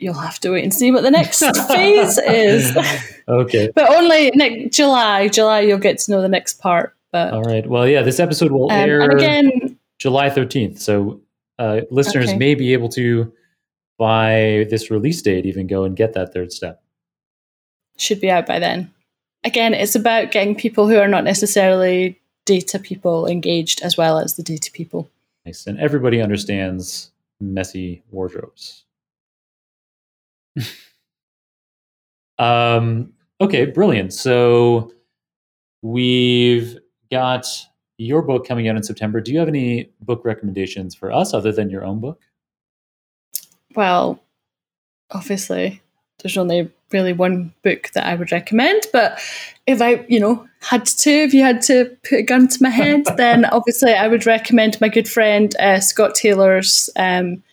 You'll 0.02 0.16
have 0.16 0.40
to 0.40 0.50
wait 0.52 0.64
and 0.64 0.74
see 0.74 0.92
what 0.92 1.04
the 1.04 1.12
next 1.12 1.40
phase 1.68 2.18
is. 2.26 2.76
Okay. 3.28 3.72
But 3.76 3.90
only 3.92 4.32
next 4.34 4.76
July. 4.76 5.28
July, 5.28 5.62
you'll 5.62 5.78
get 5.78 6.00
to 6.00 6.12
know 6.12 6.22
the 6.22 6.28
next 6.30 6.56
part. 6.60 6.96
But 7.12 7.34
All 7.34 7.44
right. 7.44 7.68
Well, 7.68 7.88
yeah, 7.88 8.02
this 8.02 8.20
episode 8.20 8.52
will 8.52 8.72
um, 8.72 8.78
air 8.78 9.02
again, 9.12 9.78
July 10.00 10.30
13th. 10.30 10.80
So 10.80 11.22
uh, 11.60 11.82
listeners 11.92 12.30
Okay. 12.30 12.38
may 12.38 12.56
be 12.56 12.74
able 12.74 12.90
to, 12.90 13.32
by 14.00 14.66
this 14.70 14.90
release 14.90 15.22
date, 15.22 15.46
even 15.46 15.68
go 15.68 15.84
and 15.84 15.96
get 15.96 16.14
that 16.14 16.34
third 16.34 16.52
step. 16.52 16.82
should 17.98 18.20
be 18.22 18.32
out 18.32 18.48
by 18.48 18.58
then. 18.60 18.92
Again, 19.44 19.74
it's 19.74 19.96
about 19.96 20.32
getting 20.32 20.56
people 20.56 20.88
who 20.88 20.98
are 20.98 21.08
not 21.08 21.24
necessarily 21.24 22.20
data 22.46 22.80
people 22.80 23.28
engaged 23.28 23.82
as 23.82 23.98
well 23.98 24.18
as 24.18 24.36
the 24.36 24.44
data 24.44 24.72
people. 24.72 25.10
Nice. 25.46 25.68
And 25.68 25.80
everybody 25.80 26.22
understands 26.22 27.12
messy 27.40 28.02
wardrobes. 28.12 28.84
um, 32.40 33.14
okay, 33.40 33.66
brilliant. 33.66 34.14
So 34.14 34.92
we've 35.82 36.78
got 37.12 37.46
your 37.98 38.22
book 38.22 38.48
coming 38.48 38.68
out 38.68 38.76
in 38.76 38.84
September. 38.84 39.22
Do 39.22 39.32
you 39.32 39.40
have 39.40 39.48
any 39.48 39.92
book 40.02 40.26
recommendations 40.26 40.96
for 40.96 41.12
us 41.12 41.34
other 41.34 41.52
than 41.52 41.70
your 41.70 41.86
own 41.86 42.00
book? 42.00 42.22
Well, 43.76 44.20
obviously, 45.12 45.82
there's 46.22 46.38
only 46.38 46.72
really 46.92 47.14
one 47.14 47.54
book 47.64 47.90
that 47.94 48.06
I 48.06 48.16
would 48.16 48.32
recommend, 48.32 48.84
but 48.92 49.20
if 49.66 49.82
I, 49.82 50.06
you 50.10 50.20
know, 50.20 50.48
had 50.62 50.86
to, 50.86 51.10
if 51.10 51.34
you 51.34 51.44
had 51.44 51.62
to 51.64 51.96
put 52.04 52.20
a 52.20 52.24
gun 52.24 52.48
to 52.48 52.64
my 52.64 52.70
head, 52.70 53.06
then 53.18 53.46
obviously 53.46 53.94
I 53.94 54.08
would 54.08 54.26
recommend 54.26 54.82
my 54.82 54.90
good 54.90 55.08
friend 55.08 55.56
uh, 55.60 55.80
Scott 55.80 56.16
Taylor's 56.16 56.90
um, 56.96 57.44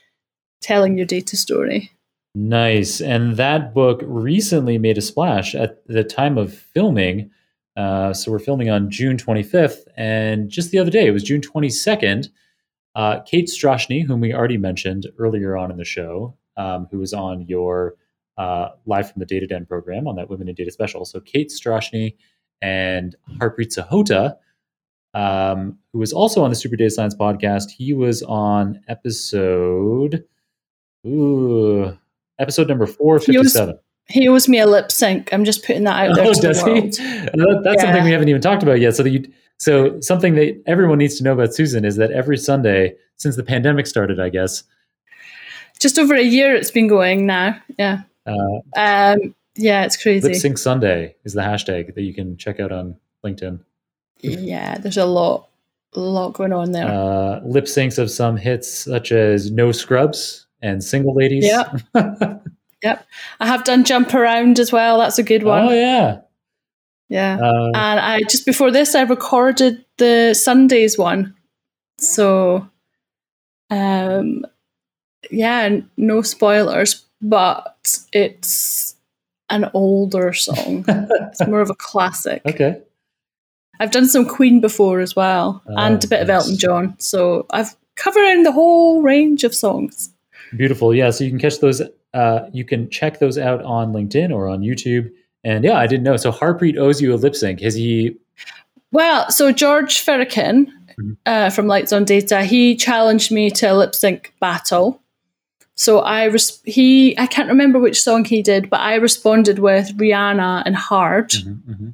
Telling 0.61 0.97
Your 0.97 1.07
Data 1.07 1.37
Story. 1.37 1.93
Nice. 2.35 3.01
And 3.01 3.37
that 3.37 3.75
book 3.75 4.01
recently 4.05 4.79
made 4.79 4.99
a 4.99 5.03
splash 5.03 5.55
at 5.55 5.87
the 5.87 6.05
time 6.05 6.39
of 6.39 6.55
filming. 6.55 7.31
Uh, 7.77 8.13
so 8.13 8.31
we're 8.31 8.39
filming 8.39 8.71
on 8.71 8.91
June 8.91 9.17
25th. 9.17 9.87
And 9.97 10.49
just 10.49 10.71
the 10.71 10.79
other 10.79 10.91
day, 10.91 11.07
it 11.07 11.13
was 11.13 11.23
June 11.23 11.41
22nd. 11.41 12.29
Uh, 12.95 13.21
Kate 13.21 13.47
Strachnyi, 13.47 14.05
whom 14.05 14.21
we 14.21 14.35
already 14.35 14.57
mentioned 14.57 15.07
earlier 15.19 15.57
on 15.57 15.71
in 15.71 15.77
the 15.77 15.85
show, 15.85 16.37
um, 16.57 16.89
who 16.91 16.99
was 16.99 17.13
on 17.13 17.43
your 17.43 17.95
uh, 18.37 18.71
Live 18.87 19.11
from 19.11 19.21
the 19.21 19.27
Data 19.27 19.47
Den 19.47 19.67
program 19.67 20.07
on 20.07 20.17
that 20.17 20.31
Women 20.31 20.49
in 20.49 20.55
Data 20.55 20.71
special. 20.71 21.05
So 21.05 21.21
Kate 21.21 21.51
Strachnyi 21.51 22.17
and 22.63 23.15
Harpreet 23.39 23.77
Sahota, 23.77 24.37
um, 25.15 25.79
who 25.93 25.99
was 25.99 26.13
also 26.13 26.43
on 26.43 26.51
the 26.51 26.57
Super 26.57 26.77
Data 26.77 26.91
Science 26.91 27.15
podcast. 27.15 27.71
He 27.71 27.93
was 27.93 28.23
on 28.23 28.81
episode, 28.89 30.25
ooh, 31.07 31.97
episode 32.39 32.69
number 32.69 32.87
457. 32.87 33.79
He 34.11 34.27
owes 34.29 34.49
me 34.49 34.59
a 34.59 34.67
lip 34.67 34.91
sync. 34.91 35.33
I'm 35.35 35.45
just 35.45 35.65
putting 35.65 35.85
that 35.85 36.09
out 36.09 36.15
there 36.17 36.25
Oh, 36.25 36.33
does 36.33 36.63
the 36.63 36.73
he? 36.75 36.81
That- 37.37 37.61
That's 37.65 37.83
something 37.83 38.05
we 38.05 38.11
haven't 38.11 38.29
even 38.29 38.41
talked 38.41 38.63
about 38.63 38.81
yet. 38.81 38.97
So 38.97 39.03
that 39.03 39.11
you, 39.11 39.31
so 39.59 40.01
something 40.01 40.35
that 40.37 40.63
everyone 40.67 40.99
needs 40.99 41.19
to 41.19 41.25
know 41.25 41.33
about 41.35 41.53
Susan 41.55 41.85
is 41.85 41.97
that 41.97 42.11
every 42.13 42.37
Sunday 42.39 42.95
since 43.17 43.37
the 43.37 43.43
pandemic 43.43 43.87
started, 43.87 44.19
I 44.21 44.29
guess, 44.31 44.63
Just 45.81 45.99
over 45.99 46.15
a 46.15 46.23
year 46.23 46.55
it's 46.55 46.71
been 46.71 46.89
going 46.89 47.27
now. 47.27 47.61
Yeah. 47.79 48.03
uh, 48.27 48.61
Um, 48.77 49.35
yeah, 49.57 49.85
it's 49.85 49.97
crazy. 50.01 50.29
Lip 50.29 50.37
Sync 50.37 50.57
Sunday 50.59 51.17
is 51.25 51.33
the 51.35 51.41
hashtag 51.43 51.95
that 51.95 52.03
you 52.03 52.15
can 52.15 52.37
check 52.37 52.61
out 52.61 52.71
on 52.73 52.97
LinkedIn. 53.25 53.61
Yeah, 54.21 54.79
there's 54.79 54.97
a 54.97 55.05
lot, 55.05 55.49
a 55.95 56.01
lot 56.01 56.33
going 56.35 56.53
on 56.53 56.73
there. 56.73 56.87
Uh, 56.87 57.41
lip 57.45 57.65
syncs 57.65 57.99
of 57.99 58.11
some 58.11 58.37
hits 58.37 58.73
such 58.85 59.13
as 59.13 59.51
No 59.51 59.71
Scrubs 59.73 60.47
and 60.63 60.83
Single 60.83 61.15
Ladies. 61.15 61.45
Yeah. 61.47 61.73
I 61.95 63.47
have 63.47 63.65
done 63.65 63.85
Jump 63.85 64.15
Around 64.15 64.59
as 64.59 64.71
well. 64.73 64.99
That's 64.99 65.19
a 65.19 65.23
good 65.23 65.43
one. 65.43 65.67
oh 65.69 65.73
yeah. 65.73 66.21
Yeah. 67.09 67.39
Uh, 67.41 67.67
And 67.75 68.01
I 68.01 68.21
just 68.29 68.45
before 68.47 68.71
this, 68.71 68.95
I 68.95 69.03
recorded 69.03 69.85
the 69.97 70.35
Sundays 70.35 70.97
one. 70.99 71.35
So, 71.99 72.69
um, 73.71 74.45
yeah, 75.31 75.81
no 75.97 76.23
spoilers, 76.23 77.05
but 77.21 77.77
it's 78.13 78.95
an 79.51 79.71
older 79.75 80.33
song. 80.33 80.85
it's 80.89 81.47
more 81.47 81.61
of 81.61 81.71
a 81.71 81.75
classic. 81.75 82.43
okay. 82.47 82.81
I've 83.81 83.91
done 83.93 84.07
some 84.09 84.27
Queen 84.27 84.61
before 84.61 85.01
as 85.01 85.15
well, 85.17 85.63
Oh, 85.69 85.75
and 85.77 86.03
a 86.05 86.09
bit 86.09 86.21
of. 86.23 86.29
Elton 86.31 86.57
John. 86.59 86.97
So 86.99 87.47
I've 87.51 87.75
covering 87.97 88.43
the 88.43 88.53
whole 88.53 89.03
range 89.03 89.45
of 89.45 89.55
songs. 89.55 90.11
Beautiful. 90.57 90.95
Yeah. 90.95 91.11
So 91.11 91.25
you 91.25 91.31
can 91.31 91.39
catch 91.39 91.61
those. 91.61 91.83
Uh, 92.15 92.49
you 92.53 92.65
can 92.65 92.89
check 92.91 93.19
those 93.19 93.37
out 93.39 93.63
on 93.65 93.93
LinkedIn 93.93 94.35
or 94.35 94.49
on 94.49 94.61
YouTube. 94.61 95.11
And 95.45 95.63
yeah, 95.65 95.79
I 95.79 95.87
didn't 95.87 96.05
know. 96.05 96.17
So 96.17 96.33
Harpreet 96.33 96.77
owes 96.79 97.01
you 97.01 97.15
a 97.15 97.17
lip 97.17 97.37
sync. 97.37 97.61
Has 97.61 97.75
he? 97.75 98.17
Well, 98.93 99.31
so 99.31 99.53
George 99.53 100.05
Firican 100.05 100.67
Mhm. 100.99 101.17
uh, 101.27 101.51
from 101.51 101.67
Lights 101.67 101.93
on 101.93 102.05
Data, 102.05 102.43
he 102.43 102.75
challenged 102.75 103.31
me 103.31 103.51
to 103.51 103.67
a 103.73 103.75
lip 103.75 103.95
sync 103.95 104.33
battle. 104.41 105.01
So 105.75 106.01
I 106.01 106.25
res- 106.25 106.61
he 106.65 107.17
I 107.19 107.27
can't 107.27 107.49
remember 107.49 107.79
which 107.79 108.01
song 108.03 108.25
he 108.25 108.43
did, 108.43 108.69
but 108.69 108.81
I 108.81 108.97
responded 108.97 109.59
with 109.61 109.97
Rihanna 109.97 110.63
and 110.67 110.75
Hard, 110.75 111.31
Mhm, 111.31 111.61
mhm. 111.71 111.93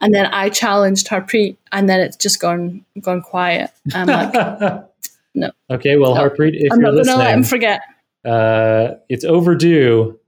and 0.00 0.12
then 0.14 0.26
I 0.26 0.48
challenged 0.48 1.06
Harpreet, 1.06 1.56
and 1.70 1.88
then 1.88 2.00
it's 2.00 2.16
just 2.16 2.40
gone 2.40 2.84
gone 3.00 3.22
quiet. 3.22 3.70
I'm 3.94 4.08
like, 4.08 4.32
no. 5.34 5.50
Okay. 5.70 5.96
Well, 5.96 6.14
No. 6.14 6.22
Harpreet, 6.28 6.52
if 6.54 6.72
I'm 6.72 6.80
you're 6.80 6.92
not 6.92 7.04
gonna 7.04 7.18
let 7.18 7.34
him 7.34 7.44
forget. 7.44 7.80
uh, 8.24 8.94
it's 9.08 9.24
overdue. 9.24 10.18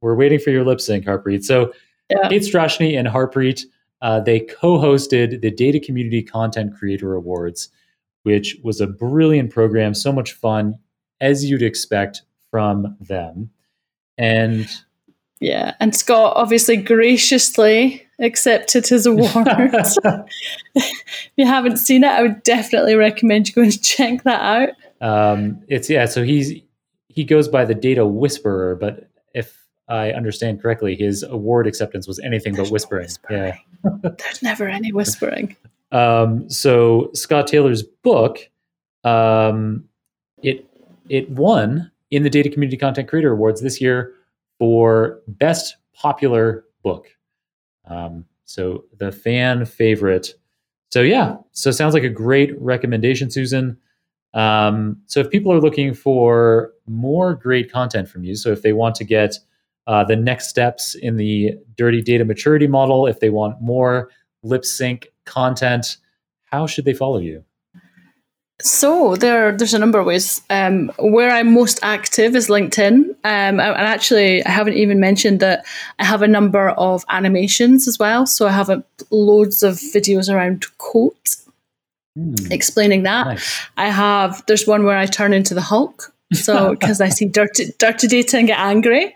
We're 0.00 0.14
waiting 0.16 0.38
for 0.38 0.50
your 0.50 0.64
lip 0.64 0.80
sync, 0.80 1.04
Harpreet. 1.06 1.44
So 1.44 1.72
Yeah. 2.10 2.28
Kate 2.28 2.42
Strachnyi 2.42 2.98
and 2.98 3.08
Harpreet, 3.08 3.62
uh, 4.02 4.20
they 4.20 4.40
co-hosted 4.40 5.40
the 5.40 5.50
Data 5.50 5.78
Community 5.80 6.22
Content 6.22 6.74
Creator 6.76 7.14
Awards, 7.14 7.68
which 8.24 8.56
was 8.62 8.80
a 8.80 8.86
brilliant 8.86 9.50
program, 9.50 9.94
so 9.94 10.12
much 10.12 10.32
fun, 10.32 10.78
as 11.20 11.44
you'd 11.48 11.62
expect 11.62 12.22
from 12.50 12.96
them. 13.00 13.50
And 14.18 14.68
Yeah, 15.42 15.74
and 15.80 15.94
Scott 15.94 16.34
obviously 16.36 16.76
graciously 16.76 18.06
accepted 18.20 18.86
his 18.86 19.06
award. 19.06 19.48
if 20.76 20.92
you 21.36 21.44
haven't 21.44 21.78
seen 21.78 22.04
it, 22.04 22.10
I 22.10 22.22
would 22.22 22.44
definitely 22.44 22.94
recommend 22.94 23.48
you 23.48 23.54
go 23.54 23.62
and 23.62 23.82
check 23.82 24.22
that 24.22 24.40
out. 24.40 24.68
um, 25.00 25.60
it's 25.66 25.90
yeah. 25.90 26.06
So 26.06 26.22
he's 26.22 26.62
he 27.08 27.24
goes 27.24 27.48
by 27.48 27.64
the 27.64 27.74
Data 27.74 28.06
Whisperer, 28.06 28.76
but 28.76 29.10
if 29.34 29.66
I 29.88 30.12
understand 30.12 30.62
correctly, 30.62 30.94
his 30.94 31.24
award 31.24 31.66
acceptance 31.66 32.06
was 32.06 32.20
anything 32.20 32.52
but 32.52 32.58
There's 32.58 32.70
no 32.70 32.74
whispering. 32.74 33.08
Yeah. 33.28 33.56
There's 34.02 34.42
never 34.42 34.68
any 34.68 34.92
whispering. 34.92 35.56
Um, 35.90 36.48
so 36.48 37.10
Scott 37.12 37.46
Taylor's 37.46 37.82
book, 37.82 38.48
um, 39.04 39.84
it 40.42 40.66
it 41.10 41.28
won 41.28 41.90
in 42.10 42.22
the 42.22 42.30
Data 42.30 42.48
Community 42.48 42.78
Content 42.78 43.08
Creator 43.08 43.30
Awards 43.30 43.60
this 43.60 43.78
year 43.78 44.14
for 44.62 45.18
best 45.26 45.76
popular 45.92 46.64
book. 46.84 47.08
Um, 47.88 48.26
so 48.44 48.84
the 48.98 49.10
fan 49.10 49.64
favorite 49.64 50.34
So 50.90 51.02
yeah, 51.02 51.38
so 51.50 51.72
sounds 51.72 51.94
like 51.94 52.04
a 52.04 52.08
great 52.08 52.52
recommendation, 52.60 53.28
Susan. 53.28 53.76
Um, 54.34 54.98
so 55.06 55.18
if 55.18 55.30
people 55.30 55.52
are 55.52 55.60
looking 55.60 55.94
for 55.94 56.72
more 56.86 57.34
great 57.34 57.72
content 57.72 58.08
from 58.08 58.22
you, 58.22 58.36
so 58.36 58.52
if 58.52 58.62
they 58.62 58.72
want 58.72 58.94
to 58.96 59.04
get 59.04 59.36
uh, 59.88 60.04
the 60.04 60.14
next 60.16 60.48
steps 60.48 60.94
in 60.94 61.16
the 61.16 61.54
dirty 61.76 62.00
data 62.00 62.24
maturity 62.24 62.68
model, 62.68 63.08
if 63.08 63.18
they 63.18 63.30
want 63.30 63.60
more 63.60 64.10
lip 64.44 64.64
sync 64.64 65.08
content, 65.24 65.96
how 66.44 66.68
should 66.68 66.84
they 66.84 66.94
follow 66.94 67.18
you? 67.18 67.44
So 68.62 69.16
there, 69.16 69.56
there's 69.56 69.74
a 69.74 69.78
number 69.78 69.98
of 69.98 70.06
ways. 70.06 70.40
Um, 70.48 70.92
where 70.98 71.30
I'm 71.30 71.52
most 71.52 71.80
active 71.82 72.36
is 72.36 72.48
LinkedIn, 72.48 73.10
um, 73.10 73.14
and 73.24 73.60
actually, 73.60 74.44
I 74.44 74.50
haven't 74.50 74.74
even 74.74 75.00
mentioned 75.00 75.40
that 75.40 75.64
I 75.98 76.04
have 76.04 76.22
a 76.22 76.28
number 76.28 76.70
of 76.70 77.04
animations 77.08 77.88
as 77.88 77.98
well. 77.98 78.26
So 78.26 78.46
I 78.46 78.52
have 78.52 78.70
a, 78.70 78.84
loads 79.10 79.62
of 79.62 79.74
videos 79.74 80.32
around 80.32 80.64
COAT, 80.78 81.36
mm. 82.16 82.50
explaining 82.50 83.02
that. 83.02 83.26
Nice. 83.26 83.66
I 83.76 83.88
have 83.88 84.44
there's 84.46 84.66
one 84.66 84.84
where 84.84 84.98
I 84.98 85.06
turn 85.06 85.32
into 85.32 85.54
the 85.54 85.60
Hulk. 85.60 86.12
So 86.32 86.70
because 86.78 87.00
I 87.00 87.08
see 87.08 87.26
dirty 87.26 87.72
dirty 87.78 88.06
data 88.06 88.38
and 88.38 88.46
get 88.46 88.58
angry, 88.58 89.14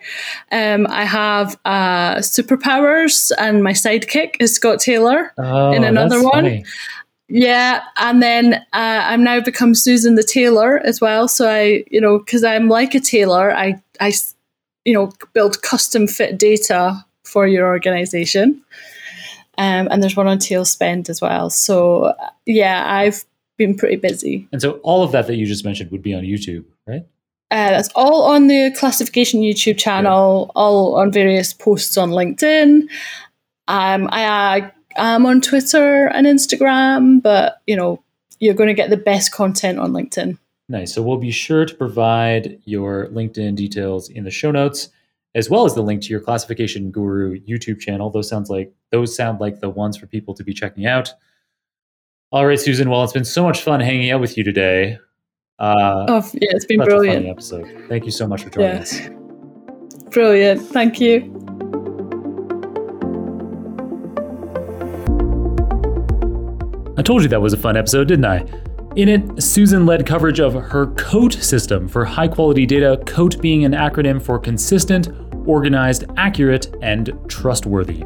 um, 0.51 0.86
I 0.90 1.05
have 1.05 1.59
uh, 1.64 2.16
superpowers, 2.16 3.30
and 3.38 3.62
my 3.62 3.72
sidekick 3.72 4.36
is 4.40 4.55
Scott 4.55 4.80
Taylor 4.80 5.32
oh, 5.38 5.72
in 5.72 5.84
another 5.84 6.22
one. 6.22 6.32
Funny. 6.32 6.64
Yeah, 7.29 7.83
and 7.97 8.22
then 8.22 8.55
uh, 8.55 8.61
I'm 8.72 9.24
now 9.24 9.41
become 9.41 9.74
Susan 9.74 10.14
the 10.14 10.22
tailor 10.22 10.79
as 10.79 11.01
well. 11.01 11.27
So 11.27 11.49
I, 11.49 11.85
you 11.91 12.01
know, 12.01 12.18
because 12.18 12.45
I'm 12.45 12.68
like 12.68 12.95
a 12.95 13.01
tailor, 13.01 13.53
I, 13.53 13.83
I, 14.01 14.12
you 14.85 14.95
know, 14.95 15.12
build 15.33 15.62
custom 15.62 16.07
fit 16.07 16.39
data 16.39 17.05
for 17.24 17.49
your 17.49 17.66
organization. 17.66 18.62
Um, 19.59 19.89
and 19.91 20.03
there's 20.03 20.16
one 20.16 20.29
on 20.29 20.39
tail 20.39 20.64
spend 20.64 21.11
as 21.11 21.20
well. 21.20 21.51
So 21.51 22.14
yeah, 22.45 22.85
I've 22.87 23.24
been 23.57 23.74
pretty 23.74 23.97
busy. 23.97 24.47
And 24.53 24.62
so 24.62 24.72
all 24.83 25.03
of 25.03 25.12
that 25.12 25.27
that 25.27 25.37
you 25.37 25.47
just 25.47 25.64
mentioned 25.64 25.91
would 25.91 26.03
be 26.03 26.14
on 26.14 26.22
YouTube, 26.22 26.64
right? 26.87 27.07
Uh, 27.51 27.70
that's 27.70 27.89
all 27.95 28.22
on 28.22 28.49
the 28.49 28.72
classification 28.77 29.41
YouTube 29.41 29.79
channel, 29.79 30.47
yeah. 30.47 30.53
all 30.55 30.97
on 30.97 31.11
various 31.11 31.53
posts 31.53 31.97
on 31.97 32.11
LinkedIn. 32.11 32.83
Um, 33.68 34.09
I, 34.12 34.27
I 34.27 34.72
I'm 34.99 35.26
on 35.26 35.40
Twitter 35.40 36.07
and 36.07 36.26
Instagram, 36.26 37.22
but 37.22 37.62
you 37.66 37.76
know, 37.76 38.03
you're 38.38 38.55
going 38.55 38.68
to 38.68 38.74
get 38.74 38.90
the 38.90 38.97
best 38.97 39.32
content 39.32 39.78
on 39.78 39.92
LinkedIn. 39.92 40.38
Nice. 40.68 40.94
So 40.94 41.03
we'll 41.03 41.18
be 41.18 41.30
sure 41.30 41.64
to 41.64 41.74
provide 41.74 42.61
your 42.64 43.07
LinkedIn 43.09 43.55
details 43.55 44.09
in 44.09 44.24
the 44.24 44.30
show 44.30 44.51
notes, 44.51 44.88
as 45.34 45.49
well 45.49 45.64
as 45.64 45.74
the 45.74 45.82
link 45.82 46.03
to 46.03 46.09
your 46.09 46.20
classification 46.20 46.90
guru 46.90 47.38
YouTube 47.40 47.78
channel. 47.78 48.11
Those 48.11 48.28
sounds 48.28 48.51
like 48.51 48.72
those 48.90 49.14
sound 49.14 49.40
like 49.40 49.61
the 49.61 49.70
ones 49.70 49.97
for 49.97 50.07
people 50.07 50.34
to 50.34 50.44
be 50.44 50.53
checking 50.53 50.86
out. 50.86 51.12
All 52.32 52.47
right, 52.47 52.59
Susan. 52.59 52.90
Well, 52.90 53.05
it's 53.05 53.12
been 53.12 53.24
so 53.24 53.44
much 53.44 53.62
fun 53.62 53.80
hanging 53.80 54.11
out 54.11 54.20
with 54.20 54.36
you 54.36 54.42
today. 54.42 54.99
Uh, 55.59 56.05
oh, 56.09 56.30
yeah, 56.34 56.51
it's 56.51 56.66
been 56.66 56.80
brilliant. 56.80 57.26
episode. 57.26 57.84
Thank 57.88 58.05
you 58.05 58.11
so 58.11 58.26
much 58.26 58.42
for 58.42 58.51
joining 58.51 58.74
yeah. 58.74 58.80
us. 58.80 59.01
Brilliant. 60.11 60.62
Thank 60.62 61.01
you. 61.01 61.45
I 66.99 67.03
told 67.03 67.22
you 67.22 67.28
that 67.28 67.42
was 67.42 67.53
a 67.53 67.59
fun 67.59 67.76
episode, 67.76 68.09
didn't 68.09 68.24
I? 68.24 68.44
In 68.97 69.11
it, 69.11 69.42
Susan 69.42 69.84
led 69.84 70.07
coverage 70.07 70.40
of 70.40 70.55
her 70.55 70.86
COAT 70.94 71.34
system 71.34 71.86
for 71.88 72.07
high 72.07 72.28
quality 72.28 72.64
data, 72.64 72.99
COAT 73.05 73.38
being 73.42 73.66
an 73.66 73.72
acronym 73.72 74.20
for 74.20 74.38
consistent, 74.38 75.11
organized, 75.47 76.05
accurate, 76.16 76.74
and 76.80 77.12
trustworthy. 77.28 78.03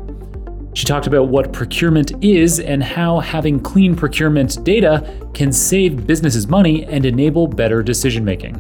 She 0.75 0.87
talked 0.87 1.07
about 1.07 1.29
what 1.29 1.53
procurement 1.53 2.13
is 2.25 2.59
and 2.59 2.83
how 2.83 3.21
having 3.21 3.61
clean 3.61 3.95
procurement 3.95 4.65
data 4.65 5.31
can 5.35 5.53
save 5.53 6.05
businesses 6.05 6.49
money 6.49 6.85
and 6.87 7.07
enable 7.07 7.47
better 7.47 7.85
decision 7.85 8.25
making. 8.25 8.57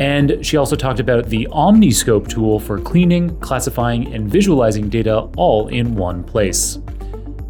And 0.00 0.44
she 0.44 0.56
also 0.56 0.74
talked 0.74 0.98
about 0.98 1.26
the 1.26 1.46
Omniscope 1.52 2.26
tool 2.26 2.58
for 2.58 2.80
cleaning, 2.80 3.38
classifying, 3.38 4.12
and 4.12 4.28
visualizing 4.28 4.88
data 4.88 5.28
all 5.36 5.68
in 5.68 5.94
one 5.94 6.24
place. 6.24 6.78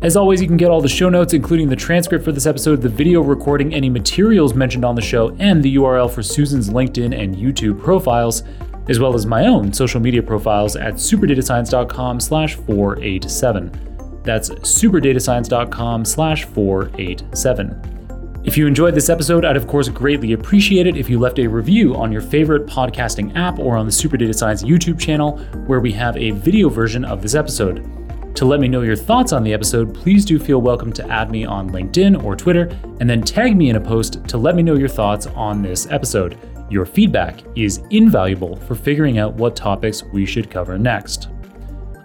As 0.05 0.17
always, 0.19 0.43
you 0.43 0.47
can 0.47 0.59
get 0.59 0.71
all 0.71 0.83
the 0.83 0.89
show 0.89 1.09
notes, 1.09 1.33
including 1.33 1.71
the 1.71 1.77
transcript 1.77 2.27
for 2.27 2.33
this 2.33 2.45
episode, 2.45 2.83
the 2.83 2.91
video 2.91 3.23
recording, 3.23 3.73
any 3.73 3.89
materials 3.89 4.53
mentioned 4.53 4.85
on 4.85 4.95
the 4.95 5.01
show, 5.01 5.35
and 5.39 5.63
the 5.63 5.77
URL 5.77 6.11
for 6.11 6.23
Susan's 6.23 6.69
LinkedIn 6.69 7.19
and 7.19 7.35
YouTube 7.35 7.81
profiles, 7.81 8.43
as 8.91 9.01
well 9.01 9.15
as 9.15 9.25
my 9.25 9.47
own 9.47 9.73
social 9.73 10.01
media 10.01 10.23
profiles 10.23 10.77
at 10.77 10.97
superdatascience.com 10.97 12.21
slash 12.21 12.55
487. 12.55 14.21
That's 14.23 14.51
superdatascience.com 14.51 16.05
slash 16.05 16.45
487. 16.45 18.43
If 18.45 18.59
you 18.59 18.67
enjoyed 18.67 18.95
this 18.95 19.09
episode, 19.09 19.47
I'd 19.47 19.57
of 19.57 19.67
course 19.67 19.89
greatly 19.89 20.35
appreciate 20.35 20.87
it 20.87 20.99
if 20.99 21.09
you 21.09 21.19
left 21.19 21.39
a 21.39 21.47
review 21.47 21.97
on 21.97 22.13
your 22.13 22.21
favorite 22.21 22.67
podcasting 22.67 23.35
app 23.37 23.59
or 23.59 23.79
on 23.79 23.87
the 23.87 23.93
Super 23.93 24.19
Data 24.19 24.35
Science 24.35 24.63
YouTube 24.63 25.01
channel, 25.01 25.39
where 25.65 25.81
we 25.81 25.93
have 25.93 26.15
a 26.19 26.33
video 26.33 26.69
version 26.69 27.07
of 27.07 27.23
this 27.23 27.35
episode. 27.35 28.04
To 28.35 28.45
let 28.45 28.59
me 28.59 28.67
know 28.67 28.83
your 28.83 28.97
thoughts 28.97 29.33
on 29.33 29.45
the 29.45 29.53
episode, 29.53 29.95
please 29.95 30.25
do 30.25 30.41
feel 30.41 30.61
welcome 30.61 30.93
to 30.95 31.09
add 31.09 31.31
me 31.31 31.45
on 31.45 31.71
LinkedIn 31.71 32.25
or 32.25 32.35
Twitter, 32.35 32.77
and 32.99 33.09
then 33.09 33.23
tag 33.23 33.57
me 33.57 33.71
in 33.71 33.77
a 33.77 33.81
post 33.81 34.27
to 34.27 34.37
let 34.37 34.57
me 34.57 34.63
know 34.63 34.75
your 34.75 34.89
thoughts 34.89 35.29
on 35.29 35.63
this 35.63 35.87
episode. 35.89 36.37
Your 36.69 36.85
feedback 36.85 37.43
is 37.55 37.83
invaluable 37.91 38.57
for 38.57 38.75
figuring 38.75 39.19
out 39.19 39.35
what 39.35 39.55
topics 39.55 40.03
we 40.03 40.27
should 40.27 40.51
cover 40.51 40.77
next. 40.77 41.29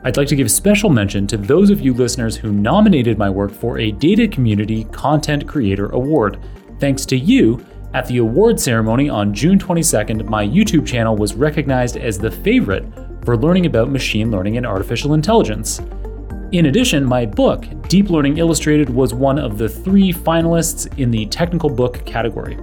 I'd 0.04 0.18
like 0.18 0.28
to 0.28 0.36
give 0.36 0.52
special 0.52 0.92
mention 0.92 1.26
to 1.28 1.36
those 1.36 1.72
of 1.72 1.82
you 1.82 1.96
listeners 1.96 2.38
who 2.38 2.52
nominated 2.52 3.18
my 3.18 3.32
work 3.32 3.52
for 3.52 3.80
a 3.80 3.92
Data 3.92 4.28
Community 4.28 4.84
Content 4.86 5.48
Creator 5.48 5.90
Award. 5.90 6.40
Thanks 6.80 7.08
to 7.08 7.18
you, 7.18 7.66
at 7.96 8.06
the 8.06 8.18
award 8.20 8.60
ceremony 8.60 9.10
on 9.10 9.34
June 9.34 9.58
22nd, 9.58 10.30
my 10.30 10.46
YouTube 10.46 10.86
channel 10.86 11.16
was 11.16 11.34
recognized 11.34 11.98
as 11.98 12.20
the 12.20 12.30
favorite 12.30 12.86
for 13.26 13.36
learning 13.36 13.66
about 13.66 13.90
machine 13.90 14.30
learning 14.30 14.58
and 14.58 14.66
artificial 14.68 15.16
intelligence. 15.16 15.82
In 16.52 16.66
addition, 16.66 17.06
my 17.06 17.28
book, 17.28 17.68
Deep 17.90 18.10
Learning 18.10 18.40
Illustrated, 18.40 18.90
was 18.90 19.14
one 19.14 19.38
of 19.38 19.60
the 19.60 19.70
three 19.70 20.12
finalists 20.12 20.92
in 20.98 21.12
the 21.12 21.28
technical 21.28 21.70
book 21.70 22.04
category. 22.08 22.58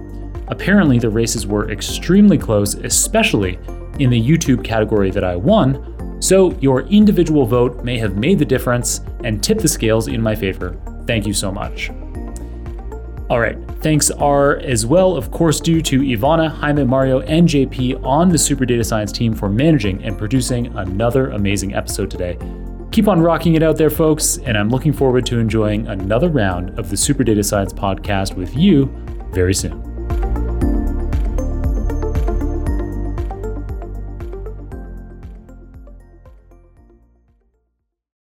Apparently, 0.49 0.99
the 0.99 1.09
races 1.09 1.47
were 1.47 1.71
extremely 1.71 2.37
close, 2.37 2.75
especially 2.75 3.57
in 3.99 4.09
the 4.09 4.21
YouTube 4.21 4.61
category 4.61 5.09
that 5.11 5.23
I 5.23 5.37
won, 5.37 6.21
so 6.21 6.51
your 6.59 6.81
individual 6.81 7.45
vote 7.45 7.85
may 7.85 7.97
have 7.97 8.17
made 8.17 8.39
the 8.39 8.45
difference 8.45 8.99
and 9.23 9.41
tipped 9.41 9.61
the 9.61 9.69
scales 9.69 10.09
in 10.09 10.21
my 10.21 10.35
favor. 10.35 10.77
Thank 11.05 11.25
you 11.25 11.33
so 11.33 11.49
much. 11.49 11.89
All 13.29 13.39
right, 13.39 13.57
thanks 13.79 14.11
are 14.11 14.57
as 14.57 14.85
well, 14.85 15.15
of 15.15 15.31
course, 15.31 15.61
due 15.61 15.81
to 15.83 16.01
Ivana, 16.01 16.49
Jaime, 16.49 16.83
Mario, 16.83 17.21
and 17.21 17.47
JP 17.47 18.03
on 18.03 18.27
the 18.27 18.37
Super 18.37 18.65
Data 18.65 18.83
Science 18.83 19.13
team 19.13 19.33
for 19.33 19.47
managing 19.47 20.03
and 20.03 20.17
producing 20.17 20.67
another 20.77 21.29
amazing 21.29 21.73
episode 21.73 22.11
today. 22.11 22.37
Keep 22.97 23.09
on 23.09 23.21
rocking 23.21 23.53
it 23.53 23.61
out 23.61 23.77
there, 23.77 23.91
folks, 23.91 24.39
and 24.39 24.57
I'm 24.57 24.69
looking 24.69 24.91
forward 24.91 25.23
to 25.27 25.37
enjoying 25.37 25.85
another 25.85 26.29
round 26.29 26.79
of 26.79 26.89
the 26.89 26.97
Super 26.97 27.23
Data 27.23 27.43
Science 27.43 27.71
podcast 27.71 28.35
with 28.35 28.55
you 28.55 28.87
very 29.29 29.53
soon. 29.53 29.96